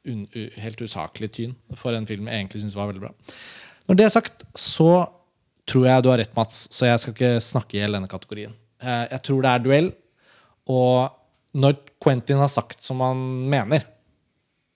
[0.63, 3.13] helt usaklig tyn for en film jeg egentlig syns var veldig bra.
[3.87, 4.89] Når det er sagt, så
[5.67, 8.55] tror jeg du har rett, Mats, så jeg skal ikke snakke i hjel denne kategorien.
[8.83, 9.89] Eh, Jeg tror det er duell,
[10.71, 11.15] og
[11.59, 13.19] når Quentin har sagt som han
[13.51, 13.87] mener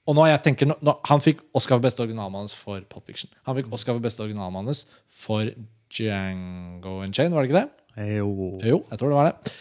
[0.09, 3.31] og nå, jeg tenker, nå, Han fikk Oscar for beste originalmanus for Pulp Fiction.
[3.49, 5.51] Han fikk Oscar for beste originalmanus for
[5.91, 7.69] Django and Chain, var det ikke det?
[8.17, 8.31] Jo,
[8.65, 8.81] jo.
[8.89, 9.55] jeg tror det var det.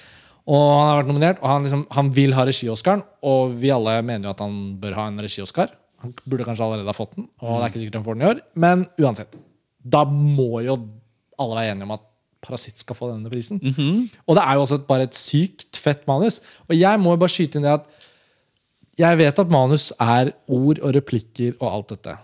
[0.50, 3.04] Og han har vært nominert, og han, liksom, han vil ha regi-Oscaren.
[3.30, 5.74] Og vi alle mener jo at han bør ha en regi-Oscar.
[6.02, 8.24] Han burde kanskje allerede ha fått den, og det er ikke sikkert han får den
[8.24, 8.42] i år.
[8.64, 9.36] Men uansett,
[9.84, 10.78] da må jo
[11.40, 12.06] alle være enige om at
[12.40, 13.60] Parasitt skal få denne prisen.
[14.24, 16.40] Og det er jo også et, bare et sykt fett manus.
[16.70, 17.90] Og jeg må jo bare skyte inn det at
[19.00, 22.16] jeg vet at manus er ord og replikker og alt dette.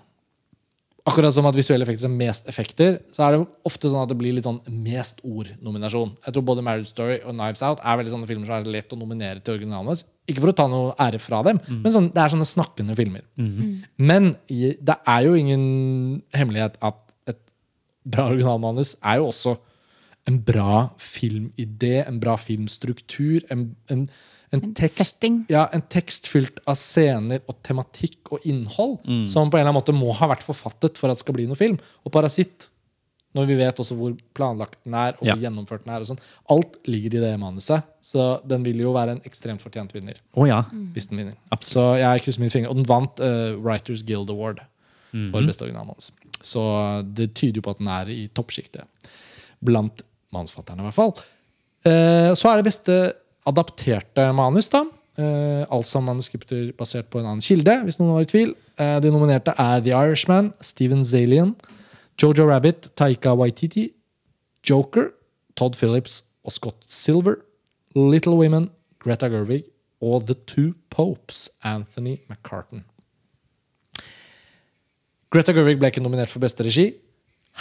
[1.06, 4.18] Akkurat som at visuelle effekter er mest effekter, så er det ofte sånn at det
[4.18, 6.16] blir litt sånn mest ord-nominasjon.
[6.26, 8.96] Jeg tror både Marriage Story og Knives Out er veldig sånne filmer som er lett
[8.96, 10.02] å nominere til originalmanus.
[10.26, 13.22] Ikke for å ta noe ære fra dem, men sånn, det er sånne snakkende filmer.
[14.02, 15.68] Men det er jo ingen
[16.34, 16.98] hemmelighet at
[17.30, 17.42] et
[18.02, 19.54] bra originalmanus er jo også
[20.26, 24.08] en bra filmidé, en bra filmstruktur, en, en,
[24.64, 25.42] en, tekst, setting.
[25.52, 29.80] ja, en tekst fylt av scener og tematikk og innhold som på en eller annen
[29.82, 31.78] måte må ha vært forfattet for at det skal bli noe film.
[32.06, 32.70] Og Parasitt,
[33.36, 35.36] når vi vet også hvor planlagt den er, og hvor Ja.
[35.50, 37.84] gjennomført den er, og sånn, alt ligger i det manuset.
[38.02, 40.62] Så den vil jo være en ekstremt fortjent vinner Å ja.
[40.94, 41.36] hvis den vinner.
[41.52, 41.74] Absolutt.
[41.74, 42.70] Så jeg krysser mine fingre.
[42.72, 44.62] Og den vant uh, Writers Guild Award
[45.32, 46.12] for beste originalmanus.
[46.44, 46.62] Så
[47.16, 48.84] det tyder jo på at den er i toppsjiktet
[49.64, 50.02] blant
[50.36, 51.14] manusfatterne, i hvert fall.
[51.86, 52.96] Uh, så er det beste
[53.46, 54.86] adapterte manus, da.
[55.16, 58.56] Uh, altså manuskripter basert på en annen kilde, hvis noen var i tvil.
[58.76, 61.54] Uh, de nominerte er The Irishman, Steven Zalian,
[62.20, 63.90] Jojo Rabbit, Taika Waititi,
[64.68, 65.14] Joker,
[65.56, 67.40] Todd Phillips og Scott Silver,
[67.96, 68.70] Little Women,
[69.00, 69.64] Greta Gerwig
[70.04, 72.84] og The Two Popes, Anthony McCartan.
[75.32, 76.90] Greta Gerwig ble ikke nominert for beste regi.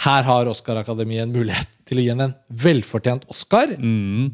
[0.03, 3.71] Her har Oscar-akademiet en mulighet til å gi henne en velfortjent Oscar.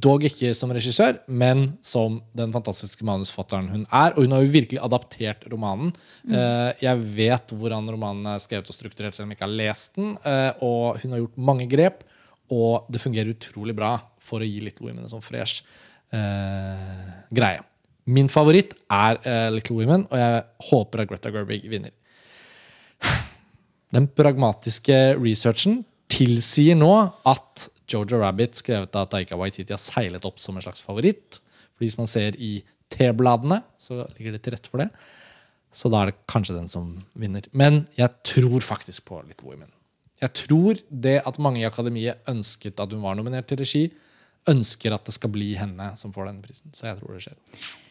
[0.01, 4.15] Dog ikke som regissør, men som den fantastiske manusfatteren hun er.
[4.15, 5.93] Og hun har jo virkelig adaptert romanen.
[6.25, 6.33] Mm.
[6.81, 10.15] Jeg vet hvordan romanen er skrevet og strukturert, selv om jeg ikke har lest den.
[10.25, 12.01] Eh, Og hun har gjort mange grep,
[12.51, 15.61] og det fungerer utrolig bra for å gi Little Women en sånn fresh
[16.09, 17.61] eh, greie.
[18.09, 21.93] Min favoritt er eh, Little Women, og jeg håper at Greta Gerwig vinner.
[23.91, 25.81] Den pragmatiske researchen
[26.11, 26.91] tilsier nå
[27.27, 31.41] at Jojo Rabbit, skrevet av Taika Waititi, har seilet opp som en slags favoritt.
[31.75, 32.61] For hvis man ser i
[32.91, 34.87] T-bladene, så ligger det til rette for det.
[35.71, 36.87] Så da er det kanskje den som
[37.19, 37.45] vinner.
[37.55, 39.71] Men jeg tror faktisk på Little Women.
[40.21, 43.85] Jeg tror det at mange i akademiet ønsket at hun var nominert til regi,
[44.49, 46.71] ønsker at det skal bli henne som får denne prisen.
[46.75, 47.37] Så jeg tror det skjer.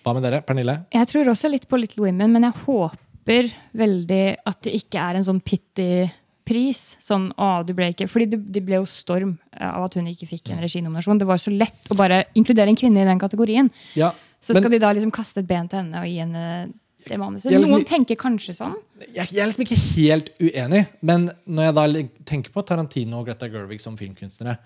[0.04, 0.40] Hva med dere?
[0.46, 0.76] Pernille?
[0.94, 5.18] Jeg tror også litt på Little Women, men jeg håper veldig at det ikke er
[5.18, 6.96] en sånn pity-pris.
[7.02, 10.08] Sånn, å, du ble ikke Fordi det, det ble jo storm eh, av at hun
[10.10, 11.20] ikke fikk en reginominasjon.
[11.20, 13.70] Det var så lett å bare inkludere en kvinne i den kategorien.
[13.98, 16.72] Ja, Så men- skal de da liksom kaste et ben til henne og gi henne
[17.06, 17.50] det manuset.
[17.52, 18.74] Liksom- Noen tenker kanskje sånn.
[19.14, 23.26] jeg, jeg er liksom ikke helt uenig, men når jeg da tenker på Tarantino og
[23.26, 24.58] Greta Gerwig som filmkunstnere,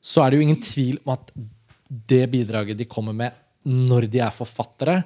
[0.00, 1.32] så er det jo ingen tvil om at
[1.90, 3.32] det bidraget de kommer med
[3.66, 5.04] når de er forfattere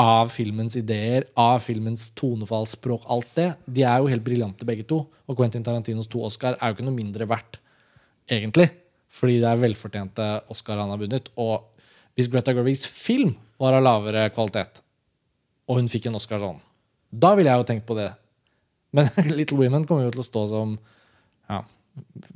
[0.00, 4.86] av filmens ideer, av filmens tonefall, språk, alt det, de er jo helt briljante begge
[4.90, 5.04] to.
[5.30, 7.60] Og Quentin Tarantinos to Oscar er jo ikke noe mindre verdt,
[8.26, 8.68] egentlig.
[9.14, 11.30] Fordi det er velfortjente Oscar han har vunnet.
[11.38, 11.62] Og
[12.18, 14.82] hvis Greta Gerwigs film var av lavere kvalitet,
[15.70, 16.58] og hun fikk en Oscar sånn,
[17.14, 18.10] da ville jeg jo tenkt på det.
[18.94, 20.74] Men Little Women kommer jo til å stå som
[21.46, 21.62] ja,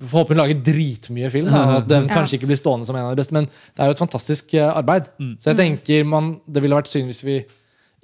[0.08, 1.48] Får lage dritmye film.
[1.50, 3.82] Da, og at den kanskje ikke blir stående som en av de beste, men det
[3.82, 5.08] er jo et fantastisk eh, arbeid.
[5.42, 7.40] Så jeg tenker man, det ville vært synd hvis vi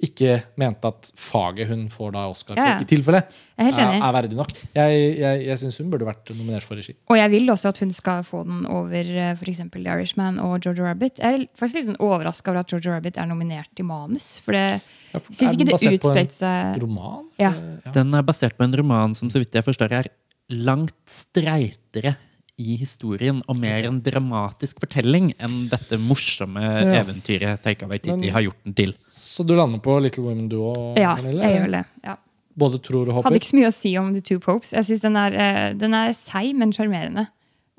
[0.05, 2.81] ikke mente at faget hun får da Oscar for, Ja, ja.
[2.83, 3.21] i tilfelle,
[3.55, 4.51] er er, er verdig nok.
[4.75, 6.97] Jeg, jeg, jeg syns hun burde vært nominert for regi.
[7.07, 9.07] Og jeg vil også at hun skal få den over
[9.39, 9.61] f.eks.
[9.71, 11.23] The Irishman og Georgia Rabbit.
[11.23, 14.33] Jeg er faktisk litt sånn overraska over at Georgia Rabbit er nominert i manus.
[14.43, 14.65] For det
[15.13, 17.23] Ja, for- syns ikke det utpekte seg Roman?
[17.39, 17.53] Eh, ja.
[17.95, 20.11] Den er basert på en roman som så vidt jeg forstår er
[20.49, 22.15] langt streitere
[22.61, 27.01] i historien og mer en dramatisk fortelling enn dette morsomme Ja.
[27.01, 28.93] eventyret Taika Waititi har gjort den til.
[28.95, 30.97] Så du lander på Little Women, du òg?
[30.97, 31.85] Ja, jeg gjør det.
[32.05, 32.15] Ja.
[32.55, 34.71] Både tror og Hadde ikke så mye å si om The Two Popes.
[34.71, 37.27] Jeg synes Den er, eh, den er seig, men sjarmerende.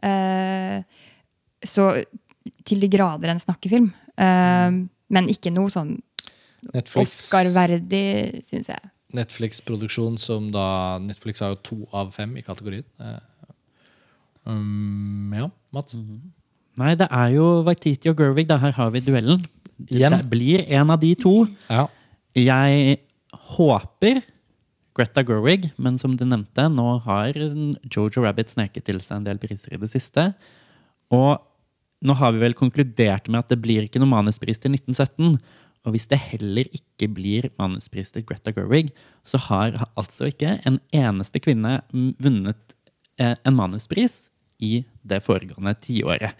[0.02, 0.82] Eh,
[1.64, 2.04] så
[2.64, 3.92] til de grader en snakkefilm.
[4.18, 4.70] Eh,
[5.08, 6.02] men ikke noe sånn
[6.74, 8.90] Oscar-verdig, syns jeg.
[9.14, 12.86] Netflix-produksjon som da Netflix har jo to av fem i kategorien.
[12.98, 13.20] Eh,
[14.46, 15.96] Um, ja, Mats?
[16.78, 18.46] Nei, det er jo Waititi og Gervig.
[18.48, 18.60] Da.
[18.62, 19.42] Her har vi duellen.
[19.90, 20.14] Igjen.
[20.14, 21.34] Det blir en av de to.
[21.68, 21.86] Ja.
[22.36, 23.00] Jeg
[23.56, 24.22] håper
[24.96, 29.40] Greta Gerwig, men som du nevnte, nå har Jojo Rabbit sneket til seg en del
[29.40, 30.30] priser i det siste.
[31.12, 31.36] Og
[32.06, 35.36] nå har vi vel konkludert med at det blir ikke noe manuspris til 1917.
[35.86, 38.88] Og hvis det heller ikke blir manuspris til Greta Gerwig,
[39.26, 42.74] så har altså ikke en eneste kvinne mm, vunnet
[43.22, 44.24] eh, en manuspris
[44.58, 46.34] i det foregående tiåret.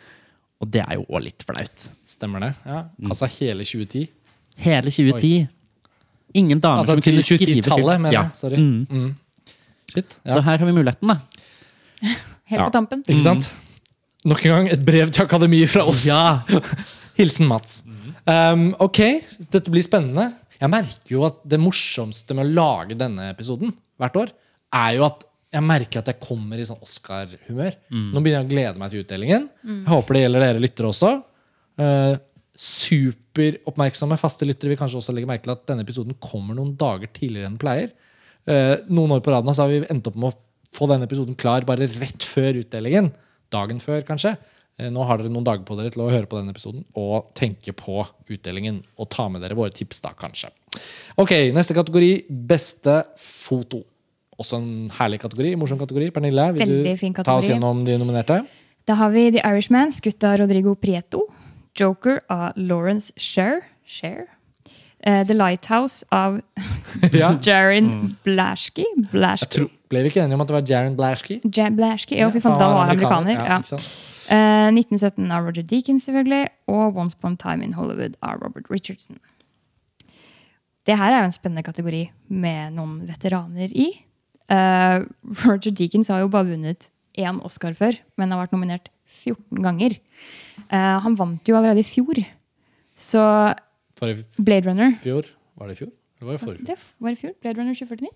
[0.61, 1.87] Og det er jo òg litt flaut.
[2.09, 2.53] Stemmer det?
[2.67, 2.81] Ja.
[3.07, 4.07] Altså hele 2010?
[4.65, 5.33] Hele 2010.
[6.41, 8.23] Ingen damer Altså som kunne skrive 2010-tallet, mener Ja.
[8.27, 8.35] jeg.
[8.41, 8.57] Sorry.
[8.59, 8.87] Mm.
[8.91, 9.15] Mm.
[9.93, 10.19] Shit.
[10.27, 11.19] Så her har vi muligheten, da.
[12.51, 12.67] Helt Ja.
[12.67, 13.05] på tampen.
[13.07, 13.53] Ikke sant?
[14.27, 16.03] Nok en gang et brev til akademiet fra oss.
[16.09, 16.41] Ja.
[17.21, 17.85] Hilsen Mats.
[18.27, 19.01] Um, ok,
[19.53, 20.31] dette blir spennende.
[20.57, 24.33] Jeg merker jo at det morsomste med å lage denne episoden hvert år,
[24.77, 25.23] er jo at
[25.57, 27.77] jeg merker at jeg kommer i sånn Oscar-humør.
[28.13, 29.47] Nå begynner jeg å glede meg til utdelingen.
[29.87, 31.13] Jeg håper det gjelder dere lyttere også.
[31.81, 32.17] Uh,
[32.57, 37.13] superoppmerksomme faste lyttere vil kanskje også legge merke til at denne episoden kommer noen dager
[37.13, 37.95] tidligere enn den pleier.
[38.49, 41.07] Uh, noen år på rad nå så har vi endt opp med å få denne
[41.09, 43.13] episoden klar bare rett før utdelingen.
[43.55, 44.35] Dagen før, kanskje.
[44.79, 47.31] Eh, nå har dere noen dager på dere til å høre på denne episoden og
[47.39, 48.83] tenke på utdelingen.
[49.01, 50.51] Og ta med dere våre tips, da, kanskje.
[51.17, 53.81] Ok, Neste kategori beste foto.
[54.37, 55.55] Også en herlig kategori.
[55.57, 56.11] morsom kategori.
[56.13, 58.43] Pernille, vil Veldig du fin ta oss gjennom de nominerte?
[58.87, 61.25] Da har vi The Irishman, skutt av Rodrigo Prieto.
[61.77, 63.63] Joker av Lawrence Sher.
[63.87, 64.27] Sher.
[65.07, 66.41] Uh, The Lighthouse av
[67.17, 67.33] Ja.
[67.41, 68.85] Jarin Blaschke.
[68.85, 69.49] Jeg Blaschke.
[69.57, 71.41] tror, Ble vi ikke enige om at det var Jaron Blaschke?
[71.57, 72.17] Ja, Blaschke.
[72.19, 73.39] Jo, fy faen, da var han amerikaner.
[73.39, 73.61] Ja.
[74.27, 74.37] Ikke?
[74.37, 76.51] Eh, 1917 av Roger Deakins, selvfølgelig.
[76.73, 79.19] Og Once Upon a Time in Hollywood av Robert Richardson.
[80.87, 83.89] Det her er jo en spennende kategori med noen veteraner i.
[84.47, 85.03] Uh,
[85.43, 88.91] Roger Deakins har jo bare vunnet én Oscar før, men har vært nominert
[89.25, 89.97] 14 ganger.
[90.71, 92.21] Uh, han vant jo allerede i fjor.
[92.97, 93.23] Så
[93.99, 95.27] Blade Runner fjor?
[95.57, 95.91] Var det i fjor?
[96.21, 96.69] Eller var det forrige fjor?
[96.69, 97.35] Det var i fjor.
[97.43, 98.15] Blade Runner 2049?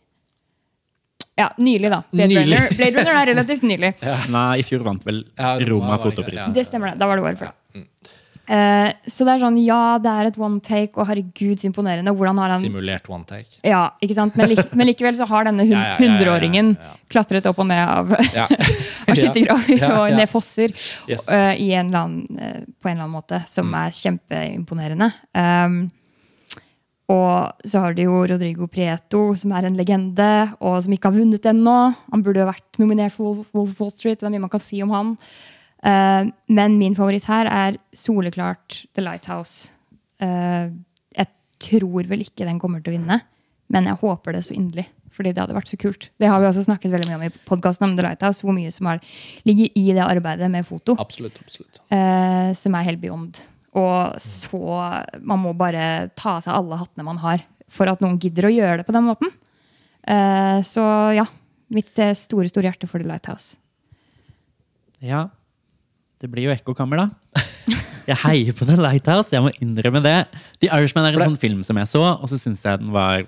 [1.41, 2.03] Ja, nylig, da.
[2.13, 2.45] Blade, Nylig.
[2.61, 2.77] Runner.
[2.79, 3.95] Blade Runner er relativt nylig.
[4.37, 6.47] Nei, i fjor vant vel Ja, Roma fotoprisen.
[6.51, 6.55] ja.
[6.61, 7.01] Det stemmer, det.
[7.01, 7.55] Da var det året før.
[8.51, 12.11] Eh, så det er sånn, ja, det er et one take, og herregud, så imponerende.
[12.19, 13.47] Hvordan har han Simulert one take.
[13.63, 14.35] Ja, ikke sant?
[14.41, 17.13] Men, lik, men likevel så har denne hundreåringen Ja, ja, ja, ja, ja, ja, ja.
[17.15, 18.49] klatret opp og ned av, Ja.
[19.11, 20.75] av skyttergraver Ja, ja, og ned fosser
[21.07, 21.29] Yes.
[21.31, 25.13] uh, i en eller annen, uh, på en eller annen måte, som er kjempeimponerende.
[25.31, 25.79] Um,
[27.11, 30.29] og så har du jo Rodrigo Prieto, som er en legende,
[30.63, 31.79] og som ikke har vunnet ennå.
[32.13, 34.21] Han burde jo vært nominert for Wolf of Wall Street.
[34.21, 35.17] Det er mye man kan si om han.
[35.81, 39.73] Uh, men min favoritt her er soleklart The Lighthouse.
[40.23, 40.71] Uh,
[41.17, 41.31] jeg
[41.67, 43.21] tror vel ikke den kommer til å vinne,
[43.73, 44.87] men jeg håper det så inderlig.
[45.11, 46.11] Fordi det hadde vært så kult.
[46.23, 48.45] Det har vi også snakket veldig mye om i podkasten om The Lighthouse.
[48.47, 49.01] Hvor mye som er,
[49.49, 51.41] ligger i det arbeidet med foto Absolutt.
[51.43, 51.83] absolutt.
[51.91, 53.41] Uh, som er helt beyond.
[53.79, 54.61] Og så
[55.23, 58.51] Man må bare ta av seg alle hattene man har for at noen gidder å
[58.51, 59.31] gjøre det på den måten.
[60.03, 60.83] Eh, så
[61.15, 61.27] ja.
[61.71, 63.55] Mitt eh, store, store hjerte for The Lighthouse.
[64.99, 65.29] Ja.
[66.21, 67.45] Det blir jo ekkokammer, da.
[68.11, 70.17] Jeg heier på The Lighthouse, jeg må innrømme det.
[70.59, 73.23] The Irishman er en sånn film som jeg så, og så syns jeg den var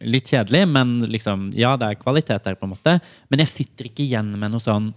[0.00, 0.62] litt kjedelig.
[0.72, 2.94] Men liksom, ja, det er kvalitet der, på en måte.
[3.28, 4.88] Men jeg sitter ikke igjen med noe sånn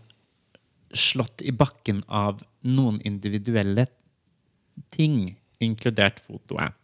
[0.95, 3.89] slått i bakken av noen individuelle
[4.93, 6.75] ting, inkludert fotoet.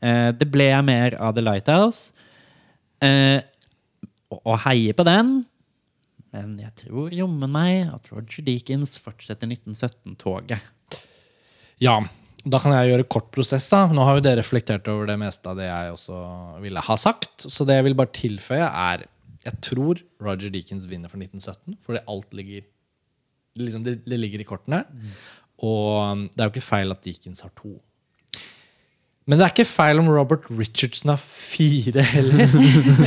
[0.00, 2.12] Eh, det ble jeg mer av The Lighthouse.
[3.04, 3.40] Eh,
[4.30, 5.40] og, og heier på den.
[6.34, 10.62] Men jeg tror jommen meg at Roger Deakins fortsetter 1917-toget.
[11.82, 11.96] Ja,
[12.46, 13.66] da kan jeg gjøre kort prosess.
[13.72, 13.86] da.
[13.92, 16.20] Nå har jo dere reflektert over det meste av det jeg også
[16.62, 17.48] ville ha sagt.
[17.48, 19.08] Så det jeg vil bare tilføye, er
[19.40, 22.60] Jeg tror Roger Deakins vinner for 1917, fordi alt ligger
[23.56, 24.82] liksom det, det ligger i kortene.
[25.66, 27.76] Og det er jo ikke feil at Dickens har to.
[29.28, 32.48] Men det er ikke feil om Robert Richardson har fire heller.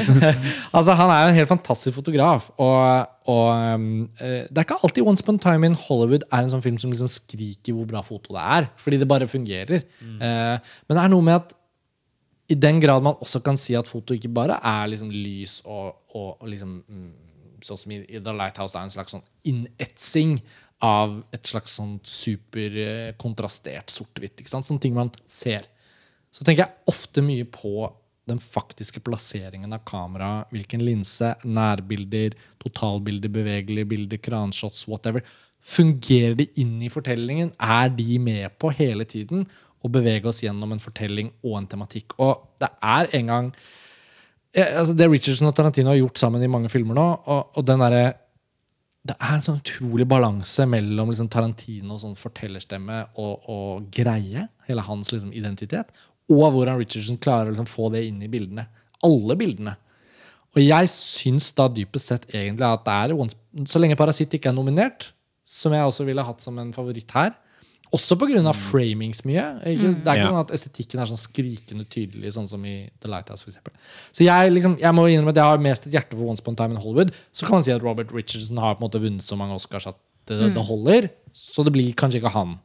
[0.78, 2.46] altså, han er jo en helt fantastisk fotograf.
[2.62, 6.46] Og, og um, eh, det er ikke alltid Once Upon a Time in Hollywood er
[6.46, 8.70] en sånn film som liksom skriker hvor bra foto det er.
[8.80, 9.84] Fordi det bare fungerer.
[10.00, 11.58] Eh, men det er noe med at
[12.54, 15.92] i den grad man også kan si at foto ikke bare er liksom lys og,
[16.14, 17.12] og, og liksom mm,
[17.64, 20.34] Sånn som i, i The Lighthouse, det er en slags sånn innetsing
[20.84, 24.44] av et slags sånn superkontrastert sort-hvitt.
[24.50, 25.68] Sånne ting man ser.
[26.34, 27.88] Så tenker jeg ofte mye på
[28.28, 35.24] den faktiske plasseringen av kamera, hvilken linse, nærbilder, totalbilder, bevegelige bilder, kranshots, whatever.
[35.64, 37.54] Fungerer de inn i fortellingen?
[37.60, 39.46] Er de med på hele tiden
[39.84, 42.16] å bevege oss gjennom en fortelling og en tematikk?
[42.24, 43.54] Og det er en gang
[44.54, 47.82] altså Det Richardson og Tarantino har gjort sammen i mange filmer nå, og, og den
[47.82, 48.04] derre
[49.04, 54.86] det er en sånn utrolig balanse mellom liksom Tarantino sånn fortellerstemme og, og greie, hele
[54.88, 55.92] hans liksom identitet,
[56.32, 58.64] og hvordan Richardson klarer å liksom få det inn i bildene.
[59.04, 59.76] Alle bildene.
[60.54, 64.56] Og jeg syns da dypest sett egentlig at det er Så lenge Parasitt ikke er
[64.56, 65.12] nominert,
[65.44, 67.34] som jeg også ville hatt som en favoritt her,
[67.94, 68.42] også pga.
[68.50, 69.44] av framings mye.
[69.70, 69.94] Ikke?
[70.04, 70.32] Det er ikke Ja.
[70.32, 73.44] sånn at estetikken er sånn skrikende tydelig, sånn som i The Lighthouse.
[73.44, 73.74] For eksempel.
[74.12, 76.54] så jeg, liksom, jeg må innrømme at jeg har mest et hjerte for Once Upon
[76.54, 77.14] a Time in Hollywood.
[77.34, 79.88] Så kan man si at Robert Richardson har på en måte vunnet så mange Oscars
[79.88, 81.10] at det, det holder.
[81.34, 82.60] Så det blir kanskje ikke han.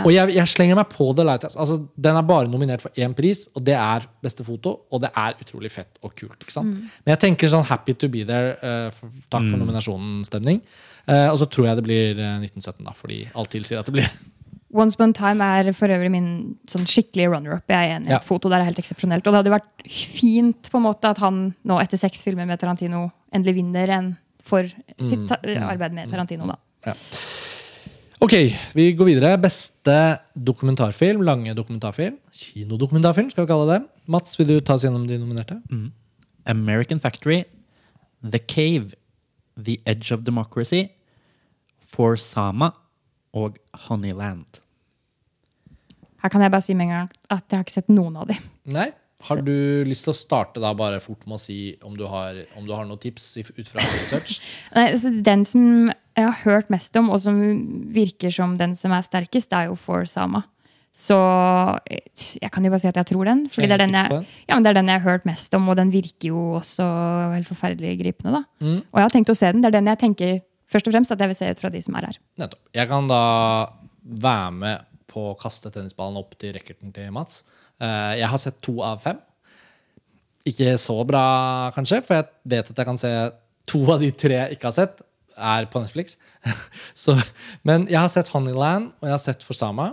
[0.00, 1.58] Og jeg, jeg slenger meg på The Lighthouse.
[1.60, 4.86] Altså, den er bare nominert for én pris, og det er beste foto.
[4.90, 6.38] Og det er utrolig fett og kult.
[6.40, 6.78] ikke sant?
[7.04, 8.56] Men jeg tenker sånn happy to be there.
[8.62, 10.62] Uh, for, takk for nominasjonen-stemning.
[11.04, 13.96] Uh, og så tror jeg det blir uh, 1917, da, fordi alt tilsier at det
[13.98, 14.08] blir
[14.72, 17.64] Once Upon a Time er for øvrig min sånn skikkelig runner-up.
[17.68, 18.18] Jeg er enig i Ja.
[18.24, 19.26] foto der er helt eksepsjonelt.
[19.26, 22.58] Og det hadde vært fint på en måte at han nå etter seks filmer med
[22.58, 26.46] Tarantino endelig vinner en for sitt ta arbeid med Tarantino.
[26.46, 26.94] da.
[28.22, 28.32] Ok,
[28.74, 29.36] vi går videre.
[29.40, 31.22] Beste dokumentarfilm.
[31.22, 32.16] Lange dokumentarfilm.
[32.32, 33.88] Kinodokumentarfilm, skal vi kalle det.
[34.08, 35.60] Mats, vil du ta oss gjennom de nominerte?
[36.46, 37.44] American Factory,
[38.24, 38.94] The Cave,
[39.62, 40.88] The Edge of Democracy,
[41.80, 42.70] For Sama
[43.34, 43.58] og
[43.88, 44.61] Honeyland.
[46.22, 48.28] Her kan jeg bare si med en gang at jeg har ikke sett noen av
[48.30, 48.38] de.
[48.72, 48.90] Nei?
[49.22, 49.54] Har du
[49.86, 52.72] lyst til å starte da bare fort med å si om du har, om du
[52.74, 54.40] har noen tips ut fra research?
[54.76, 57.38] Nei, altså, den som jeg har hørt mest om, og som
[57.94, 60.42] virker som den som er sterkest, det er jo For Sama.
[60.92, 61.16] Så
[61.88, 63.46] jeg kan jo bare si at jeg tror den.
[63.48, 65.70] Fordi det er den jeg, ja, men det er den jeg har hørt mest om,
[65.72, 66.84] og den virker jo også
[67.32, 68.42] helt forferdelig gripende.
[68.42, 68.42] da.
[68.60, 68.80] Mm.
[68.90, 69.62] Og jeg har tenkt å se den.
[69.64, 70.34] Det er den jeg tenker
[70.72, 72.18] først og fremst at jeg vil se ut fra de som er her.
[72.42, 72.60] Nettopp.
[72.76, 73.22] Jeg kan da
[74.02, 77.42] være med på å kaste tennisballen opp til racketen til Mats.
[77.80, 79.20] Eh, Jeg har sett to av fem.
[80.48, 81.22] Ikke så bra,
[81.76, 83.10] kanskje, for jeg vet at jeg kan se
[83.70, 85.02] to av de tre jeg ikke har sett,
[85.38, 86.16] er på Netflix.
[86.98, 87.14] Så,
[87.64, 89.92] men jeg har sett Honeyland, og jeg har sett Forsama.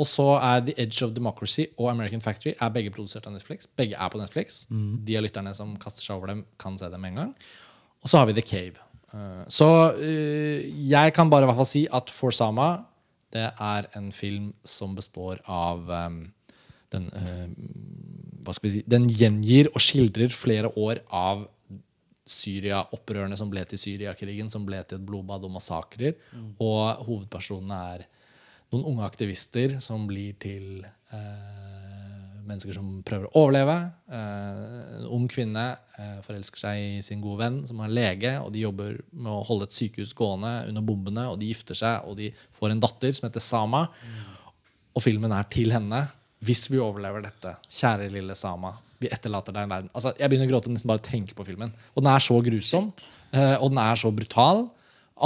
[0.00, 3.66] Og så er The Edge of Democracy og American Factory er begge produsert av Netflix.
[3.76, 4.62] Begge er på Netflix.
[4.70, 7.32] De av lytterne som kaster seg over dem, kan se dem med en gang.
[8.00, 8.80] Og så har vi The Cave.
[9.12, 9.68] Eh, Så
[10.00, 12.70] eh, jeg kan bare i hvert fall si at Forsama
[13.34, 16.20] det er en film som består av um,
[16.90, 21.46] den, uh, si, den gjengir og skildrer flere år av
[22.30, 26.14] Syria-opprørene som ble til Syriakrigen, som ble til et blodbad og massakrer.
[26.62, 28.04] Og hovedpersonene er
[28.70, 31.89] noen unge aktivister som blir til eh,
[32.46, 33.76] mennesker som prøver å overleve.
[34.10, 35.64] Eh, en ung kvinne
[35.98, 39.42] eh, forelsker seg i sin gode venn, som er lege, og de jobber med å
[39.48, 43.16] holde et sykehus gående under bombene, og de gifter seg, og de får en datter
[43.16, 43.86] som heter Sama.
[44.96, 46.04] Og filmen er til henne.
[46.44, 49.94] Hvis vi overlever dette, kjære lille Sama, vi etterlater deg en verden.
[49.96, 51.72] Altså, jeg begynner å gråte nesten bare å tenke på filmen.
[51.94, 52.90] Og den er så grusom,
[53.32, 54.66] eh, og den er så brutal.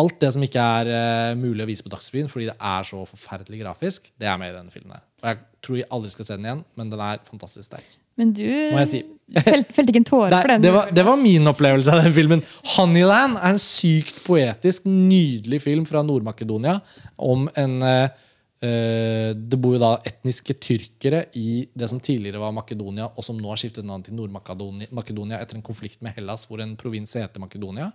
[0.00, 3.02] Alt det som ikke er eh, mulig å vise på Dagsrevyen fordi det er så
[3.06, 4.96] forferdelig grafisk, det er med i denne filmen.
[4.96, 5.04] her.
[5.22, 7.94] Og jeg tror jeg aldri skal se den igjen, men den er fantastisk sterk.
[8.20, 8.98] Men du Må jeg si.
[9.42, 10.62] felt, felte ikke en tåre Nei, for den?
[10.66, 12.44] det, var, det var min opplevelse av den filmen.
[12.76, 16.76] Honeyland er en sykt poetisk, nydelig film fra Nord-Makedonia
[17.18, 18.04] om en eh,
[18.62, 23.40] eh, Det bor jo da etniske tyrkere i det som tidligere var Makedonia, og som
[23.40, 27.16] nå har skiftet navn til Nord-Makedonia Makedonia etter en konflikt med Hellas, hvor en provins
[27.18, 27.90] heter Makedonia.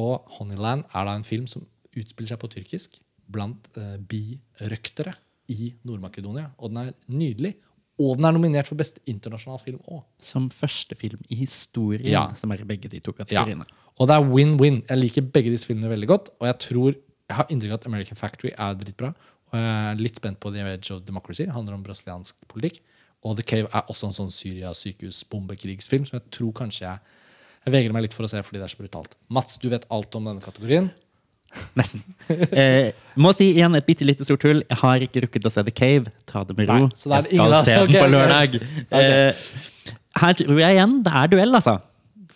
[0.00, 3.00] Og Honeyland er da en film som utspiller seg på tyrkisk
[3.32, 5.14] blant eh, birøktere
[5.52, 6.50] i Nord-Makedonia.
[6.58, 7.54] Og den er nydelig.
[8.00, 10.02] Og den er nominert for beste internasjonal film òg.
[10.22, 12.32] Som første film i historien, Ja.
[12.34, 13.44] som er i begge de to Ja.
[13.98, 14.82] Og det er win-win.
[14.88, 16.30] Jeg liker begge disse filmene veldig godt.
[16.40, 16.94] Og jeg tror,
[17.28, 19.14] jeg har inntrykk av at American Factory er dritbra.
[19.52, 21.44] Og jeg er litt spent på The Edge of Democracy.
[21.44, 22.80] Det handler om brasiliansk politikk.
[23.24, 26.98] Og The Cave er også en sånn Syria-sykehus-bombekrigsfilm som jeg tror kanskje jeg
[27.66, 29.14] Jeg vegrer meg litt for å se fordi det er så brutalt.
[29.30, 30.90] Mats, du vet alt om denne kategorien.
[31.76, 32.00] Nesten.
[32.32, 34.62] Eh, må si igjen et bitte lite stort hull.
[34.64, 36.10] Jeg har ikke rukket å se The Cave.
[36.28, 36.86] Ta det med ro.
[36.88, 38.56] Nei, jeg skal se den på lørdag.
[38.90, 39.42] Eh,
[40.22, 41.76] her tror jeg igjen det er duell, altså.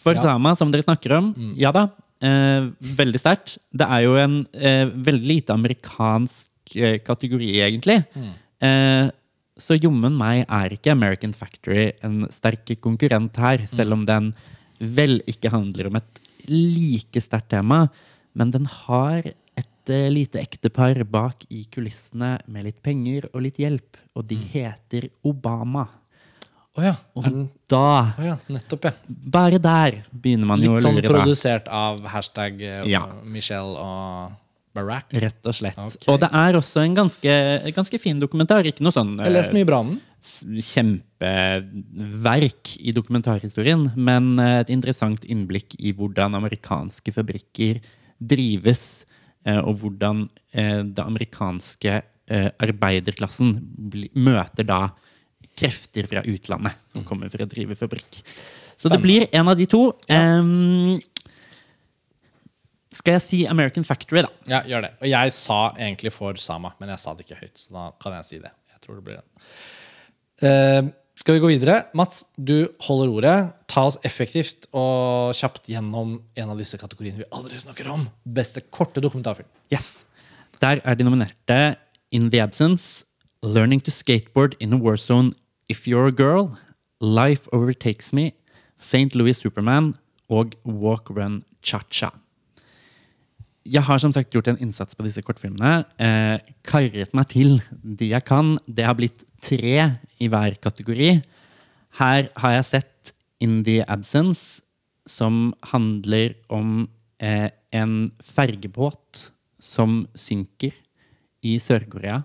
[0.05, 0.23] For Ja.
[0.23, 1.33] Sama, som dere snakker om.
[1.59, 1.89] Ja da.
[2.23, 2.69] Eh,
[3.01, 3.57] veldig sterkt.
[3.75, 8.03] Det er jo en eh, veldig lite amerikansk eh, kategori, egentlig.
[8.63, 9.09] Eh,
[9.59, 14.31] så jommen meg er ikke American Factory en sterk konkurrent her, selv om den
[14.79, 17.87] vel ikke handler om et like sterkt tema.
[18.37, 23.61] Men den har et eh, lite ektepar bak i kulissene med litt penger og litt
[23.63, 25.87] hjelp, og de heter Obama.
[26.77, 26.97] Å ja.
[27.25, 28.35] Den, Da, oh ja.
[28.53, 28.93] Nettopp, ja.
[29.09, 31.87] bare der, begynner man jo Litt sånn produsert da.
[31.89, 33.07] av hashtag eh, Ja.
[33.25, 34.35] Michelle og
[34.77, 35.09] Barack.
[35.17, 35.79] Rett og slett.
[35.81, 36.05] Okay.
[36.13, 37.37] Og det er også en ganske,
[37.73, 38.69] ganske fin dokumentar.
[38.69, 40.03] Ikke noe sånn Jeg har lest eh, mye bra om den.
[40.27, 47.81] Kjempeverk i dokumentarhistorien, men eh, et interessant innblikk i hvordan amerikanske fabrikker
[48.19, 49.07] drives,
[49.47, 53.55] eh, og hvordan eh, det amerikanske arbeiderklassen
[54.19, 54.91] møter da
[55.55, 58.19] krefter fra utlandet som kommer for å drive fabrikk.
[58.75, 59.95] Så det blir en av de to.
[60.11, 60.99] Em,
[62.97, 64.31] skal jeg si American Factory, da?
[64.51, 64.93] Ja, gjør det.
[64.99, 67.57] Og jeg sa egentlig for Sama, men jeg sa det ikke høyt.
[67.63, 68.53] Så da kan jeg si det.
[68.75, 69.29] Jeg tror det blir den.
[70.43, 70.83] Eh,
[71.17, 71.87] skal vi gå videre?
[71.97, 73.37] Mats, du holder ordet.
[73.73, 78.05] Ta oss effektivt og kjapt gjennom en av disse kategoriene vi aldri snakker om.
[78.23, 79.49] Beste korte dokumentarfilm.
[79.73, 80.05] Yes.
[80.61, 81.77] Der er de nominerte
[82.13, 83.05] In the Absence,
[83.43, 85.33] Learning to Skateboard in a War Zone,
[85.69, 86.57] If You're a Girl,
[87.01, 88.33] Life Overtakes Me,
[88.79, 89.15] St.
[89.15, 89.95] Louis Superman
[90.29, 92.13] og Walk Run Cha-Cha.
[93.67, 95.85] Jeg har som sagt gjort en innsats på disse kortfilmene.
[95.99, 98.59] Eh, karret meg til de jeg kan.
[98.69, 99.77] Det har blitt tre
[100.19, 101.11] i hver kategori.
[102.01, 104.63] Her har jeg sett In the Absence,
[105.07, 106.89] som handler om
[107.23, 109.29] eh, en fergebåt
[109.63, 110.75] som synker
[111.47, 112.23] i Sør-Korea.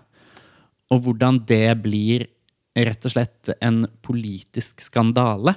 [0.92, 2.26] Og hvordan det blir
[2.72, 5.54] rett og slett en politisk skandale.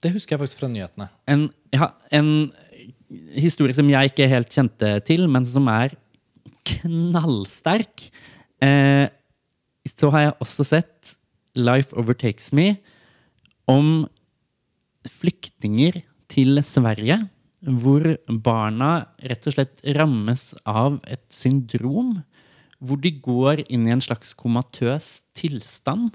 [0.00, 1.10] Det husker jeg faktisk fra nyhetene.
[1.28, 2.50] En, ja, en
[3.36, 5.92] historie som jeg ikke helt kjente til, men som er
[6.70, 8.06] knallsterk.
[8.64, 9.10] Eh,
[9.88, 11.14] så har jeg også sett
[11.58, 12.74] Life Overtakes Me
[13.70, 14.06] om
[15.08, 17.22] flyktninger til Sverige,
[17.60, 18.04] hvor
[18.44, 18.90] barna
[19.24, 22.20] rett og slett rammes av et syndrom
[22.80, 26.14] hvor de går inn i en slags komatøs tilstand.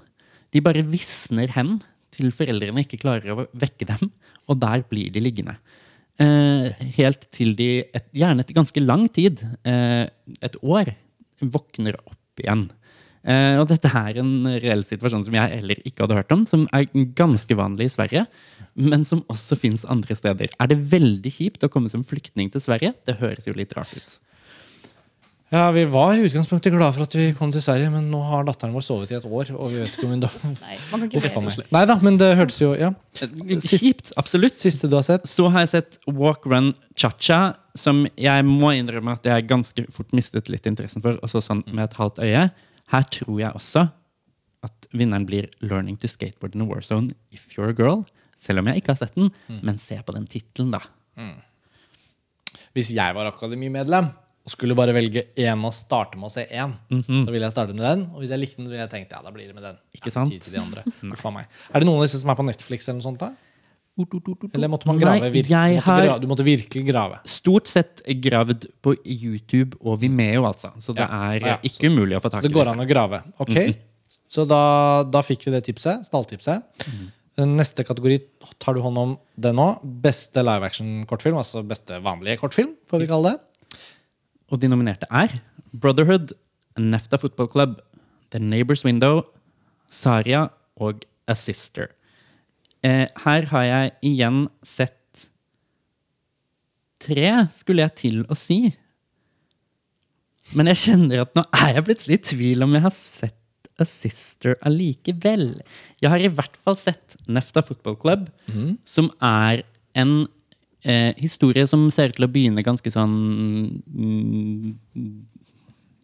[0.49, 1.77] De bare visner hen
[2.15, 4.09] til foreldrene ikke klarer å vekke dem,
[4.49, 5.57] og der blir de liggende.
[6.21, 10.07] Eh, helt til de, et, gjerne etter ganske lang tid, eh,
[10.41, 10.93] et år,
[11.43, 12.69] våkner opp igjen.
[13.25, 16.67] Eh, og dette er en reell situasjon som jeg heller ikke hadde hørt om, som
[16.75, 16.85] er
[17.17, 18.25] ganske vanlig i Sverige,
[18.77, 20.53] men som også fins andre steder.
[20.61, 22.93] Er det veldig kjipt å komme som flyktning til Sverige?
[23.07, 24.19] Det høres jo litt rart ut.
[25.53, 28.45] Ja, Vi var i utgangspunktet glade for at vi kom til Sverige, men nå har
[28.47, 29.51] datteren vår sovet i et år.
[29.53, 30.29] og vi vet ikke om hun da...
[30.43, 31.59] Nei, man kan ikke Uff.
[31.71, 32.91] Nei da, men det hørtes jo ja.
[33.13, 34.57] Kjipt, absolutt.
[34.57, 35.29] Siste du har sett?
[35.29, 40.17] Så har jeg sett Walk Run Cha-Cha, som jeg må innrømme at jeg ganske fort
[40.17, 42.47] mistet litt interessen for, også sånn med et halvt øye.
[42.93, 43.87] Her tror jeg også
[44.65, 48.03] at vinneren blir Learning to Skateboard in a War Zone If You're a Girl.
[48.37, 49.31] Selv om jeg ikke har sett den.
[49.65, 50.81] Men se på den tittelen, da.
[52.75, 54.09] Hvis jeg var akademimedlem
[54.45, 57.73] og skulle bare velge én og starte med å se én, så ville jeg starte
[57.73, 58.03] med den.
[58.13, 59.79] Og hvis jeg likte den, så ville jeg tenkt ja, da blir det med den.
[59.95, 60.29] Ikke Ja, sant?
[60.29, 60.83] tid til de andre.
[61.73, 63.23] Er det noen av disse som er på Netflix eller noe sånt?
[63.23, 63.31] da?
[63.97, 65.21] Eller måtte man grave?
[65.23, 65.47] Nei, vir-
[65.79, 67.19] måtte du måtte virkelig grave.
[67.31, 70.73] Stort sett gravd på YouTube og Vimeo, altså.
[70.83, 72.87] Så det Ja, er ja, ikke umulig å få tak i Det går an å
[72.89, 73.21] grave.
[73.39, 73.75] Ok,
[74.27, 76.03] Så da, da fikk vi det tipset.
[76.05, 76.63] Stalltipset.
[77.37, 78.19] Den Neste kategori
[78.59, 79.79] tar du hånd om det nå.
[79.83, 81.35] Beste live action-kortfilm.
[81.37, 83.77] Altså beste vanlige kortfilm, får vi kalle det.
[84.51, 85.39] Og de nominerte er
[85.73, 86.33] Brotherhood,
[86.77, 87.79] Nefta Football Club,
[88.31, 89.23] The Neighbor's Window,
[89.89, 91.91] Saria og A Sister.
[92.85, 95.27] Eh, her har jeg igjen sett
[97.01, 98.59] tre, skulle jeg til å si.
[100.57, 103.41] Men jeg kjenner at nå er jeg plutselig i tvil om jeg har sett
[103.81, 105.47] A Sister allikevel.
[105.99, 108.29] Jeg har i hvert fall sett Nefta Football Club,
[108.87, 109.65] som er
[109.97, 110.13] en
[110.85, 113.15] eh, historie som ser ut til å begynne ganske sånn
[113.83, 114.75] mm,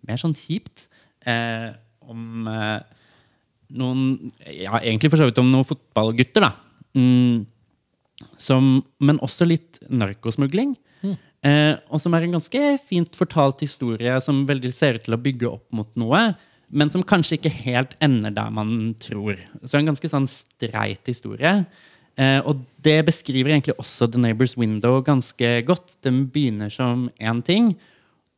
[0.10, 0.88] Mer sånn kjipt.
[1.30, 1.70] Eh,
[2.10, 2.82] om eh,
[3.78, 6.52] noen Ja, egentlig for så vidt om noen fotballgutter, da.
[6.98, 7.46] Mm,
[8.42, 10.76] som, men også litt narkosmugling.
[11.42, 15.22] Eh, og som er en ganske fint fortalt historie som veldig ser ut til å
[15.22, 16.20] bygge opp mot noe,
[16.72, 19.40] men som kanskje ikke helt ender der man tror.
[19.66, 21.64] Så en ganske sånn streit historie.
[22.20, 25.98] Eh, og det beskriver egentlig også The Neighbor's Window ganske godt.
[26.06, 27.74] Den begynner som én ting,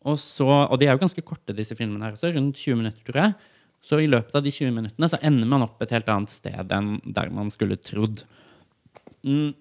[0.04, 3.04] og, så, og de er jo ganske korte, disse filmene her også, rundt 20 minutter,
[3.08, 3.36] tror jeg.
[3.84, 6.72] Så i løpet av de 20 minuttene så ender man opp et helt annet sted
[6.72, 8.24] enn der man skulle trodd.
[9.24, 9.54] Mm.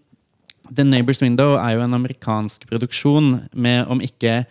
[0.71, 4.45] The Neighbor's Window er jo en amerikansk produksjon med, om ikke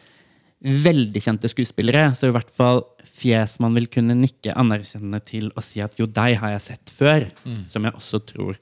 [0.61, 5.63] veldig kjente skuespillere, så i hvert fall fjes man vil kunne nikke anerkjennende til og
[5.65, 7.25] si at jo, deg har jeg sett før.
[7.71, 8.59] Som jeg også tror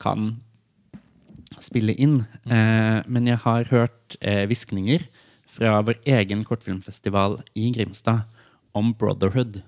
[0.00, 0.32] kan
[1.62, 2.22] spille inn.
[2.48, 5.04] Eh, men jeg har hørt eh, hviskninger
[5.54, 8.24] fra vår egen kortfilmfestival i Grimstad
[8.74, 9.60] om Brotherhood.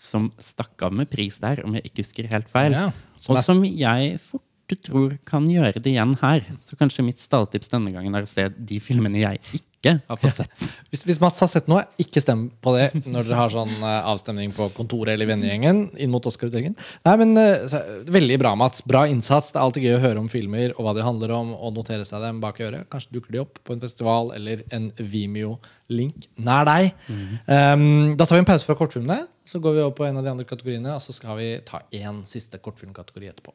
[0.00, 2.74] Som stakk av med pris der, om jeg ikke husker helt feil.
[2.74, 2.88] Ja,
[3.20, 4.46] som og som jeg fort
[4.86, 6.40] tror kan gjøre det igjen her.
[6.64, 10.38] Så kanskje mitt stalltips denne gangen er å se de filmene jeg ikke har fått
[10.40, 10.62] sett.
[10.94, 14.06] Hvis, hvis Mats har sett noe, ikke stem på det når dere har sånn eh,
[14.08, 16.76] avstemning på kontoret eller i vennegjengen inn mot Oscar-utdelingen.
[17.04, 17.82] Nei, men eh, så-
[18.14, 18.80] Veldig bra, Mats.
[18.88, 19.50] Bra innsats.
[19.52, 22.06] Det er alltid gøy å høre om filmer og hva de handler om, og notere
[22.08, 22.86] seg dem bak øret.
[22.94, 26.92] Kanskje dukker de opp på en festival eller en Vimeo-link nær deg.
[27.10, 30.24] Um, da tar vi en pause fra kortfilmene, så går vi over på en av
[30.24, 33.52] de andre kategoriene, og så skal vi ta én siste kortfilmkategori etterpå.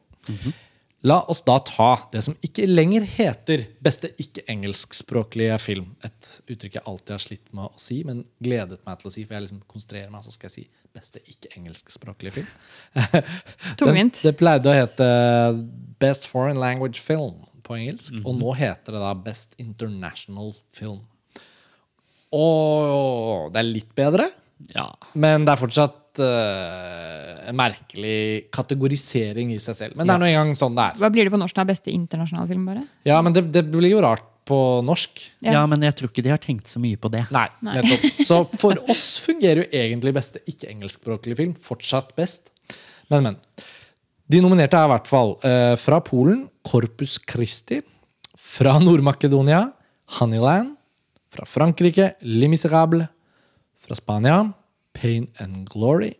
[1.08, 5.86] La oss da ta det som ikke lenger heter beste ikke-engelskspråklige film.
[6.04, 9.24] Et uttrykk jeg alltid har slitt med å si, men gledet meg til å si.
[9.24, 12.50] For jeg liksom konsentrerer meg, så skal jeg si beste ikke-engelskspråklige film.
[13.80, 14.18] Tungvint.
[14.20, 15.08] Den, det pleide å hete
[16.02, 18.18] Best Foreign Language Film på engelsk.
[18.26, 21.00] Og nå heter det da Best International Film.
[22.36, 24.28] Og det er litt bedre,
[24.74, 24.90] Ja.
[25.14, 29.98] men det er fortsatt eh, en merkelig kategorisering i seg selv.
[29.98, 31.00] Men det er nå engang sånn det er.
[31.02, 31.56] Hva blir det på norsk?
[31.56, 31.66] da?
[31.68, 32.84] Beste internasjonale film, bare?
[33.08, 35.22] Ja, men det, det blir jo rart på norsk.
[35.44, 35.60] Ja.
[35.60, 37.22] ja, men jeg tror ikke de har tenkt så mye på det.
[37.34, 38.06] Nei, nettopp.
[38.28, 42.50] Så for oss fungerer jo egentlig beste ikke-engelskspråklige film fortsatt best.
[43.12, 43.38] Men, men.
[44.30, 47.80] De nominerte er i hvert fall uh, fra Polen Corpus Christi.
[48.38, 49.64] Fra Nord-Makedonia
[50.18, 50.74] Honeyland.
[51.30, 53.10] Fra Frankrike Les Miserables.
[53.80, 54.42] Fra Spania
[55.00, 56.12] Pain and Glory.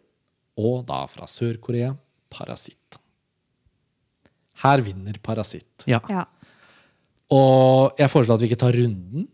[0.60, 1.92] Og da fra Sør-Korea
[2.32, 2.98] Parasitt.
[4.64, 5.86] Her vinner Parasitt.
[5.88, 6.00] Ja.
[6.12, 6.26] Ja.
[7.32, 9.28] Og jeg foreslår at vi ikke tar runden,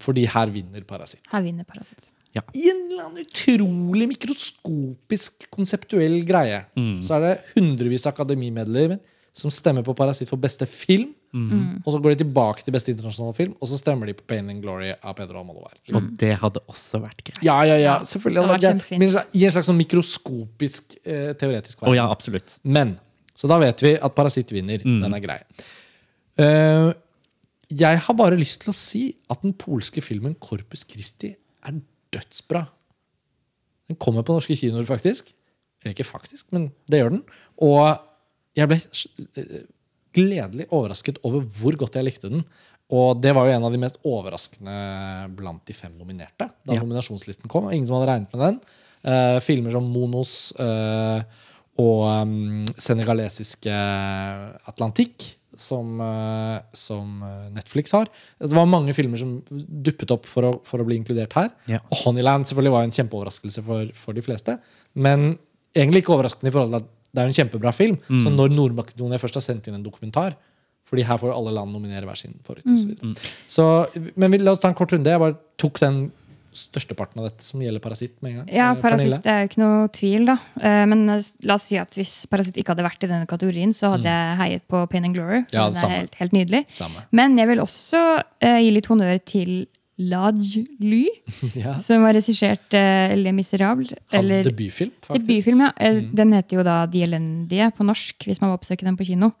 [0.00, 1.24] fordi her vinner Parasitt.
[1.32, 2.08] Her vinner Parasitt.
[2.32, 6.62] I en eller annen utrolig mikroskopisk konseptuell greie
[7.04, 9.02] så er det hundrevis av akademimedlemmer
[9.32, 11.12] som stemmer på Parasitt for beste film.
[11.32, 14.50] Og så går de tilbake til beste internasjonale film, og så stemmer de på Pain
[14.52, 15.72] and Glory av Pedro Almodovar.
[15.78, 15.96] Liksom.
[15.96, 17.40] Og det hadde også vært greit.
[17.46, 18.36] Ja, ja, ja, selvfølgelig.
[18.36, 19.00] det hadde vært greit.
[19.00, 21.88] Men I en slags sånn mikroskopisk eh, teoretisk verden.
[21.88, 22.00] verden.
[22.02, 22.58] ja, absolutt.
[22.76, 22.98] Men,
[23.32, 24.84] så da vet vi at Parasitt vinner.
[24.84, 25.00] Mm.
[25.06, 25.38] Den er grei.
[26.40, 26.92] Uh,
[27.72, 31.80] jeg har bare lyst til å si at den polske filmen Corpus Christi er
[32.12, 32.66] dødsbra.
[33.88, 35.32] Den kommer på norske kinoer, faktisk.
[35.82, 37.22] Eller ikke faktisk, men det gjør den.
[37.64, 37.96] Og
[38.56, 38.78] jeg ble
[40.12, 42.44] gledelig overrasket over hvor godt jeg likte den.
[42.92, 44.74] Og det var jo en av de mest overraskende
[45.38, 46.50] blant de fem nominerte.
[46.66, 46.80] Da Ja.
[46.82, 47.64] nominasjonslisten kom.
[47.66, 48.58] og Ingen som hadde regnet med den.
[49.02, 51.22] Uh, filmer som Monos uh,
[51.80, 53.72] og um, senegalesiske
[54.68, 55.24] Atlantikk,
[55.56, 57.24] som, uh, som
[57.56, 58.08] Netflix har.
[58.38, 61.48] Det var mange filmer som duppet opp for å, for å bli inkludert her.
[61.66, 61.80] Ja.
[61.88, 64.58] Og Honeyland selvfølgelig var en kjempeoverraskelse for, for de fleste.
[64.94, 65.38] Men
[65.74, 67.98] egentlig ikke overraskende i forhold til at det er jo en kjempebra film.
[68.08, 70.34] Så når Nord-Makedonia først har sendt inn en dokumentar
[70.92, 72.66] fordi her får jo alle land nominere hver sin favoritt.
[72.68, 73.12] og Så videre.
[73.48, 73.64] så,
[74.20, 75.08] men vi, la oss ta en kort runde.
[75.08, 76.02] Jeg bare tok den
[76.52, 78.48] størsteparten av dette som gjelder Parasitt med en gang.
[78.52, 79.20] Ja, Parasitt Pernille?
[79.24, 80.34] Er jo ikke noe tvil, da.
[80.60, 83.72] Eh, Men eh, la oss si at hvis Parasitt ikke hadde vært i denne kategorien,
[83.72, 85.40] så hadde jeg heiet på Pain and Glory.
[85.46, 85.54] Mm.
[85.54, 86.62] Ja, det, det er helt, helt nydelig.
[86.76, 87.06] Samme.
[87.16, 89.54] Men jeg vil også uh, gi litt honnør til
[89.98, 91.06] Laj Ly,
[91.54, 91.76] Ja.
[91.78, 93.86] som var regissert uh, Le Miserable.
[94.12, 95.26] Hans eller- debutfilm, faktisk.
[95.26, 95.72] Debutfilm, ja.
[95.76, 96.14] Eh, Mm.
[96.16, 99.32] Den heter jo da De elendige på norsk, hvis man må oppsøke den på kino.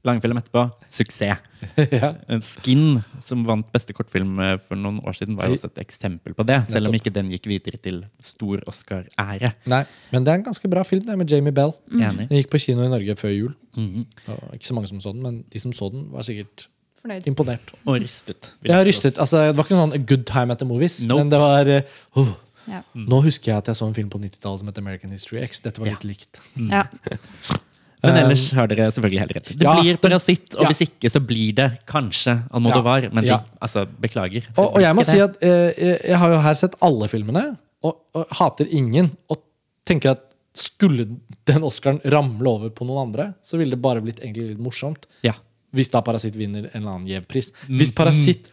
[0.03, 0.65] langfilm etterpå.
[0.89, 1.37] Suksess.
[1.99, 2.09] ja.
[2.43, 6.35] Skin, som vant beste kortfilm eh, for noen år siden, var jo også et eksempel
[6.37, 6.59] på det.
[6.71, 9.53] Selv om ikke den gikk videre til stor Oscar-ære.
[9.69, 11.73] Nei, men det er en ganske bra film, det med Jamie Bell.
[11.91, 12.23] Mm.
[12.27, 13.53] Den gikk på kino i Norge før jul.
[13.77, 14.05] Mhm.
[14.33, 16.67] Og ikke så mange som så den, men de som så den, var sikkert
[17.01, 17.27] Fornøyd.
[17.29, 17.71] imponert.
[17.85, 18.51] Og rystet.
[18.65, 18.81] tro.
[18.87, 19.17] rystet.
[19.21, 21.23] altså Det var ikke sånn good time at the movies, Nope.
[21.23, 21.81] men det var eh,
[22.17, 22.33] oh.
[22.67, 22.81] Ja.
[22.99, 25.61] Nå husker jeg at jeg så en film på 90-tallet som het American History X.
[25.63, 25.93] Dette var Ja.
[25.95, 26.41] litt likt.
[26.57, 26.83] Ja.
[28.03, 29.47] Men Um, ellers har dere selvfølgelig helt rett.
[29.57, 30.69] Det ja, blir Parasitt, og ja.
[30.69, 33.07] hvis ikke så blir det kanskje Almodovar.
[33.11, 33.39] Men de, Ja.
[33.59, 34.45] altså, beklager.
[34.55, 35.73] Og, og jeg må si at eh,
[36.05, 39.09] jeg- har jo her sett alle filmene, og, og hater ingen.
[39.33, 39.41] Og
[39.87, 40.23] tenker at
[40.57, 41.07] skulle
[41.45, 45.05] den Oscaren ramle over på noen andre, så ville det bare blitt egentlig litt morsomt.
[45.25, 45.33] Ja.
[45.73, 47.51] Hvis da Parasitt vinner en eller annen gjev pris.
[47.67, 48.47] Mm, Hvis Parasitt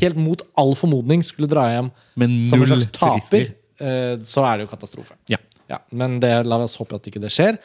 [0.00, 1.90] helt mot all formodning skulle dra hjem
[2.48, 5.14] som en slags taper, eh, så er det jo katastrofe.
[5.30, 5.38] Ja.
[5.70, 7.56] Ja, men det, la oss håpe at ikke det skjer.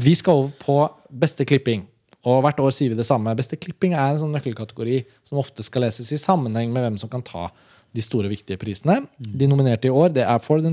[0.00, 0.76] Vi skal over på
[1.22, 1.86] beste klipping.
[2.28, 3.32] Og hvert år sier vi det samme.
[3.36, 7.12] Beste klipping er en sånn nøkkelkategori som ofte skal leses i sammenheng med hvem som
[7.12, 7.48] kan ta
[7.96, 9.00] de store, viktige prisene.
[9.18, 10.66] De nominerte i år det er Ford,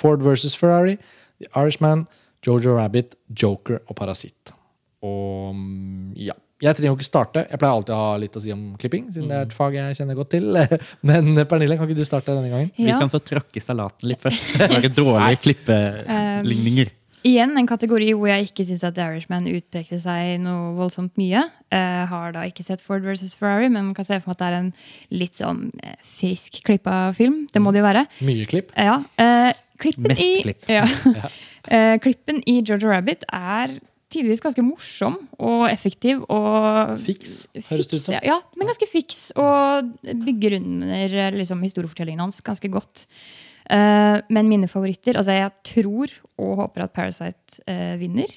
[0.00, 0.96] Ford versus Ferrari,
[1.42, 2.06] The Irishman,
[2.46, 4.54] Jojo Rabbit, Joker og Parasitt.
[5.04, 6.36] Og mm, ja.
[6.64, 7.42] Jeg trenger jo ikke starte.
[7.50, 9.74] Jeg pleier alltid å ha litt å si om klipping, siden det er et fag
[9.76, 10.46] jeg kjenner godt til.
[11.08, 12.70] Men Pernille, kan ikke du starte denne gangen?
[12.78, 14.54] Vi kan få tråkke salaten litt først.
[14.62, 16.94] Det var dårlige klippeligninger.
[17.26, 21.42] Igjen en kategori hvor jeg ikke syns at The Irishman utpekte seg noe voldsomt mye.
[21.74, 24.48] Uh, har da ikke sett Ford versus Ferrari, men kan se for meg at det
[24.48, 24.70] er en
[25.22, 27.44] litt sånn eh, frisk klippa film.
[27.50, 28.06] Det må det jo være.
[28.26, 28.74] Mye klipp.
[28.78, 30.64] Ja, Uh, klippen Mest i, klipp.
[30.70, 30.86] Ja.
[30.86, 33.74] uh, klippen i Georgia Rabbit er
[34.12, 36.22] tidvis ganske morsom og effektiv.
[36.32, 38.18] Og Fiks, høres det ut som.
[38.24, 43.06] Ja, men ganske fiks og bygger under liksom, historiefortellingen hans ganske godt.
[43.66, 48.30] Eh, men mine favoritter altså Jeg tror og håper at Parasite uh, vinner.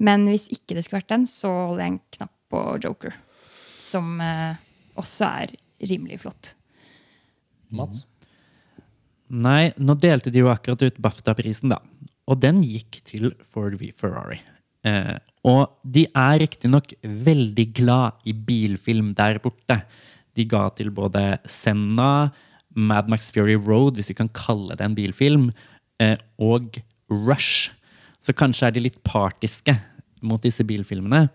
[0.00, 3.16] Men hvis ikke det skulle vært den, så holder jeg en knapp på Joker.
[3.50, 4.54] Som uh,
[5.00, 5.54] også er
[5.90, 6.54] rimelig flott.
[7.72, 8.04] Mats?
[9.30, 11.78] Nei, nå delte de jo akkurat ut BAFTA-prisen, da.
[12.30, 14.40] Og den gikk til Ford v Ferrari.
[14.86, 15.16] Eh,
[15.46, 19.82] og de er riktignok veldig glad i bilfilm der borte.
[20.36, 22.30] De ga til både Senna,
[22.76, 25.50] Mad Max Fury Road, hvis vi kan kalle det en bilfilm,
[26.00, 26.78] eh, og
[27.10, 27.70] Rush.
[28.22, 29.74] Så kanskje er de litt partiske
[30.22, 31.28] mot disse bilfilmene.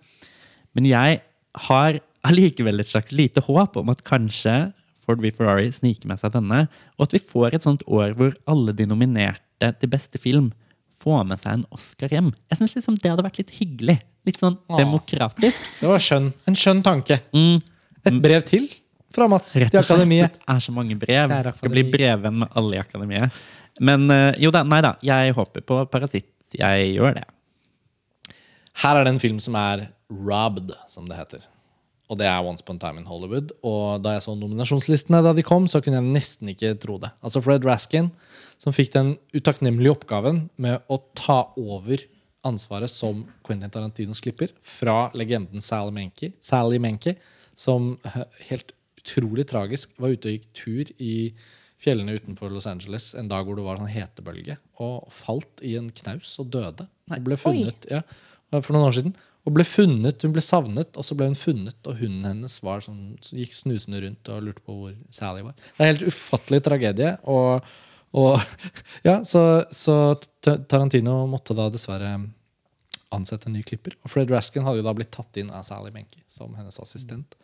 [0.76, 1.22] Men jeg
[1.68, 4.74] har allikevel et slags lite håp om at kanskje
[5.06, 6.64] Ford v Ferrari sniker med seg denne,
[6.98, 10.52] og at vi får et sånt år hvor alle de nominerte til beste film
[10.96, 12.32] får med seg en Oscar hjem.
[12.50, 14.00] Jeg synes liksom det hadde vært litt hyggelig.
[14.26, 14.80] Litt sånn Åh.
[14.80, 15.62] demokratisk.
[15.82, 16.32] Det var skjønn.
[16.48, 17.20] en skjønn tanke.
[17.36, 17.60] Mm,
[18.06, 18.66] Et brev til
[19.16, 19.96] fra Mats rett og slett.
[19.96, 20.38] Akademiet.
[20.40, 21.32] Det er så mange brev.
[21.32, 23.40] Det Skal bli brevvenn med alle i akademiet.
[23.84, 24.96] Men eh, jo da, nei da.
[25.06, 26.32] Jeg håper på Parasitt.
[26.56, 27.26] Jeg gjør det.
[28.84, 31.44] Her er det en film som er robbed, som det heter.
[32.12, 33.54] Og det er Once Upon a Time in Hollywood.
[33.66, 37.10] Og da jeg så nominasjonslistene da de kom, så kunne jeg nesten ikke tro det.
[37.26, 38.12] Altså Fred Raskin,
[38.62, 42.04] som fikk den utakknemlige oppgaven med å ta over
[42.46, 47.16] ansvaret som Quentin Tarantinos klipper fra legenden Sally Menke, Sally Menke
[47.58, 48.22] som eh,
[48.52, 48.76] helt
[49.06, 51.16] utrolig tragisk var ute og gikk tur i
[51.82, 55.92] fjellene utenfor Los Angeles en dag hvor det var sånn hetebølge, og falt i en
[55.94, 56.88] knaus og døde.
[57.12, 58.02] Og ble funnet, ja,
[58.56, 59.16] for noen år siden.
[59.46, 62.82] Og ble funnet, Hun ble savnet, og så ble hun funnet, og hunden hennes var
[62.82, 65.54] sånn, så gikk snusende rundt og lurte på hvor Sally var.
[65.54, 67.12] Det er en helt ufattelig tragedie.
[67.30, 67.68] og,
[68.18, 68.40] og
[69.08, 72.16] ja, så, så Tarantino måtte da dessverre
[73.14, 73.94] ansette en ny klipper.
[74.02, 77.38] Og Fred Raskin hadde jo da blitt tatt inn av Sally Benke som hennes assistent.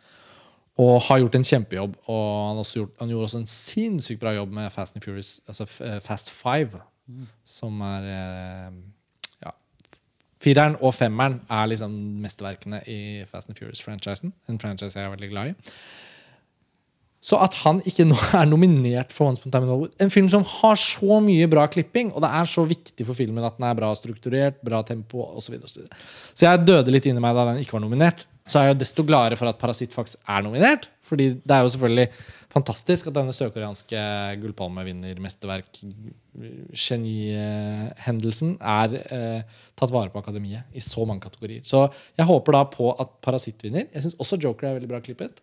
[0.80, 1.96] Og har gjort en kjempejobb.
[2.08, 5.66] Og han, gjort, han, gjorde også en sinnssykt bra jobb med Fast and Furious, altså
[5.84, 7.26] eh, Fast Five, mm.
[7.44, 8.78] som er eh,
[9.44, 9.52] ja,
[10.40, 14.32] Fireren og femmeren er liksom mesterverkene i Fast and Furious-franchisen.
[14.48, 15.76] En franchise jeg er veldig glad i.
[17.22, 20.10] Så at han ikke nå er nominert for Once Upon a Time in Hollywood, en
[20.10, 23.60] film som har så mye bra klipping, og det er så viktig for filmen at
[23.60, 25.44] den er bra strukturert, bra tempo osv.
[25.44, 28.60] Så, videre, så, så jeg døde litt inni meg da den ikke var nominert så
[28.60, 30.90] er jeg jo desto gladere for at Parasitt faktisk er nominert.
[31.12, 32.08] Fordi det er jo selvfølgelig
[32.52, 34.00] fantastisk at denne sørkoreanske
[34.42, 35.80] gullpalmevinnermesterverk,
[36.86, 41.64] genihendelsen, er eh, tatt vare på Akademiet i så mange kategorier.
[41.68, 41.84] Så
[42.18, 43.88] jeg håper da på at Parasitt vinner.
[43.92, 45.42] Jeg syns også Joker er veldig bra klippet.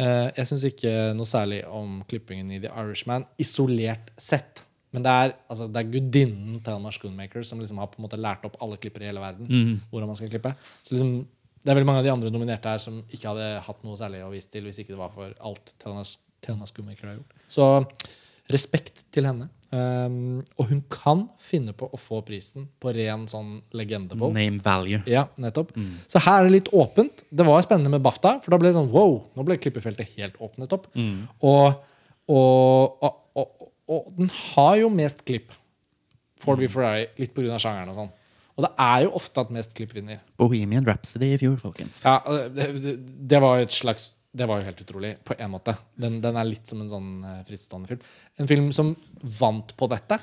[0.00, 4.64] Eh, jeg syns ikke noe særlig om klippingen i The Irishman isolert sett.
[4.94, 8.20] Men det er, altså, det er gudinnen Thelma Schoonmaker som liksom har på en måte
[8.20, 9.48] lært opp alle klippere i hele verden.
[9.50, 9.80] Mm.
[9.90, 10.54] hvordan man skal klippe.
[10.84, 11.16] Så liksom
[11.64, 14.20] det er veldig mange av de andre nominerte her som ikke hadde hatt noe særlig
[14.20, 16.04] å vise til hvis ikke det var for alt Thelma
[16.68, 17.38] Schumacher har gjort.
[17.48, 17.68] Så
[18.52, 19.48] respekt til henne.
[19.74, 25.00] Um, og hun kan finne på å få prisen på ren sånn legende Name value.
[25.10, 25.72] Ja, nettopp.
[25.74, 25.96] Mm.
[26.10, 27.24] Så her er det litt åpent.
[27.32, 30.36] Det var spennende med BAFTA, for da ble det sånn wow, nå ble klippefeltet helt
[30.44, 30.86] åpnet opp.
[30.94, 31.24] Mm.
[31.48, 31.80] Og,
[32.30, 33.08] og,
[33.40, 35.56] og, og, den har jo mest klipp,
[36.44, 36.68] Ford v.
[36.68, 37.56] Ferrari, litt pga.
[37.56, 38.14] sjangeren og sånn.
[38.54, 40.20] Og det er jo ofte at mest klipp vinner.
[40.38, 42.02] Bohemian Rhapsody i fjor, folkens.
[42.06, 42.20] Ja,
[42.54, 45.74] det, det, det, var jo et slags Det var jo helt utrolig, på en måte.
[45.98, 48.06] Den, den er litt som en sånn uh, frittstående film.
[48.38, 48.94] En film som
[49.40, 50.20] vant på dette,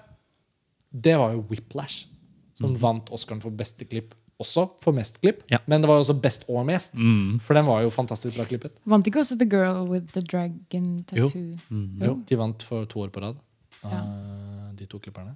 [0.92, 2.08] det var jo Whiplash.
[2.56, 2.82] Som mm.
[2.82, 5.44] vant Oscaren for beste klipp også for mest klipp.
[5.52, 5.62] Ja.
[5.70, 6.96] Men det var jo også best og mest.
[6.98, 7.40] Mm.
[7.44, 8.74] For den var jo fantastisk bra klippet.
[8.90, 11.30] Vant ikke også The Girl with the Dragon Tattoo?
[11.30, 12.02] Jo, mm.
[12.08, 13.40] jo de vant for to år på rad,
[13.84, 14.02] ja.
[14.02, 15.36] uh, de to klipperne.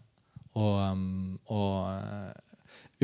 [0.56, 2.55] Og, um, og uh,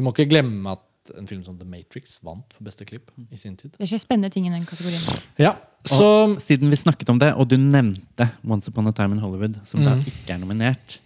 [0.01, 3.37] vi må ikke glemme at en film som The Matrix vant for beste klipp i
[3.37, 3.75] sin tid.
[3.77, 5.21] Det skjer spennende ting i den kategorien.
[5.41, 5.55] Ja,
[5.85, 9.21] så, og, siden vi snakket om det, og du nevnte Once Upon a Time in
[9.21, 9.87] Hollywood, som mm.
[9.87, 10.99] da ikke er nominert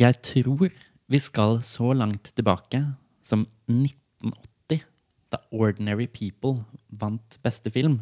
[0.00, 0.70] Jeg tror
[1.12, 2.80] vi skal så langt tilbake
[3.26, 4.82] som 1980,
[5.30, 8.00] da Ordinary People vant beste film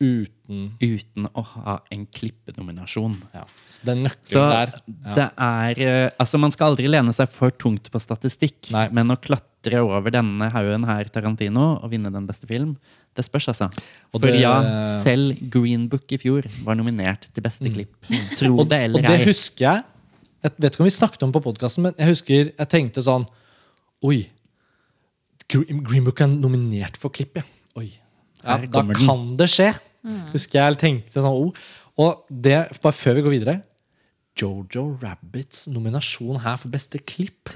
[0.00, 3.16] uten Uten å ha en klippenominasjon.
[3.34, 3.42] Ja.
[3.68, 4.70] Så det er nøkkelen der.
[4.88, 5.16] Ja.
[5.18, 8.86] Det er eh, Altså, man skal aldri lene seg for tungt på statistikk, Nei.
[8.96, 12.76] men å klatre over denne haugen her, Tarantino, og vinne den beste film,
[13.18, 13.68] det spørs, altså.
[14.14, 14.40] Og for det...
[14.40, 14.54] ja,
[15.02, 17.74] selv Green Book i fjor var nominert til beste mm.
[17.74, 18.10] klipp.
[18.38, 19.04] Tro og, det eller ei.
[19.04, 19.84] Og det husker jeg.
[20.46, 23.26] Jeg vet ikke om vi snakket om på podkasten, men jeg husker jeg tenkte sånn
[24.06, 24.22] Oi.
[25.50, 27.44] Green Book er nominert for klipp, ja.
[28.44, 29.72] Ja, da kan det skje.
[30.06, 30.20] Mm.
[30.32, 31.58] Husker jeg tenkte sånn ord.
[31.98, 33.56] Og det, bare før vi går videre
[34.38, 37.50] Jojo Rabbits nominasjon her for beste klipp.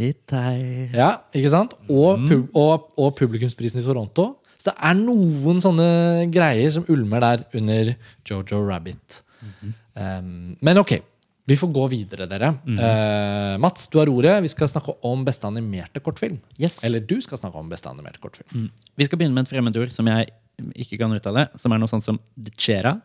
[0.94, 1.76] Ja, ikke sant?
[1.88, 2.28] Og, mm.
[2.30, 4.32] pub og, og, publikumsprisen i Toronto.
[4.56, 5.86] Så det er noen sånne
[6.32, 7.94] greier som ulmer der under
[8.28, 9.22] Jojo Rabbit.
[9.42, 9.72] Mm -hmm.
[10.18, 10.92] um, men ok,
[11.46, 12.52] vi får gå videre, dere.
[12.64, 12.78] Mm.
[12.78, 14.42] Uh, Mats, du har ordet.
[14.42, 16.38] Vi skal snakke om beste animerte kortfilm.
[16.60, 16.78] Yes.
[16.84, 18.48] Eller du skal snakke om beste animerte kortfilm.
[18.52, 18.70] Mm.
[18.96, 20.26] Vi skal begynne med et fremmedord som jeg
[20.76, 22.96] ikke kan uttale, som er noe sånt som Dechera,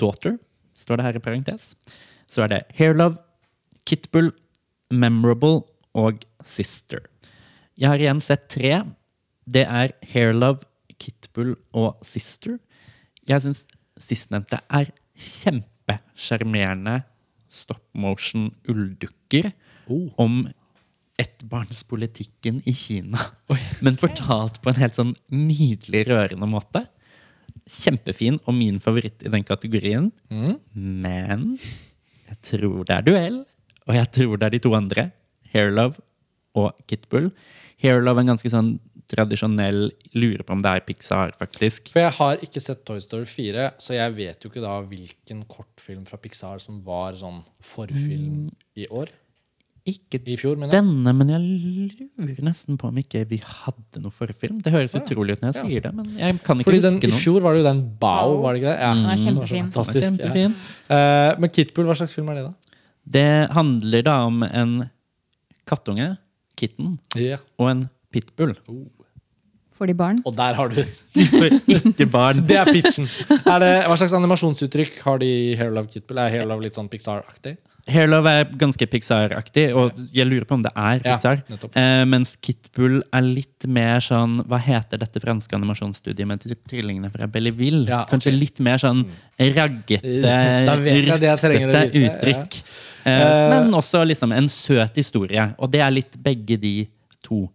[0.00, 0.36] Daughter,
[0.76, 1.74] står det her i parentes.
[2.30, 3.18] Så er det Hairlove,
[3.88, 4.30] Kitbull,
[4.90, 5.64] Memorable
[5.98, 7.02] og Sister.
[7.80, 8.82] Jeg har igjen sett tre.
[9.48, 10.66] Det er Hairlove,
[11.00, 12.58] Kitbull og Sister.
[13.28, 13.64] Jeg syns
[14.00, 17.00] sistnevnte er kjempesjarmerende
[17.50, 19.50] stop motion ulldukker
[19.90, 20.08] oh.
[20.20, 20.44] om
[21.20, 23.20] ettbarnspolitikken i Kina.
[23.84, 26.86] Men fortalt på en helt sånn nydelig, rørende måte.
[27.70, 30.10] Kjempefin og min favoritt i den kategorien.
[30.32, 30.58] Mm.
[30.74, 31.46] Men
[32.30, 33.40] jeg tror det er duell,
[33.86, 35.10] og jeg tror det er de to andre.
[35.54, 36.00] Hairlove
[36.58, 37.30] og Kitbull.
[37.82, 38.74] Hairlove er en ganske sånn
[39.10, 41.90] tradisjonell Lurer på om det er Pixar, faktisk.
[41.94, 45.42] For jeg har ikke sett Toy Story 4, så jeg vet jo ikke da hvilken
[45.50, 48.52] kortfilm fra Pixar som var sånn forfilm mm.
[48.82, 49.10] i år.
[49.88, 51.40] Ikke I fjor, men denne, men jeg
[52.20, 54.58] lurer nesten på om ikke vi hadde noe forfilm.
[54.60, 55.62] Det høres utrolig ut når jeg Ja.
[55.68, 57.80] sier det, men jeg kan ikke Fordi den, huske I fjor var det jo den
[57.98, 58.80] Bao, var det ikke det?
[58.80, 59.72] Ja, Den er som var kjempefin.
[59.72, 60.10] fantastisk, ja.
[60.10, 60.54] Kjempefin.
[60.90, 62.52] Eh, men Kitbull, hva slags film er det, da?
[63.10, 64.90] Det handler da om en
[65.66, 66.18] kattunge,
[66.56, 67.38] kitten, yeah.
[67.58, 68.54] og en pitbull.
[69.80, 70.20] Får de barn?
[70.26, 70.76] Og der har du
[71.16, 72.44] De får ikke barn.
[72.46, 73.08] Det er pitchen!
[73.48, 76.18] Er det, hva slags animasjonsuttrykk har de i Hair Love Kitbull?
[76.20, 77.56] Er Hair Love litt sånn Pixar-aktig?
[77.90, 81.42] Hairlove er ganske Pixar-aktig, og jeg lurer på om det er Pixar.
[81.50, 87.10] Ja, eh, mens Kitbull er litt mer sånn Hva heter dette franske animasjonsstudiet med tvillingene
[87.12, 87.86] fra Belleville?
[87.90, 89.04] Ja, Kanskje litt mer sånn
[89.40, 92.60] raggete, trenger å rufsete uttrykk.
[93.04, 93.12] Ja.
[93.12, 95.50] Eh, men også liksom en søt historie.
[95.58, 96.74] Og det er litt begge de
[97.24, 97.46] to.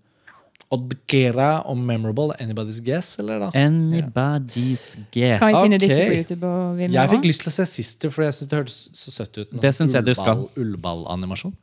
[0.73, 3.49] Oddgera og Memorable, Anybody's Guess, eller da?
[3.53, 5.39] Anybody's guess.
[5.39, 6.47] Kan vi finne disse på YouTube?
[6.47, 9.11] og vinne Jeg fikk lyst til å se Sister, for jeg synes det hørtes så
[9.13, 9.53] søtt ut.
[9.61, 10.35] Det synes jeg du skal.
[10.35, 10.41] Mm.
[10.41, 11.53] Ullball- Ullball-animasjon.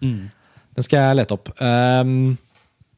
[0.74, 1.50] Den skal jeg lete opp.
[1.60, 2.38] Um,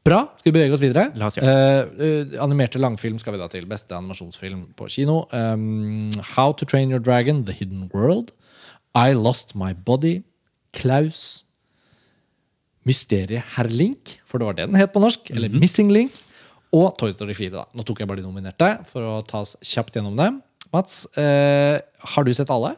[0.05, 0.21] bra.
[0.39, 1.07] Skal vi bevege oss videre?
[1.15, 1.55] La oss gjøre.
[1.97, 3.65] Uh, animerte langfilm skal vi da til.
[3.65, 5.23] Beste animasjonsfilm på kino.
[5.33, 8.31] Um, How to Train Your Dragon, The Hidden World.
[8.95, 10.21] I Lost My Body.
[10.71, 11.44] Klaus.
[12.85, 15.31] Mysteriet Herr Link, for det var det den het på norsk.
[15.31, 15.59] Eller Mhm.
[15.59, 16.11] Missing Link.
[16.73, 17.49] Og Toy Story 4.
[17.51, 17.65] da.
[17.73, 20.41] Nå tok jeg bare de nominerte for å ta oss kjapt gjennom det.
[20.73, 22.75] Mats, eh, har du sett alle?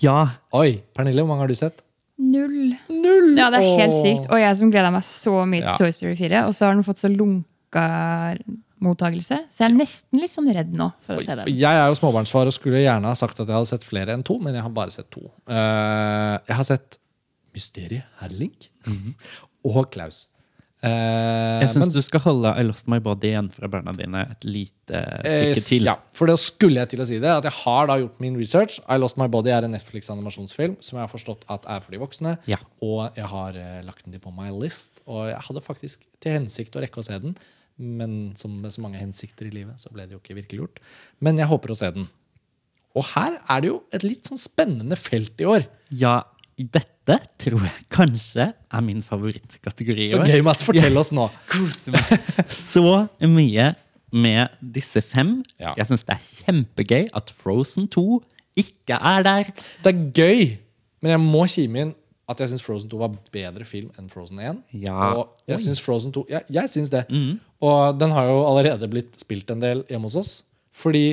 [0.00, 0.28] Ja.
[0.52, 1.82] Oi, Pernille, hvor mange har du sett?
[2.18, 2.76] Null.
[2.88, 3.34] Null!
[3.36, 4.02] Ja, det er helt Åh.
[4.04, 4.30] sykt.
[4.30, 5.76] Og jeg som gleda meg så mye Ja.
[5.76, 8.38] til Toy Story 4, og så har den fått så lunka
[8.80, 9.38] mottagelse.
[9.50, 11.46] Så jeg er nesten litt sånn redd nå for å se den.
[11.48, 14.22] Jeg er jo småbarnsfar og skulle gjerne ha sagt at jeg hadde sett flere enn
[14.24, 15.20] to, men jeg har bare sett to.
[15.48, 16.98] Eh, jeg har sett
[17.54, 18.68] Mysteriet Herr Link
[19.64, 20.26] og Klaus.
[20.82, 21.60] Eh, Mhm.
[21.60, 24.96] Jeg syns du skal holde I Lost My Body igjen fra barna dine et lite
[24.96, 25.84] Eh, stykke til.
[25.84, 27.28] Ja, for det skulle jeg til å si det.
[27.28, 28.80] At jeg har da gjort min research.
[28.88, 31.98] I Lost My Body er en Netflix-animasjonsfilm som jeg har forstått at er for de
[31.98, 32.38] voksne.
[32.48, 32.56] Ja.
[32.80, 35.02] Og jeg har uh, lagt den på my list.
[35.06, 37.36] Og jeg hadde faktisk til hensikt å rekke å se den.
[37.76, 40.80] Men som med så mange hensikter i livet, så ble det jo ikke virkelig gjort.
[41.20, 42.08] Men jeg håper å se den.
[42.96, 45.66] Og her er det jo et litt sånn spennende felt i år.
[45.92, 46.22] Ja,
[46.66, 50.64] dette tror jeg kanskje er min favorittkategori i Så gøy, Mats.
[50.66, 51.28] Fortell oss nå.
[51.52, 53.70] Koser meg så mye
[54.10, 55.38] med disse fem.
[55.60, 55.76] Ja.
[55.78, 58.04] Jeg syns det er kjempegøy at Frozen 2
[58.60, 59.50] ikke er der.
[59.84, 60.44] Det er gøy,
[61.00, 61.96] men jeg må kime inn
[62.30, 64.60] at jeg syns Frozen 2 var bedre film enn Frozen 1.
[64.84, 65.14] Ja.
[65.18, 67.04] Og jeg syns Frozen 2 Jeg, jeg syns det.
[67.66, 70.32] Og den har jo allerede blitt spilt en del hjemme hos oss.
[70.70, 71.06] Fordi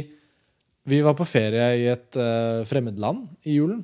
[0.88, 3.82] vi var på ferie i et uh, fremmed land i julen.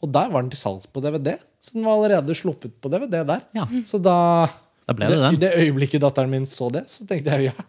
[0.00, 1.34] Og der var den til salgs på DVD.
[1.60, 3.46] Så den var allerede sluppet på DVD der.
[3.56, 3.66] Ja.
[3.86, 4.48] Så da
[4.88, 7.66] Da ble det det, I det øyeblikket datteren min så det, så tenkte jeg ja.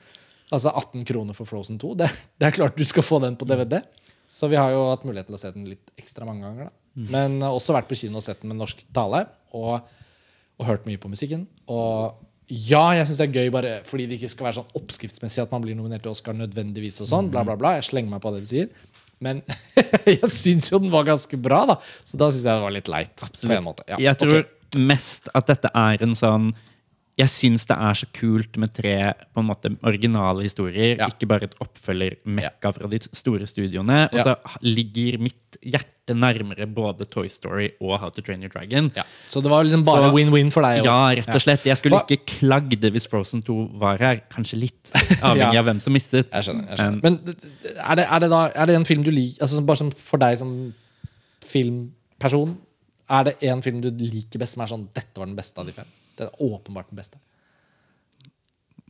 [0.51, 1.93] Altså 18 kroner for Frozen 2.
[1.99, 2.07] Det,
[2.39, 3.79] det er klart du skal få den på DVD.
[4.31, 6.71] Så vi har jo hatt mulighet til å se den litt ekstra mange ganger.
[6.71, 9.25] da Men uh, også vært på kino og sett den med norsk tale.
[9.55, 9.79] Og,
[10.59, 11.45] og hørt mye på musikken.
[11.71, 12.19] Og
[12.51, 15.53] ja, jeg syns det er gøy bare fordi det ikke skal være sånn oppskriftsmessig at
[15.53, 17.29] man blir nominert til Oscar nødvendigvis og sånn.
[17.31, 17.77] Bla, bla, bla.
[17.77, 18.67] Jeg slenger meg på det du sier.
[19.21, 19.43] Men
[20.09, 21.77] jeg syns jo den var ganske bra, da.
[22.07, 23.27] Så da syns jeg det var litt leit.
[23.45, 24.81] Ja, Jeg tror okay.
[24.81, 26.51] mest at dette er en sånn
[27.19, 28.95] Jeg syns det er så kult med tre
[29.35, 31.09] på en måte originale historier, Ja.
[31.11, 34.05] ikke bare et oppfølger-mekka fra de store studioene.
[34.09, 34.23] Og Ja.
[34.23, 38.91] så ligger mitt hjerte nærmere både Toy Story og How to Train Your Dragon.
[38.95, 39.03] ja.
[39.27, 40.83] Så det var liksom bare win-win for deg?
[40.85, 41.63] Ja, rett og slett.
[41.65, 44.21] Jeg skulle Hva- ikke klagd hvis Frozen 2 var her.
[44.31, 45.59] Kanskje litt, avhengig Ja.
[45.59, 46.27] av hvem som mistet.
[46.31, 46.67] Jeg skjønner.
[46.69, 47.01] jeg skjønner.
[47.03, 47.19] Men-
[47.91, 50.17] er det, er det da Er det en film du liker altså, Bare som for
[50.17, 50.73] deg som
[51.41, 52.57] filmperson,
[53.09, 55.67] er det en film du liker best som er sånn Dette var den beste av
[55.67, 55.85] de fem?
[56.17, 57.17] Det er åpenbart den beste.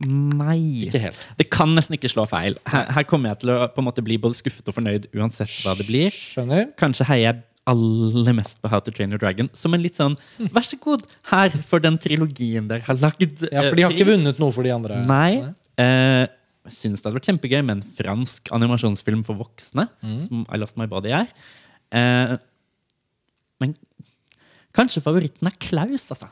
[0.02, 0.88] Nei.
[0.88, 1.18] Ikke helt.
[1.38, 2.56] Det kan nesten ikke slå feil.
[2.66, 5.52] Her, her kommer jeg til å på en måte bli både skuffet og fornøyd uansett
[5.62, 6.10] hva det blir.
[6.10, 6.70] Skjønner.
[6.80, 10.16] Kanskje heier jeg aller mest på How to Train Your Dragon som en litt sånn
[10.56, 13.44] Vær så god, her for den trilogien dere har lagd.
[13.46, 14.98] Ja, For de har eh, ikke vunnet noe for de andre.
[15.06, 15.38] Nei.
[15.78, 16.24] Eh,
[16.66, 20.18] jeg synes det hadde vært kjempegøy med en fransk animasjonsfilm for voksne, Mm.
[20.26, 21.30] som I Lost My Body er.
[21.94, 22.34] Eh,
[23.62, 23.76] men
[24.74, 26.28] kanskje favoritten er Klaus, altså.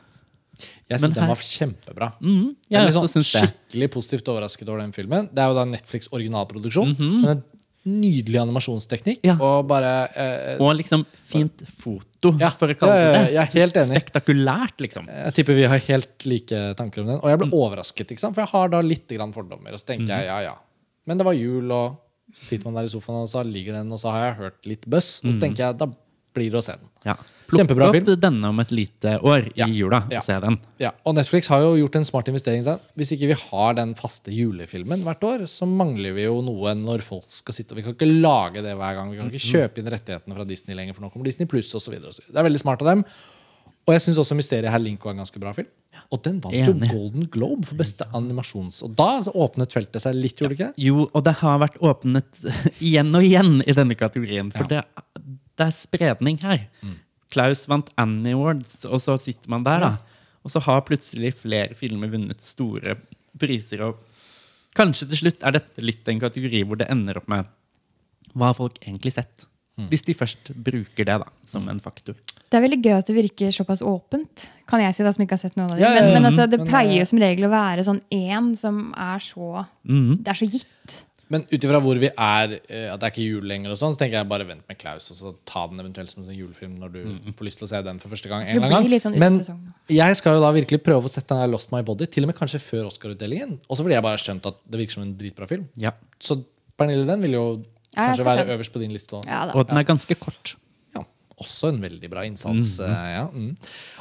[0.91, 2.11] Jeg syns den var kjempebra.
[2.21, 3.31] Mm, Jeg jeg også liksom det.
[3.31, 5.29] skikkelig positivt overrasket over den filmen.
[5.31, 6.95] Det er jo da Netflix originalproduksjon.
[6.97, 7.21] Mhm.
[7.21, 7.43] Men en
[8.01, 9.23] nydelig animasjonsteknikk.
[9.25, 9.33] Ja.
[9.41, 13.33] Og bare eh, Og liksom fint foto, Ja, for å kalle det det.
[13.33, 13.95] jeg er helt enig.
[13.97, 15.07] Spektakulært, liksom.
[15.09, 17.19] Jeg tipper vi har helt like tanker om den.
[17.23, 17.53] Og jeg ble Mm.
[17.57, 19.73] overrasket, for jeg har da litt grann fordommer.
[19.73, 20.19] Og så tenker Mhm.
[20.19, 20.55] jeg ja, ja.
[21.07, 21.97] Men det var jul, og
[22.31, 24.65] så sitter man der i sofaen, og så ligger den, og så har jeg hørt
[24.65, 25.21] litt buzz.
[25.25, 25.87] Og så tenker jeg da
[26.33, 26.89] blir det å se den.
[27.05, 27.15] Ja.
[27.51, 28.11] Plukk Kjempebra opp film.
[28.21, 29.65] denne om et lite år Ja.
[29.67, 30.21] i jula Ja.
[30.21, 30.57] se den.
[30.79, 32.63] Ja, Og Netflix har jo gjort en smart investering.
[32.63, 32.81] sant?
[32.97, 37.01] Hvis ikke vi har den faste julefilmen hvert år, så mangler vi jo noe når
[37.01, 37.71] folk skal sitte.
[37.73, 39.11] Og vi kan ikke lage det hver gang.
[39.11, 41.91] Vi kan ikke kjøpe inn rettighetene fra Disney lenger, for nå kommer Disney Pluss osv.
[41.99, 43.03] Det er veldig smart av dem.
[43.03, 45.65] Og Og jeg syns også Mysteriet her Linko er en ganske bra film.
[46.13, 46.89] Og den vant jo Enig.
[46.91, 48.83] Golden Globe for beste animasjons...
[48.83, 50.73] Og da åpnet feltet seg litt, gjorde det ikke?
[50.77, 52.45] Jo, og det har vært åpnet
[52.79, 54.51] igjen og igjen i denne kategorien.
[54.53, 54.83] For det,
[55.61, 56.65] det er spredning her.
[57.31, 60.21] Klaus vant Annie Awards, og så sitter man der, da.
[60.41, 62.97] Og så har plutselig flere filmer vunnet store
[63.39, 63.85] priser.
[63.85, 64.01] Og
[64.77, 67.49] kanskje til slutt er dette litt en kategori hvor det ender opp med
[68.31, 69.47] hva har folk egentlig sett?
[69.89, 72.17] Hvis de først bruker det da, som en faktor.
[72.51, 75.37] Det er veldig gøy at det virker såpass åpent, kan jeg si, da, som ikke
[75.37, 75.83] har sett noen av dem.
[75.85, 76.09] Ja, ja, ja.
[76.09, 78.81] Men, men altså, det Men, pleier eh, jo som regel å være sånn én som
[78.99, 80.11] er så mm.
[80.19, 80.97] Det er så gitt.
[81.31, 83.93] Men ut ifra hvor vi er, eh, at det er ikke jul lenger, og sånn,
[83.95, 86.73] så tenker jeg bare vent med Klaus, og så ta den eventuelt som en julefilm
[86.81, 87.01] når du
[87.39, 88.43] får lyst til å se den for første gang.
[88.43, 89.15] En eller annen sånn.
[89.21, 89.39] Men
[89.95, 92.33] jeg skal jo da virkelig prøve å sette den der Lost My Body, til og
[92.33, 93.59] med kanskje før Oscar-utdelingen.
[93.71, 95.69] Også fordi jeg bare har skjønt at det virker som en dritbra film.
[95.79, 95.93] Ja.
[96.19, 96.41] Så
[96.77, 97.45] Pernille, den vil jo
[97.95, 99.21] kanskje være se øverst på din liste.
[99.27, 99.45] Ja.
[99.55, 100.55] Og den er ganske kort.
[100.95, 101.03] Ja,
[101.39, 102.79] også en veldig bra innsats.
[102.83, 103.27] eh, Ja.
[103.31, 103.55] Mm.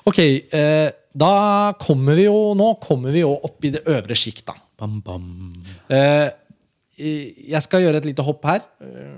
[0.06, 4.44] Ok, eh, da kommer vi jo Nå kommer vi jo opp i det øvre sjikt,
[4.46, 4.54] da.
[4.78, 5.62] Bam, bam.
[5.90, 6.30] Eh,
[7.00, 8.64] jeg skal gjøre et lite hopp her.
[8.84, 9.16] eh,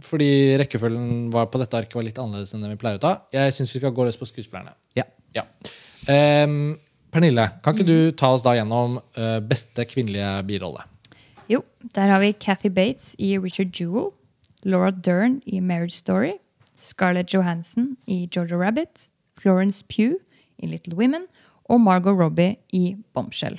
[0.00, 3.10] Fordi rekkefølgen var på dette arket var litt annerledes enn det vi pleier å ta.
[3.36, 4.72] Jeg syns vi skal gå løs på skuespillerne.
[4.96, 5.04] Ja.
[5.36, 5.44] Ja.
[6.08, 6.78] Um,
[7.12, 10.86] Pernille, kan ikke du ta oss da gjennom eh, beste kvinnelige birolle?
[11.50, 11.60] Jo,
[11.94, 14.12] der har vi Kathy Bates i Richard Jewell,
[14.64, 16.36] Laura Dern i Marriage Story,
[16.78, 20.16] Scarlett Johansson i Jojo Rabbit, Florence Pugh
[20.62, 21.26] i Little Women
[21.68, 23.58] og Margot Robbie i Bombshell.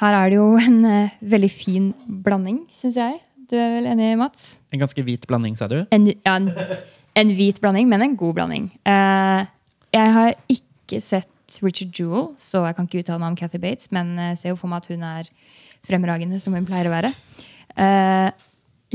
[0.00, 1.92] Her er det jo en uh, veldig fin
[2.24, 3.20] blanding, syns jeg.
[3.50, 4.58] Du er vel enig, Mats?
[4.74, 5.82] En ganske hvit blanding, sa du?
[5.94, 6.48] En, ja, en,
[7.20, 8.70] en hvit blanding, men en god blanding.
[8.88, 9.44] Uh,
[9.94, 13.92] jeg har ikke sett Richard Jewell, så jeg kan ikke uttale meg om Kathy Bates,
[13.94, 15.30] men jeg ser jo for meg at hun er
[15.86, 17.12] fremragende, som hun pleier å være.
[17.78, 18.32] Uh,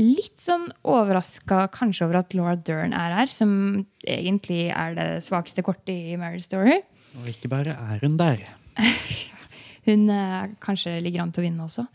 [0.00, 5.64] litt sånn overraska kanskje over at Laura Dern er her, som egentlig er det svakeste
[5.64, 6.80] kortet i Marriage Story.
[7.20, 8.44] Og ikke bare er hun der.
[9.88, 11.86] Hun eh, kanskje ligger an til å vinne også.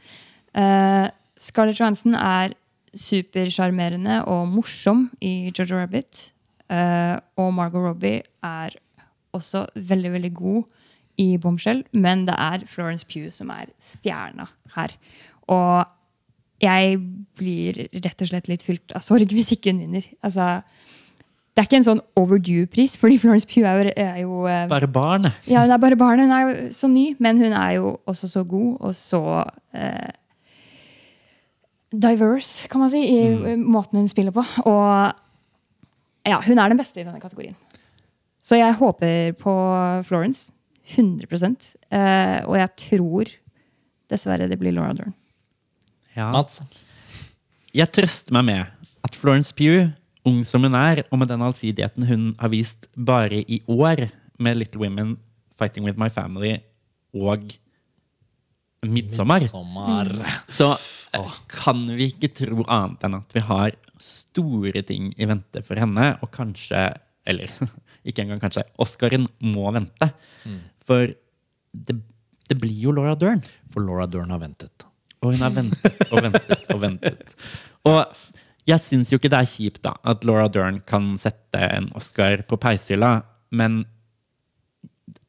[0.55, 2.55] Eh, Scarlett Johansson er
[2.95, 6.29] supersjarmerende og morsom i Jojo Rabbit.
[6.71, 8.77] Eh, og Margot Robbie er
[9.35, 10.63] også veldig, veldig god
[11.21, 11.83] i Bombshell.
[11.93, 14.47] Men det er Florence Pugh som er stjerna
[14.77, 14.95] her.
[15.51, 15.85] Og
[16.63, 16.97] jeg
[17.37, 20.07] blir rett og slett litt fylt av sorg hvis ikke hun vinner.
[20.23, 20.63] Altså,
[21.55, 24.89] det er ikke en sånn overdue-pris, fordi Florence Pugh er jo, er jo eh, Bare
[24.91, 25.37] barnet.
[25.47, 26.19] ja, hun er bare barn.
[26.19, 29.21] Hun er jo så ny, men hun er jo også så god og så
[29.71, 30.11] eh,
[31.95, 33.63] diverse, kan man si, i mm.
[33.71, 34.43] måten hun spiller på.
[34.67, 35.15] Og
[36.27, 37.55] ja, hun er den beste i denne kategorien.
[38.43, 39.55] Så jeg håper på
[40.03, 40.51] Florence.
[40.85, 41.25] 100
[41.89, 43.29] eh, Og jeg tror
[44.11, 45.15] dessverre det blir Laura Dern.
[46.15, 46.29] Ja.
[46.31, 46.61] Mats?
[47.73, 48.65] Jeg trøster meg med
[49.03, 49.89] at Florence Pugh,
[50.25, 54.07] ung som hun er, og med den allsidigheten hun har vist bare i år
[54.41, 55.15] med Little Women,
[55.55, 56.57] Fighting With My Family
[57.15, 57.53] og
[58.85, 60.11] Midtsommer, Sommer.
[60.51, 60.67] så
[61.15, 65.79] eh, kan vi ikke tro annet enn at vi har store ting i vente for
[65.81, 66.91] henne, og kanskje
[67.25, 67.49] Eller
[68.05, 68.61] ikke engang kanskje.
[68.77, 70.11] Oscaren må vente.
[70.85, 71.09] For
[71.73, 71.95] det,
[72.45, 73.41] det blir jo Laura Dern.
[73.73, 74.85] For Laura Dern har ventet.
[75.25, 77.33] Og hun har ventet og ventet og ventet.
[77.89, 77.97] Og
[78.65, 82.41] jeg syns jo ikke det er kjipt da, at Laura Dern kan sette en Oscar
[82.49, 83.19] på peishylla,
[83.55, 83.83] men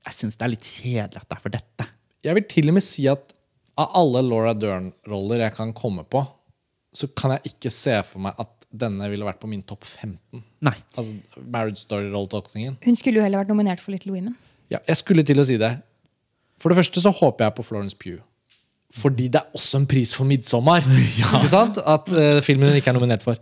[0.06, 1.88] jeg syns det er litt kjedelig at det er for dette.
[2.24, 3.34] Jeg vil til og med si at
[3.76, 6.22] av alle Laura Dern-roller jeg kan komme på,
[6.96, 10.40] så kan jeg ikke se for meg at denne ville vært på min topp 15.
[10.64, 10.74] Nei.
[10.96, 11.12] Altså
[11.44, 12.78] Marriage Story-rolletolkningen.
[12.84, 14.36] Hun skulle jo heller vært nominert for Little Women.
[14.72, 15.74] Ja, jeg skulle til å si det.
[16.60, 18.22] For det første så håper jeg på Florence Pugh.
[18.94, 20.86] Fordi det er også en pris for 'Midtsommer'.
[21.18, 21.78] Ikke sant?
[21.82, 23.36] At uh, filmen hun ikke er nominert for.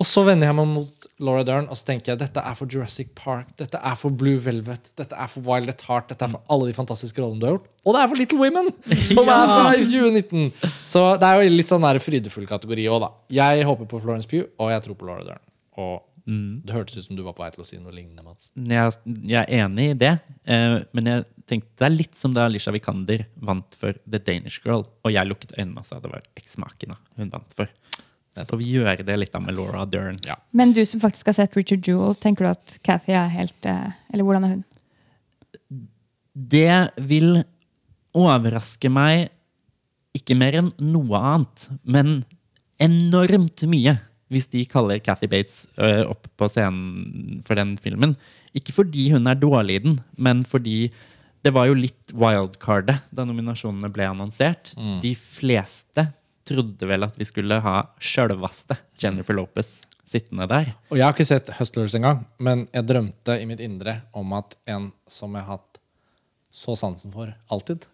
[0.00, 2.66] Og så vender jeg meg mot Laura Dern og så tenker jeg dette er for
[2.66, 6.32] Jurassic Park, dette er for Blue Velvet, dette er for Wild at Heart, dette er
[6.32, 7.68] for alle de fantastiske rollene du har gjort.
[7.86, 8.70] Og det er for Little Women!
[9.12, 9.36] Som Ja!
[9.36, 10.48] er fra 2019.
[10.88, 13.10] Så det er jo litt sånn der frydefull kategori òg, da.
[13.30, 15.44] Jeg håper på Florence Pugh, og jeg tror på Laura Dern.
[15.78, 18.50] Og det hørtes ut som du var på vei til å si noe lignende, Mats.
[18.56, 18.92] Jeg,
[19.26, 20.12] jeg er enig i det,
[20.46, 24.64] eh, men jeg tenkte det er litt som da Alicia Vikander vant for The Danish
[24.64, 27.70] Girl, og jeg lukket øynene og sa det var eksmakene hun vant for.
[28.32, 30.16] Så får vi gjøre det litt da med Laura Dern.
[30.24, 30.38] Ja.
[30.56, 33.92] Men du som faktisk har sett Richard Jewell, tenker du at Cathy er helt eh,
[34.12, 34.62] Eller hvordan er hun?
[36.32, 36.76] Det
[37.12, 37.42] vil
[38.16, 39.28] overraske meg
[40.16, 42.22] ikke mer enn noe annet, men
[42.82, 43.98] enormt mye
[44.32, 45.66] hvis de kaller Cathy Bates
[46.08, 48.14] opp på scenen for den filmen.
[48.56, 50.90] Ikke fordi hun er dårlig i den, men fordi
[51.42, 54.74] det var jo litt wildcardet da nominasjonene ble annonsert.
[55.02, 56.08] De fleste
[56.48, 59.82] trodde vel at vi skulle ha sjølvaste Jennifer Lopez
[60.12, 60.72] sittende der.
[60.90, 64.56] Og jeg har ikke sett Hustlers engang, men jeg drømte i mitt indre om at
[64.68, 65.78] en som jeg har hatt
[66.52, 67.86] så sansen for alltid,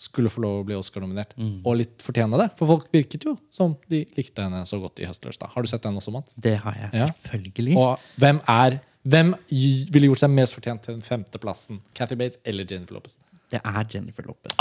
[0.00, 1.30] skulle få lov å bli Oscar-nominert.
[1.64, 2.50] Og litt fortjene det.
[2.58, 5.38] For folk virket jo som de likte henne så godt i Hustlers.
[5.40, 5.48] da.
[5.52, 6.34] Har du sett den også, Mats?
[6.36, 7.06] Det har jeg Ja.
[7.12, 7.76] selvfølgelig.
[7.76, 11.80] Og hvem er hvem ville gjort seg mest fortjent til den femteplassen?
[11.96, 13.16] Cathy Bates eller Jennifer Lopez?
[13.52, 14.54] Det er Jennifer Lopez.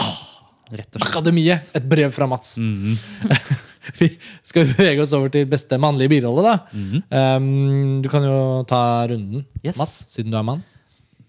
[0.69, 0.97] Slett.
[1.01, 1.71] Akademiet!
[1.77, 2.55] Et brev fra Mats.
[3.99, 4.07] Vi
[4.45, 6.55] skal bevege oss over til beste mannlige birolle, da.
[7.37, 8.37] um, du kan jo
[8.69, 8.79] ta
[9.11, 9.77] runden, Yes.
[9.77, 10.63] Mats, siden du er mann.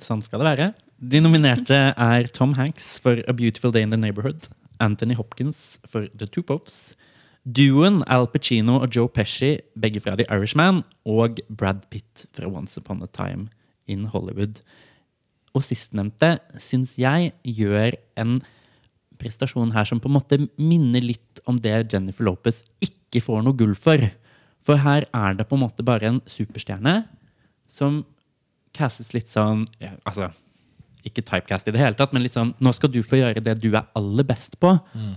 [0.00, 0.70] Sånn skal det være.
[1.00, 4.48] De nominerte er Tom Hanks for A Beautiful Day in the Neighborhood,
[4.80, 6.94] Anthony Hopkins for The Two Popes,
[7.46, 12.80] duoen Al Pacino og Joe Pesci, begge fra The Irishman, og Brad Pitt fra Once
[12.80, 13.48] Upon a Time
[13.86, 14.60] in Hollywood.
[15.54, 18.40] Og sistnevnte syns jeg gjør en
[19.20, 23.56] prestasjon her som på en måte minner litt om det Jennifer Lopez ikke får noe
[23.56, 24.02] gull for.
[24.60, 26.98] For her er det på en måte bare en superstjerne
[27.70, 28.02] som
[28.76, 30.28] castes litt sånn ja, Altså,
[31.06, 33.56] ikke typecast i det hele tatt, men litt sånn Nå skal du få gjøre det
[33.62, 34.74] du er aller best på.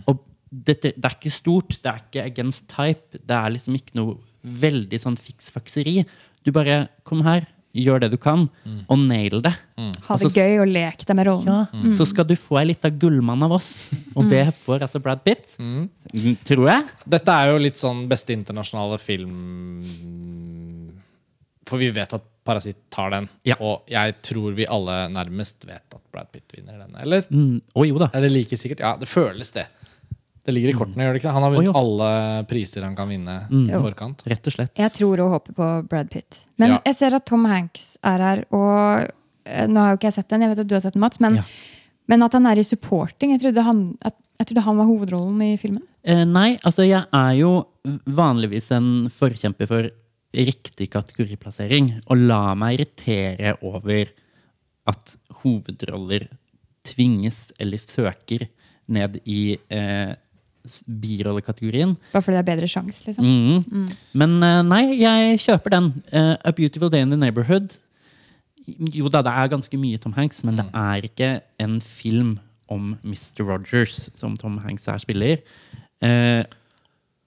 [0.08, 3.20] Og dette, det er ikke stort, det er ikke against type.
[3.22, 6.04] Det er liksom ikke noe veldig sånn fiksfakseri.
[6.46, 7.46] Du bare Kom her,
[7.76, 8.48] gjør det du kan,
[8.90, 9.52] og nail det.
[9.78, 11.46] Ha det Altså, gøy og lek deg med rollen.
[11.48, 13.90] ja, Så skal du få ei lita gullmann av oss.
[14.18, 15.54] Og det får altså Brad Pitt.
[15.60, 15.86] Mm,
[16.48, 16.88] Tror jeg.
[17.06, 19.36] Dette er jo litt sånn beste internasjonale film
[21.70, 23.28] For vi vet at Parasitt tar den.
[23.46, 23.60] Ja.
[23.62, 26.96] Og jeg tror vi alle nærmest vet at Brad Pitt vinner den.
[26.98, 27.28] Eller?
[27.30, 28.08] Mm, Oh, jo da.
[28.16, 28.80] Er det like sikkert?
[28.82, 29.68] Ja, det føles det.
[30.46, 31.34] Det ligger i kortene, gjør det ikke?
[31.36, 32.10] Han har vunnet alle
[32.50, 34.22] priser han kan vinne i forkant.
[34.32, 34.74] Rett og slett.
[34.80, 36.46] Jeg tror og håper på Brad Pitt.
[36.58, 36.80] Men Ja.
[36.86, 39.12] jeg ser at Tom Hanks er her, og
[39.46, 41.02] eh, nå har jo ikke jeg sett den, jeg vet at du har sett den,
[41.02, 41.44] Mats, men, Ja.
[42.08, 43.32] men at han er i supporting.
[43.32, 45.84] Jeg trodde han, at, jeg trodde han var hovedrollen i filmen.
[46.04, 47.66] Eh, nei, altså jeg er jo
[48.08, 49.90] vanligvis en forkjemper for
[50.34, 52.02] riktig kategoriplassering.
[52.08, 54.06] Og la meg irritere over
[54.88, 56.28] at hovedroller
[56.88, 58.48] tvinges eller søker
[58.90, 60.16] ned i eh,
[60.86, 61.96] birollekategorien.
[62.14, 63.26] Bare fordi det er bedre sjans, liksom.
[63.26, 63.86] Mhm.
[64.22, 65.92] Men eh, nei, jeg kjøper den.
[66.14, 67.78] Uh, A Beautiful Day in the Neighborhood.
[68.94, 71.30] Jo da, det er ganske mye Tom Hanks, men det er ikke
[71.64, 72.38] en film
[72.70, 73.42] om Mr.
[73.48, 75.42] Rogers som Tom Hanks her spiller.
[76.06, 76.44] Eh,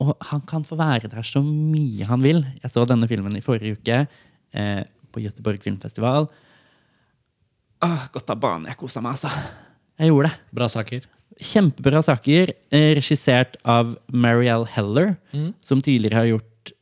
[0.02, 2.44] og han kan få være der så mye han vil.
[2.62, 3.98] Jeg så denne filmen i forrige uke
[4.54, 4.82] eh,
[5.12, 6.28] på Göteborg filmfestival.
[7.82, 8.68] Åh, godt av banen.
[8.70, 9.30] Jeg kosa meg, altså.
[9.98, 10.54] Jeg gjorde det.
[10.54, 11.06] Bra saker.
[11.42, 15.16] Kjempebra saker, eh, regissert av Marielle Heller,
[15.60, 16.72] som tidligere har gjort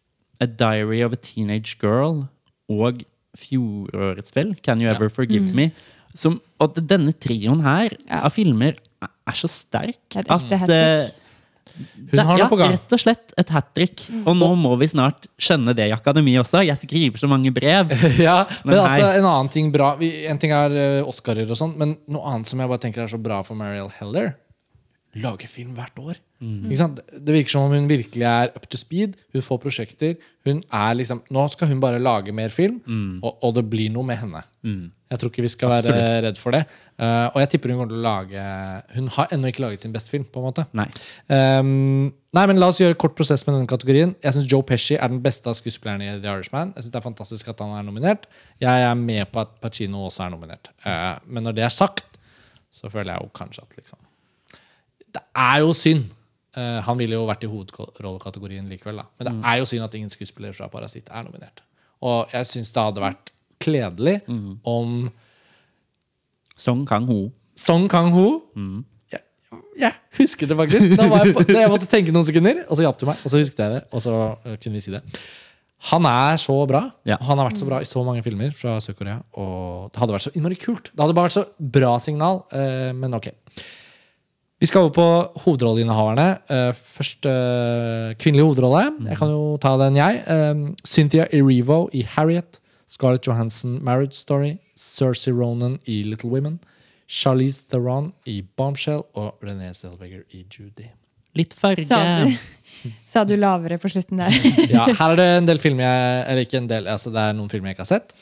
[0.41, 2.27] A Diary of a Teenage Girl
[2.71, 3.03] og
[3.37, 5.71] fjorårets vel, Can You Ever Forgive Me.
[6.17, 8.25] Som, og denne trioen her Ja.
[8.27, 11.17] av filmer er så sterk Et er det, at trick.
[12.11, 12.73] Hun har ja, på gang.
[12.75, 14.03] Rett og slett et hat trick.
[14.27, 16.65] Og nå må vi snart skjønne det i akademi også.
[16.67, 17.93] Jeg skriver så mange brev.
[18.19, 21.77] ja, men, Men altså, en annen ting bra En ting er uh, Oscarer og sånn,
[21.79, 24.35] men noe annet som jeg bare tenker er så bra for Mariel Heller
[25.19, 26.19] Lage film hvert år.
[26.79, 27.01] Sant?
[27.11, 29.17] Det virker som om hun virkelig er up to speed.
[29.35, 30.15] Hun får prosjekter.
[30.47, 32.79] Hun er liksom, Nå skal hun bare lage mer film,
[33.23, 34.43] og, og det blir noe med henne.
[35.11, 36.23] Jeg tror ikke vi skal være Absolutt.
[36.29, 36.61] redd for det.
[36.95, 38.43] Uh, og jeg tipper hun kommer til å lage
[38.95, 40.25] Hun har ennå ikke laget sin beste film.
[40.31, 40.85] på en måte Nei.
[41.27, 44.13] Um, nei, men La oss gjøre kort prosess med denne kategorien.
[44.23, 46.71] Jeg syns Joe Pesci er den beste av skuespillerne i The Irishman.
[46.77, 48.29] Jeg synes Det er fantastisk at han er nominert.
[48.63, 50.71] Jeg er med på at Pacino også er nominert.
[50.87, 52.21] Uh, men når det er sagt,
[52.71, 53.99] så føler jeg jo kanskje at liksom
[55.15, 56.11] Det er jo synd.
[56.57, 59.03] Uh, han ville jo vært i hovedrollekategorien likevel.
[59.03, 61.63] da Men det er jo synd at ingen skuespillere fra Parasitt er nominert.
[62.03, 64.21] Og jeg syns det hadde vært kledelig
[64.65, 65.11] om
[66.57, 67.29] Song Kang-ho.
[67.61, 68.41] Song Kang-ho
[69.11, 69.21] jeg,
[69.81, 70.97] jeg husket det faktisk.
[70.99, 73.23] Da var jeg, på, jeg måtte tenke noen sekunder, og så hjalp du meg.
[73.25, 75.03] Og så husket jeg det, og så øh, kunne vi si det.
[75.91, 76.83] Han er så bra.
[77.09, 77.17] Ja.
[77.25, 79.23] Han har vært så bra i så mange filmer fra Sør-Korea.
[79.41, 80.91] Og det hadde vært så innmari kult.
[80.93, 81.47] Det hadde bare vært så
[81.77, 82.43] bra signal.
[82.53, 83.31] eh, men ok.
[84.61, 85.05] Vi skal over på
[85.47, 86.27] hovedrolleinnehaverne.
[86.53, 88.83] Eh, først eh, kvinnelig hovedrolle.
[89.09, 90.21] Jeg kan jo ta den, jeg.
[90.29, 92.61] Eh, Cynthia Erivo i Harriet.
[92.91, 94.59] Scarlett Johansson, Marriage Story.
[94.77, 96.59] Cersei Ronan i Little Women.
[97.09, 99.07] Charlize Theron i Bombshell.
[99.15, 100.91] Og Renée Zellweger i Judy.
[101.39, 101.87] Litt farge.
[101.87, 102.37] Sa du,
[103.13, 104.37] sa du lavere på slutten der?
[104.69, 107.37] Ja, her er det en del filmer jeg Eller ikke en del, altså det er
[107.39, 108.13] noen filmer jeg ikke har sett.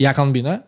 [0.00, 0.58] Jeg kan begynne.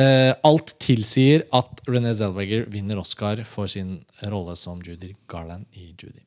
[0.00, 3.98] Eh, alt tilsier at René Zellweger vinner Oscar for sin
[4.32, 6.22] rolle som Judy Garland i Judy.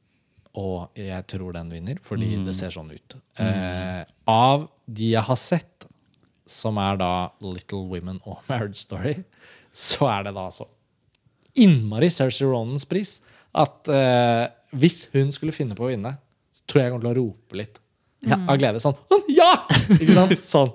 [0.59, 3.15] Og jeg tror den vinner, fordi det ser sånn ut.
[3.39, 5.87] Eh, av de jeg har sett,
[6.45, 9.15] som er da Little Women og Marriage Story,
[9.71, 10.67] så er det da så
[11.59, 13.17] innmari Cersei Ronans pris
[13.51, 14.45] at uh,
[14.79, 16.13] hvis hun skulle finne på å vinne,
[16.55, 17.79] så tror jeg jeg kommer til å rope litt.
[18.47, 18.79] av glede.
[18.83, 18.95] Sånn
[19.33, 19.49] Ja!
[19.97, 20.35] Ikke sant?
[20.53, 20.71] Sånn.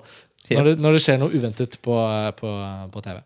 [0.55, 1.95] Når det, når det skjer noe uventet på,
[2.39, 2.51] på,
[2.93, 3.19] på TV.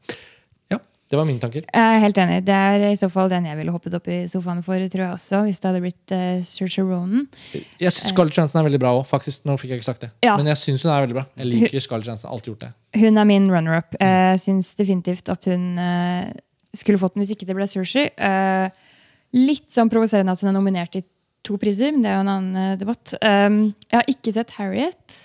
[0.73, 0.79] Ja,
[1.11, 1.65] det var mine tanker.
[1.67, 2.39] Jeg er helt enig.
[2.47, 5.17] Det er i så fall den jeg ville hoppet opp i sofaen for, tror jeg
[5.17, 7.25] også, hvis det hadde blitt uh, Saoirse Ronan.
[7.53, 9.45] Jeg syns Scarlett Johansson er veldig bra òg, faktisk.
[9.49, 10.13] Nå fikk jeg ikke sagt det.
[10.25, 10.37] Ja.
[10.39, 11.25] Men jeg syns hun er veldig bra.
[11.41, 12.31] Jeg liker Scarlett Johansson.
[12.33, 12.71] Alltid gjort det.
[13.01, 13.99] Hun er min runner-up.
[14.01, 16.31] Jeg syns definitivt at hun uh,
[16.73, 18.09] skulle fått den hvis ikke det ble Saoirse.
[18.17, 18.89] Uh,
[19.37, 21.03] litt sånn provoserende at hun er nominert i
[21.45, 23.13] to priser, men det er jo en annen eh, debatt.
[23.17, 25.17] Um, jeg har ikke sett Harriet.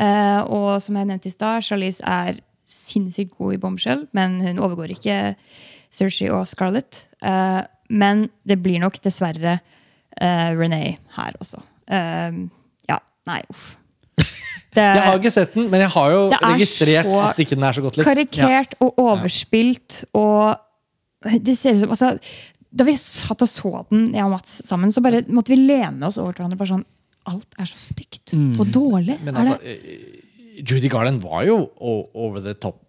[0.00, 2.40] Eh, og som jeg nevnte i stad, Charlize er
[2.70, 5.18] sinnssykt god i Bombshell, men hun overgår ikke
[5.90, 7.04] Saoirse og Scarlett.
[7.22, 7.60] Eh,
[7.90, 11.58] men det blir nok dessverre uh, René her også.
[11.90, 13.72] Ja, nei, uff.
[14.70, 17.64] Det, Jeg har ikke sett den, men jeg har jo er registrert at ikke den
[17.66, 18.06] er så godt likt.
[18.06, 20.60] karikert og overspilt og
[21.20, 22.12] det ser ut som altså,
[22.70, 26.06] Da vi satt og så den, jeg og Mats sammen, så bare måtte vi lene
[26.06, 26.58] oss over til hverandre.
[26.60, 26.86] bare sånn,
[27.28, 29.18] Alt er så stygt og dårlig.
[29.24, 29.76] Men er altså, det?
[29.76, 32.80] eh, Judy Garland var jo over the top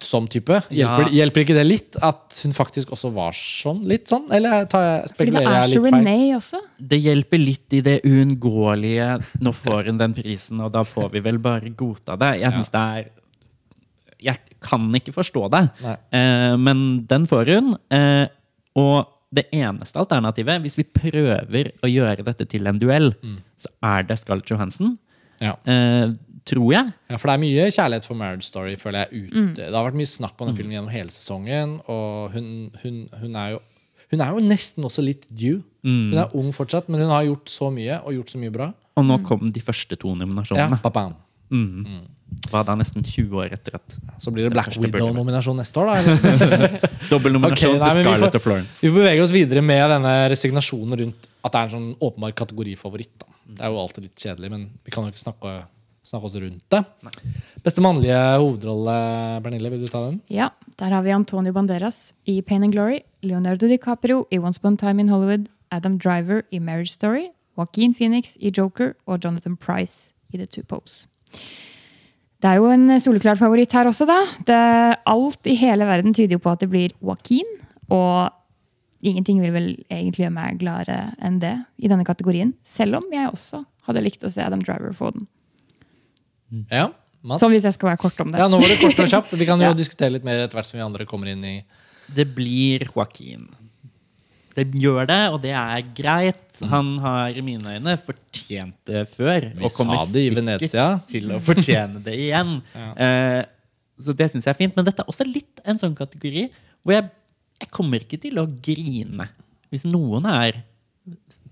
[0.00, 0.56] som type.
[0.72, 0.94] Ja.
[0.96, 3.82] Hjelper, hjelper ikke det litt at hun faktisk også var sånn?
[3.88, 4.30] Litt sånn?
[4.32, 5.96] Eller tar jeg, spekulerer er jeg litt feil?
[5.98, 6.60] Renee også.
[6.92, 9.10] Det hjelper litt i det uunngåelige.
[9.44, 12.32] Nå får hun den prisen, og da får vi vel bare godta det.
[12.42, 13.10] Jeg synes det er
[14.20, 15.62] Jeg kan ikke forstå det,
[16.12, 17.72] eh, men den får hun.
[17.92, 18.26] Eh,
[18.76, 23.12] og det eneste alternativet, hvis vi prøver å gjøre dette til en duell,
[23.60, 24.96] så er det Scarlett Johansen.
[25.40, 25.54] Ja.
[25.64, 26.10] Eh,
[26.50, 26.92] tror jeg.
[27.10, 29.54] ja, for det er mye kjærlighet for Marriage Story, føler jeg, ute.
[29.60, 33.36] Det har vært mye snakk om den filmen gjennom hele sesongen, og hun, hun, hun
[33.36, 33.60] er jo
[34.10, 35.60] hun er jo nesten også litt due.
[35.86, 38.66] Hun er ung fortsatt, men hun har gjort så mye, og gjort så mye bra.
[38.98, 40.80] Og nå kom de første to nominasjonene.
[40.80, 41.14] Ja, nominasjonene.
[42.50, 46.28] Var da nesten 20 år etter at Så blir det Black Widow-nominasjon neste år, da?
[47.12, 48.80] Dobbel nominasjon okay, nei, til Scarlett og Florence.
[48.82, 53.12] Vi beveger oss videre med denne resignasjonen rundt at det er en sånn åpenbar kategorifavoritt.
[53.22, 53.28] Da.
[53.50, 55.54] Det er jo alltid litt kjedelig, men vi kan jo ikke snakke,
[56.06, 56.82] snakke oss rundt det.
[57.64, 58.96] Beste mannlige hovedrolle,
[59.44, 60.20] Bernille, vil du ta den?
[60.32, 60.50] Ja,
[60.80, 64.76] Der har vi Antonio Banderas i Pain and Glory, Leonardo DiCaprio i Once Upon a
[64.76, 70.14] Time in Hollywood, Adam Driver i Marriage Story, Joaquin Phoenix i Joker og Jonathan Price
[70.32, 71.06] i The Two Popes.
[72.40, 74.20] Det er jo en soleklar favoritt her også, da.
[74.48, 74.58] Det,
[75.12, 77.48] alt i hele verden tyder jo på at det blir Joaquin.
[77.92, 78.30] Og
[79.04, 81.52] ingenting vil vel egentlig gjøre meg gladere enn det
[81.84, 82.54] i denne kategorien.
[82.64, 85.28] Selv om jeg også hadde likt å se Adam Driver få den.
[86.72, 86.88] Ja,
[87.20, 87.42] Mats?
[87.42, 88.40] Sånn hvis jeg skal være kort om det.
[88.40, 89.34] Ja, nå var det kort og kjapt.
[89.36, 89.76] Vi kan jo Ja.
[89.76, 91.58] diskutere litt mer etter hvert som vi andre kommer inn i
[92.16, 93.44] Det blir Joaquin.
[94.56, 96.60] Det gjør det, og det er greit.
[96.70, 99.46] Han har i mine øyne fortjent det før.
[99.54, 100.88] Vi og kommer sikkert Venezia.
[101.10, 102.56] til å fortjene det igjen.
[103.04, 103.42] eh,
[104.00, 104.76] så det syns jeg er fint.
[104.76, 106.48] Men dette er også litt en sånn kategori
[106.82, 107.10] hvor jeg,
[107.60, 109.28] jeg kommer ikke til å grine
[109.70, 110.64] hvis noen er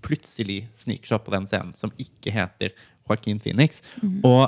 [0.03, 2.73] plutselig sniker seg opp på den scenen som ikke heter
[3.07, 3.79] Joaquin Phoenix.
[4.27, 4.45] Og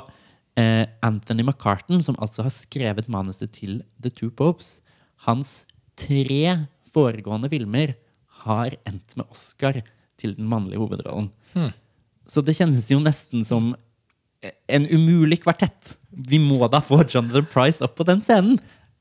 [0.60, 4.80] eh, Anthony McCartan, som altså har skrevet manuset til The Two Popes,
[5.26, 5.62] hans
[5.98, 7.94] tre foregående filmer
[8.44, 9.80] har endt med Oscar
[10.20, 11.30] til den mannlige hovedrollen.
[12.28, 13.72] Så det kjennes jo nesten som
[14.42, 15.96] en umulig kvartett.
[16.10, 18.58] Vi må da få Jonathan Price opp på den scenen.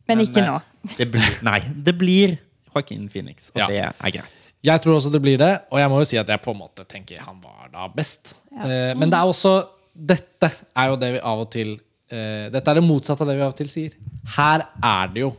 [0.10, 0.60] Men ikke eh, nå.
[0.98, 2.36] Det blir, nei, det blir
[2.72, 3.68] Joaquin Phoenix, og Ja.
[3.70, 4.38] det er greit.
[4.62, 6.60] Jeg tror også det blir det, og jeg må jo si at jeg på en
[6.60, 8.36] måte tenker han var da best.
[8.62, 9.56] Eh, men det er også
[9.92, 10.48] Dette
[10.80, 13.44] er jo det vi av og til eh, Dette er det motsatte av det vi
[13.44, 13.96] av og til sier.
[14.38, 15.32] Her er det jo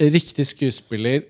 [0.00, 1.22] riktig skuespiller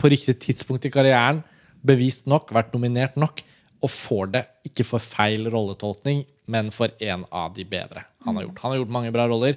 [0.00, 1.42] på riktig tidspunkt i karrieren,
[1.84, 3.42] bevist nok, vært nominert nok,
[3.80, 8.44] og får det ikke for feil rolletolkning, men for en av de bedre han har
[8.44, 8.60] gjort.
[8.64, 9.56] Han har gjort mange bra roller.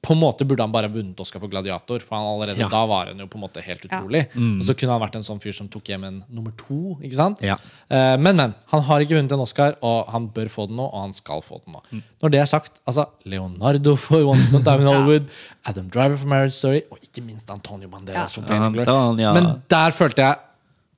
[0.00, 2.68] På en måte burde han bare vunnet Oscar for Gladiator, for han allerede Ja.
[2.72, 4.22] da var han jo på en måte helt utrolig.
[4.34, 6.96] Og så kunne han vært en sånn fyr som tok hjem en nummer to.
[7.02, 7.42] ikke sant?
[7.44, 7.58] Ja.
[7.90, 8.54] Uh, men, men.
[8.72, 11.42] Han har ikke vunnet en Oscar, og han bør få den nå, og han skal
[11.44, 12.02] få den nå.
[12.22, 15.28] Når det er sagt, altså Leonardo for Once Upon Time in Hollywood,
[15.66, 19.20] Adam Driver for Marriage Story, og ikke minst Antonio Banderas for Pain and Glory.
[19.36, 20.36] Men der følte jeg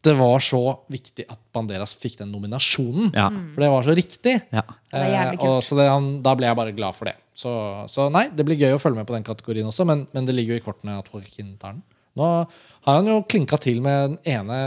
[0.02, 0.58] det var så
[0.90, 3.12] viktig at Banderas fikk den nominasjonen.
[3.14, 3.28] Ja.
[3.54, 4.32] For det var så riktig.
[4.50, 4.64] Ja.
[4.90, 7.14] Det er jævlig Eh, og så det, han, da ble jeg bare glad for det.
[7.34, 7.52] Så,
[7.88, 10.34] så nei, det blir gøy å følge med på den kategorien også, men, men det
[10.36, 11.84] ligger jo i kortene at Joaquin tar den.
[12.20, 14.58] Nå har han jo klinka til med den ene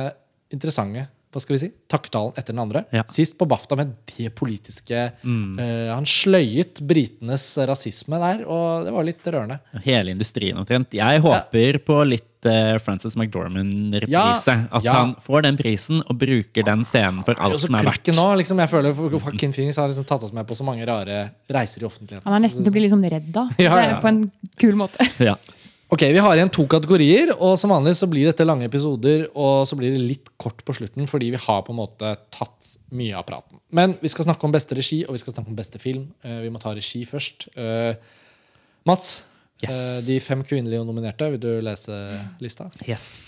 [0.53, 1.05] interessante
[1.35, 2.85] hva skal vi si, takketalen etter den andre.
[2.95, 3.03] Ja.
[3.11, 9.07] Sist på BAFTA med det politiske eh, Han sløyet britenes rasisme der, og det var
[9.07, 9.59] litt rørende.
[9.83, 10.95] Hele industrien omtrent.
[10.95, 14.55] Jeg håper på litt uh, Frances McDormand-reprise.
[14.55, 14.95] Ja, At ja.
[15.01, 18.13] han får den prisen og bruker den scenen for alt som er verdt.
[18.15, 21.25] nå, liksom, jeg føler Joaquin Phoenix har liksom tatt oss med på så mange rare
[21.51, 22.23] reiser i offentligheten.
[22.29, 23.47] Han er nesten til å bli litt sånn redd da.
[23.59, 23.99] Ja, ja.
[23.99, 24.23] På en
[24.61, 25.03] kul måte.
[25.19, 25.35] Ja.
[25.93, 29.27] Ok, Vi har igjen to kategorier, og som vanlig så blir dette lange episoder.
[29.37, 32.71] Og så blir det litt kort på slutten, fordi vi har på en måte tatt
[32.95, 33.59] mye av praten.
[33.75, 36.07] Men vi skal snakke om beste regi, og vi skal snakke om beste film.
[36.25, 37.49] Eh, vi må ta regi først.
[37.55, 37.93] Eh,
[38.85, 39.23] Mats,
[39.63, 39.71] Yes.
[39.71, 41.95] eh, de fem kvinnelige nominerte, vil du lese
[42.41, 42.69] lista?
[42.89, 43.24] Yes.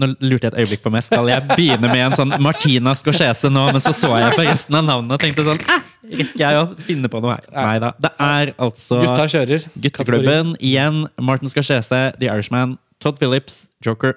[0.00, 1.04] Nå lurte jeg et øyeblikk på meg.
[1.04, 3.66] Skal jeg begynne med en sånn Martina Scorsese nå?
[3.74, 5.88] Men så så jeg på resten av navnet og tenkte sånn eh,
[6.22, 7.44] Rekker jeg å finne på noe her?
[7.52, 7.92] Nei da.
[8.00, 9.66] Det er altså Gutta kjører.
[9.84, 10.54] Gutteklubben.
[10.64, 14.16] Igjen Martin Scorsese, The Irishman, Todd Phillips, Joker,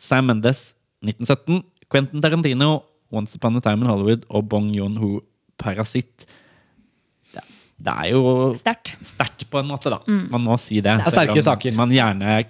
[0.00, 0.72] Sam Mendes,
[1.04, 1.62] 1917,
[1.92, 2.70] Quentin Tarantino,
[3.14, 5.18] Once Upon a Time in Hollywood og Bong Yon-ho,
[5.60, 6.24] Parasitt.
[7.34, 7.44] Det,
[7.86, 8.22] det er jo
[8.58, 9.44] Sterkt.
[9.50, 10.00] på en måte, da.
[10.06, 10.96] Man må si det.
[11.02, 11.76] Det er sterke saker.
[11.78, 12.40] Man gjerne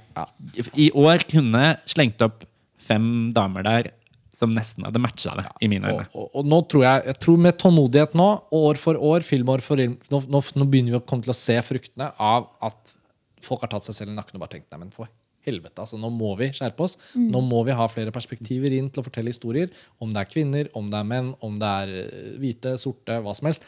[0.80, 2.44] i år kunne slengt opp
[2.84, 3.06] fem
[3.36, 3.92] damer der
[4.34, 6.06] som nesten hadde matcha det, i mine øyne.
[6.10, 8.28] og, og nå tror jeg, jeg tror med tålmodighet nå,
[8.58, 11.38] år for år, filmår for film, nå, nå, nå begynner vi å komme til å
[11.38, 12.96] se fruktene av at
[13.44, 15.06] folk har tatt seg selv i nakken og bare tenkt nei, men for
[15.44, 16.96] helvete, altså, nå må vi skjerpe oss.
[17.14, 19.72] Nå må vi ha flere perspektiver inn til å fortelle historier.
[20.02, 23.34] Om det er kvinner, om det er menn, om det er eh, hvite, sorte, hva
[23.36, 23.66] som helst.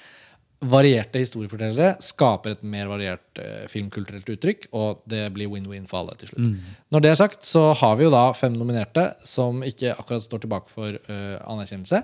[0.65, 6.15] Varierte historiefortellere skaper et mer variert eh, filmkulturelt uttrykk, og det blir win-win for alle
[6.17, 6.55] til slutt.
[6.95, 10.41] Når det er sagt, så har vi jo da fem nominerte som ikke akkurat står
[10.47, 12.01] tilbake for eh, anerkjennelse.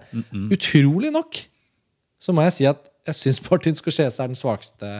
[0.53, 1.41] Utrolig nok
[2.23, 4.93] så må jeg si at jeg syns Martin Scorsese er den svakeste,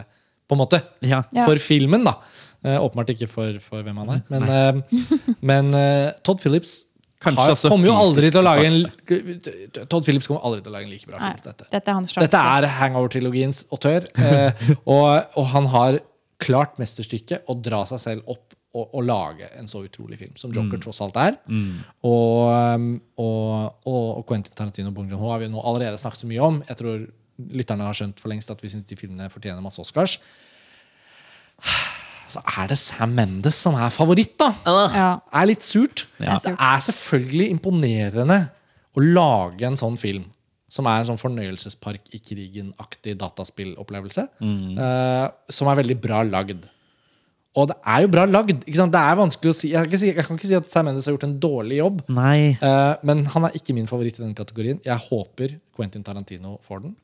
[0.49, 1.21] på en måte, Ja.
[1.31, 1.45] Ja.
[1.45, 2.03] for filmen.
[2.09, 2.17] da.
[2.65, 4.23] Eh, åpenbart ikke for, for hvem han er.
[4.33, 5.05] Men, eh,
[5.53, 6.81] men eh, Todd Phillips
[7.23, 10.71] Kanskje har, også kommer jo aldri til å lage en Todd Phillips kommer aldri til
[10.71, 11.69] å lage en like bra film som dette.
[11.71, 12.15] dette er hans.
[12.25, 14.09] Dette er Hangover-trilogiens autør.
[14.19, 15.07] eh, og,
[15.39, 16.01] og han har
[16.43, 20.51] klart mesterstykket å dra seg selv opp og, og lage en så utrolig film som
[20.53, 21.35] Joker tross alt er.
[21.47, 22.87] Og, um,
[23.21, 26.41] og, og, og Quentin Tarantino og Bong Joon-ho har vi nå allerede snakket så mye
[26.41, 26.57] om.
[26.67, 27.03] Jeg tror
[27.61, 30.17] lytterne har skjønt for lengst at vi syns de filmene fortjener masse Oscars.
[32.33, 35.07] Så er det Sam Mendes som er favoritt, da Ja.
[35.33, 36.05] er litt surt.
[36.19, 36.37] Ja.
[36.41, 38.39] Det er selvfølgelig imponerende
[38.97, 40.25] å lage en sånn film.
[40.73, 44.23] Som er en sånn fornøyelsespark i krigen-aktig dataspillopplevelse.
[44.41, 46.65] eh, som er veldig bra lagd.
[47.55, 48.63] Og det er jo bra lagd.
[48.65, 48.91] Ikke sant?
[48.95, 50.85] Det er vanskelig å si Jeg kan ikke si, jeg kan ikke si at Sam
[50.87, 52.01] Mendes har gjort en dårlig jobb.
[52.09, 52.57] Nei.
[52.61, 54.79] Uh, men han er ikke min favoritt i den kategorien.
[54.83, 56.95] Jeg håper Quentin Tarantino får den.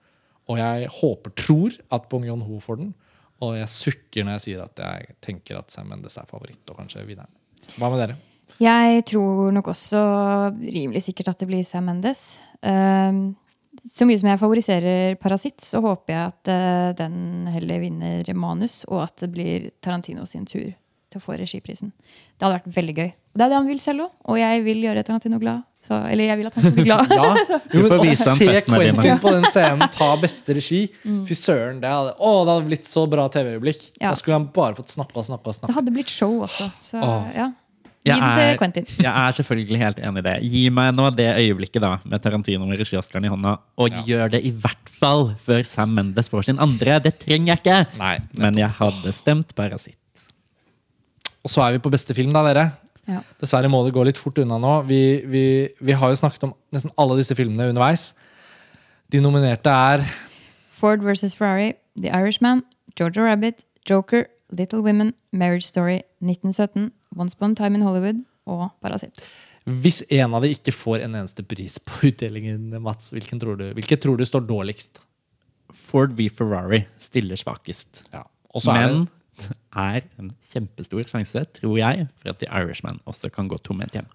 [0.49, 2.93] Og jeg håper, tror, at Bong Joon-ho får den.
[3.45, 6.79] Og jeg sukker når jeg sier at jeg tenker at Sam Mendes er favoritt og
[6.81, 7.31] kanskje vinneren.
[7.77, 8.17] Hva med dere?
[8.59, 10.01] Jeg tror nok også
[10.59, 12.41] rimelig sikkert at det blir Sam Mendes.
[12.59, 13.37] Um,
[13.87, 18.81] så mye som jeg favoriserer Parasitt, så håper jeg at uh, den heller vinner manus,
[18.89, 20.67] og at det blir Tarantino sin tur
[21.09, 21.93] til å få regiprisen.
[22.35, 23.09] Det hadde vært veldig gøy.
[23.09, 25.68] Og det er det han vil selv òg, og jeg vil gjøre Tarantino glad.
[25.89, 27.13] Så, eller jeg vil at han skal bli glad.
[27.17, 27.29] Ja,
[27.73, 28.49] jo, men Å se.
[28.67, 30.83] Quentin på den scenen ta beste regi
[31.25, 33.87] Fy søren, det hadde, å, det hadde blitt så bra TV-øyeblikk.
[33.97, 34.11] Ja.
[34.11, 36.69] Da skulle han bare fått snappe og snappe Det hadde blitt show også.
[36.85, 37.25] Så oh.
[37.33, 37.49] ja.
[38.05, 38.85] Gi Jeg til Quentin.
[39.01, 40.35] jeg er selvfølgelig helt enig i det.
[40.53, 44.03] Gi meg nå det øyeblikket da med Tarantino med regi-Oscaren i hånda, og Ja.
[44.07, 46.99] gjør det i hvert fall før Sam Mendes får sin andre.
[47.03, 47.79] Det trenger jeg ikke.
[47.99, 49.97] Nei, Men jeg hadde stemt Parasitt.
[51.43, 52.69] Og så er vi på beste film, da, dere.
[53.09, 53.21] Ja.
[53.41, 54.73] Dessverre må det gå litt fort unna nå.
[54.89, 55.43] Vi, vi,
[55.81, 58.11] vi har jo snakket om nesten alle disse filmene underveis.
[59.09, 60.05] De nominerte er
[60.79, 62.61] Ford versus Ferrari, The Irishman,
[62.95, 68.69] Georgia Rabbit, Joker, Little Women, Marriage Story, 1917, Once Upon a Time in Hollywood og
[68.81, 69.25] Parasitt.
[69.69, 73.67] Hvis en av de ikke får en eneste pris på utdelingen, Mats, hvilken tror du,
[73.77, 75.01] hvilket tror du står dårligst?
[75.89, 78.05] Ford v Ferrari stiller svakest.
[78.13, 78.23] Ja.
[78.57, 79.03] Er Men
[79.75, 84.09] er en kjempestor sjanse, tror jeg, for at The Irishman også kan gå tomhendt hjem.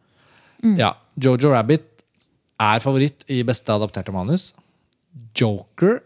[0.79, 2.05] Ja, Jojo Rabbit
[2.61, 4.53] er favoritt i beste adapterte manus.
[5.39, 6.01] Joker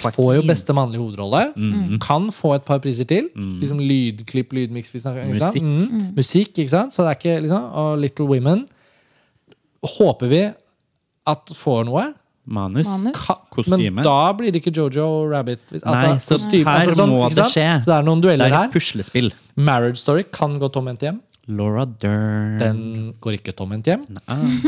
[0.00, 1.98] får jo beste mannlige hovedrolle.
[2.00, 3.28] Kan få et par priser til.
[3.60, 5.58] Liksom Lydklipp, lydmiks vi snakker ikke sant?
[5.60, 5.92] Musikk.
[5.92, 6.06] Mm.
[6.16, 6.94] Musikk, ikke sant?
[6.94, 8.66] Så det er ikke liksom Og Little Women
[9.98, 10.42] håper vi
[11.26, 12.06] at får noe.
[12.46, 12.86] Manus.
[12.86, 13.26] Manus.
[13.54, 13.90] Kostyme.
[14.00, 15.60] Men da blir det ikke Jojo Rabbit.
[15.78, 17.66] Altså, Nei, så kostyme- her altså sånn, må det skje.
[17.84, 18.68] Så det er noen Det dueller er her.
[18.72, 19.30] puslespill.
[19.56, 21.20] Marriage Story kan gå tomhendt hjem.
[21.48, 22.58] Laura Dern.
[22.58, 24.04] Den går ikke tomhendt hjem.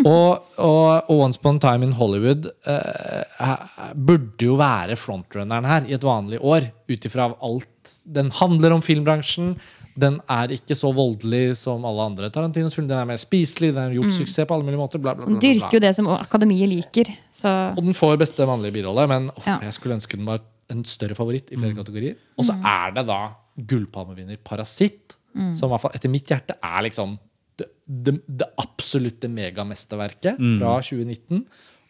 [0.04, 5.64] Og, og, og Once Upon a Time in Hollywood eh, eh, burde jo være frontrunneren
[5.70, 6.70] her i et vanlig år.
[6.90, 9.54] Ut ifra alt Den handler om filmbransjen.
[9.94, 12.88] Den er ikke så voldelig som alle andre Tarantinos film.
[12.90, 14.98] Den er mer spiselig, den har gjort suksess på alle mulige måter.
[15.02, 17.12] Bla, bla, bla, Den dyrker jo det som akademiet liker.
[17.30, 19.60] Så Og den får beste mannlige birolle, men oh, Ja.
[19.62, 20.42] jeg skulle ønske den var
[20.72, 22.16] en større favoritt i flere kategorier.
[22.38, 23.20] Og så er det da
[23.60, 25.14] gullpalmevinner Parasitt,
[25.54, 27.16] som i hvert fall etter mitt hjerte er liksom
[27.58, 31.44] det, det, det absolutte megamesterverket fra 2019.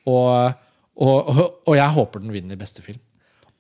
[0.07, 0.53] Og,
[1.01, 3.01] og, og, og jeg håper den vinner beste film.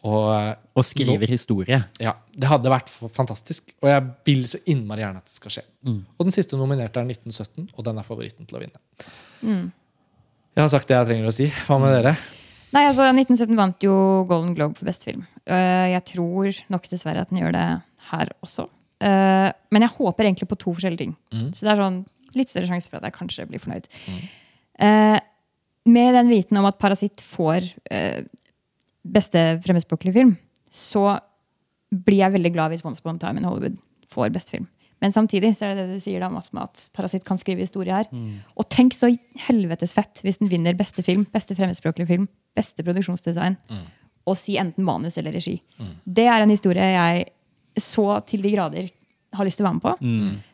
[0.04, 1.78] Og eh, Og skriver historie.
[2.02, 3.72] ja, det hadde vært fantastisk.
[3.80, 5.64] Og jeg vil så innmari gjerne at det skal skje.
[5.88, 8.80] Og den siste nominerte er 1917, og den er favoritten til å vinne.
[10.54, 11.48] Jeg har sagt det jeg trenger å si.
[11.66, 12.14] Hva med dere?
[12.74, 13.94] Nei, altså 1917 vant jo
[14.28, 15.24] Golden Globe for beste film.
[15.46, 17.66] Eh, jeg tror nok dessverre at den gjør det
[18.10, 18.66] her også.
[19.04, 21.14] Eh, men jeg håper egentlig på to forskjellige ting.
[21.54, 22.00] Så det er sånn
[22.34, 23.86] litt større sjanse for at jeg kanskje blir fornøyd.
[24.82, 25.18] Eh,
[25.86, 28.24] med den viten om at Parasitt får eh,
[29.04, 30.36] beste fremmedspråklige film,
[30.70, 31.18] så
[31.94, 33.76] blir jeg veldig glad hvis Once Upon a Time in Hollywood
[34.10, 34.68] får beste film.
[35.02, 37.60] Men samtidig så er det det du sier da, Mats, med at Parasitt kan skrive
[37.60, 38.06] historie her.
[38.56, 39.10] Og tenk så
[39.46, 43.58] helvetes fett hvis den vinner beste film, beste fremmedspråklige film, beste produksjonsdesign,
[44.24, 45.58] og si enten manus eller regi.
[46.06, 47.26] Det er en historie jeg
[47.76, 48.88] så til de grader
[49.34, 49.92] har lyst til å være med på.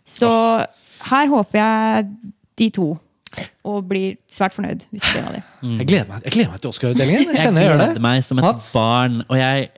[0.04, 0.30] Så
[1.12, 2.06] her håper jeg
[2.58, 2.88] de to,
[3.64, 5.42] og blir svært fornøyd hvis det blir en av de.
[5.80, 7.28] Jeg gleder meg, jeg gleder meg til Oscar-utdelingen.
[7.30, 8.02] Jeg Jeg gleder det.
[8.02, 8.72] meg som et Mats?
[8.74, 9.70] barn, og jeg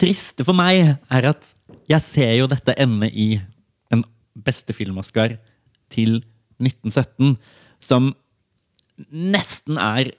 [0.00, 1.50] Triste for meg er at
[1.90, 3.34] jeg ser jo dette ende i
[3.92, 4.02] en
[4.40, 5.34] beste film-Oscar
[5.92, 6.20] til
[6.62, 7.34] 1917,
[7.84, 8.10] som
[9.12, 10.10] nesten er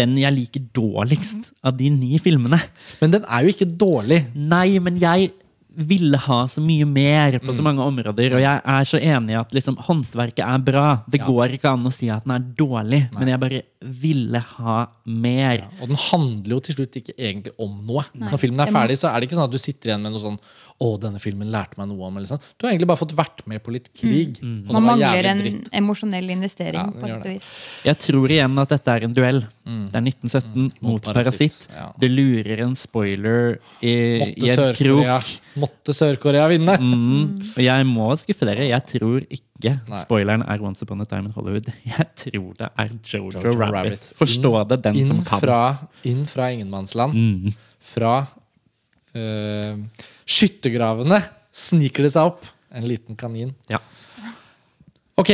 [0.00, 2.58] den jeg liker dårligst av de ni filmene.
[3.02, 4.22] Men den er jo ikke dårlig.
[4.34, 5.30] Nei, men jeg
[5.76, 7.56] ville ha så mye mer på Mm.
[7.56, 8.34] så mange områder.
[8.34, 11.02] Og jeg er så enig i at liksom, håndverket er bra.
[11.08, 11.26] Det Ja.
[11.26, 15.68] går ikke an å si at den er dårlig, men jeg bare ville ha mer.
[15.80, 18.04] Og den handler jo til slutt ikke egentlig om noe.
[18.14, 20.12] Nei, Når filmen er ferdig, så er det ikke sånn at du sitter igjen med
[20.12, 20.38] noe sånn
[20.80, 22.40] Å, denne filmen lærte meg noe om eller sånn.
[22.56, 24.38] Du har egentlig bare fått vært med på litt krig.
[24.38, 24.72] Og det Mm.
[24.72, 25.68] Man var mangler en dritt.
[25.76, 26.74] emosjonell investering.
[26.80, 27.48] Ja, på sett og vis.
[27.84, 29.40] Jeg tror igjen at dette er en duell.
[29.64, 30.70] Det er 1917 Mm.
[30.80, 31.68] Mot mot Parasitt, Parasitt.
[31.76, 31.92] ja.
[32.00, 33.92] Det lurer en spoiler i,
[34.40, 35.28] i en krok.
[35.60, 36.78] Måtte Sør-Korea vinne!
[36.80, 37.42] Mm.
[37.56, 38.64] Og jeg må skuffe dere.
[38.70, 40.00] Jeg tror ikke Nei.
[40.00, 41.68] spoileren er Once Upon a Time in Hollywood.
[41.84, 43.74] Jeg tror det er Jojo, Jojo Rabbit.
[43.74, 44.12] Rabbit.
[44.16, 45.40] Forstå det, den Inn som kan.
[45.44, 45.60] fra,
[46.04, 47.12] inn fra ingenmannsland.
[47.12, 47.54] Mm.
[47.80, 48.26] Fra
[49.14, 49.76] eh,
[50.26, 51.18] skyttergravene
[51.52, 53.50] sniker det seg opp en liten kanin.
[53.70, 53.80] Ja.
[55.18, 55.32] Ok,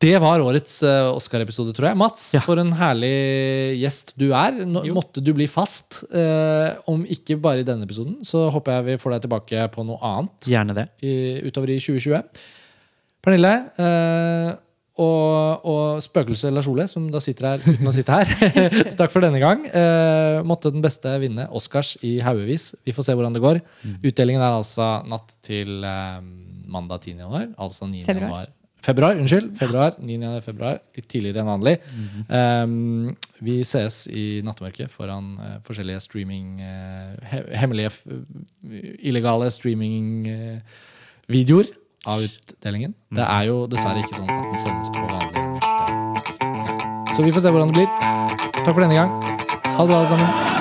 [0.00, 1.98] det var årets uh, Oscar-episode, tror jeg.
[2.00, 2.40] Mats, Ja.
[2.44, 4.62] for en herlig gjest du er.
[4.66, 4.94] Nå, Jo.
[4.96, 6.02] måtte du bli fast.
[6.12, 9.84] Uh, om ikke bare i denne episoden, så håper jeg vi får deg tilbake på
[9.86, 10.86] noe annet Gjerne det.
[11.04, 11.14] i,
[11.46, 12.24] utover i 2020.
[13.20, 14.54] Pernille eh,
[15.00, 18.26] og, og spøkelset Lars Ole, som da sitter her uten å sitte her.
[19.00, 19.58] Takk for denne gang.
[19.66, 22.64] Eh, måtte den beste vinne Oscars i haugevis.
[22.84, 23.56] Vi får se hvordan det går.
[23.98, 26.18] Utdelingen er altså natt til eh,
[26.70, 27.14] mandag 10.
[27.24, 27.46] januar.
[27.58, 28.04] Altså 9.
[28.08, 28.28] Februar.
[28.28, 28.48] januar.
[28.80, 29.50] Februar, unnskyld.
[29.58, 30.40] Februar, 9.
[30.40, 30.78] februar.
[30.96, 31.74] Litt tidligere enn vanlig.
[32.32, 33.12] Um,
[33.44, 37.96] vi ses i nattemørket foran eh, forskjellige streaming eh, he Hemmelige, f
[39.10, 41.66] illegale streamingvideoer
[42.06, 42.94] av utdelingen.
[43.12, 47.12] Det er jo dessverre ikke sånn at den sendes på vanlig norsk TV.
[47.16, 47.90] Så vi får se hvordan det blir.
[48.62, 49.12] Takk for denne gang.
[49.66, 50.59] Ha det bra, alle sammen.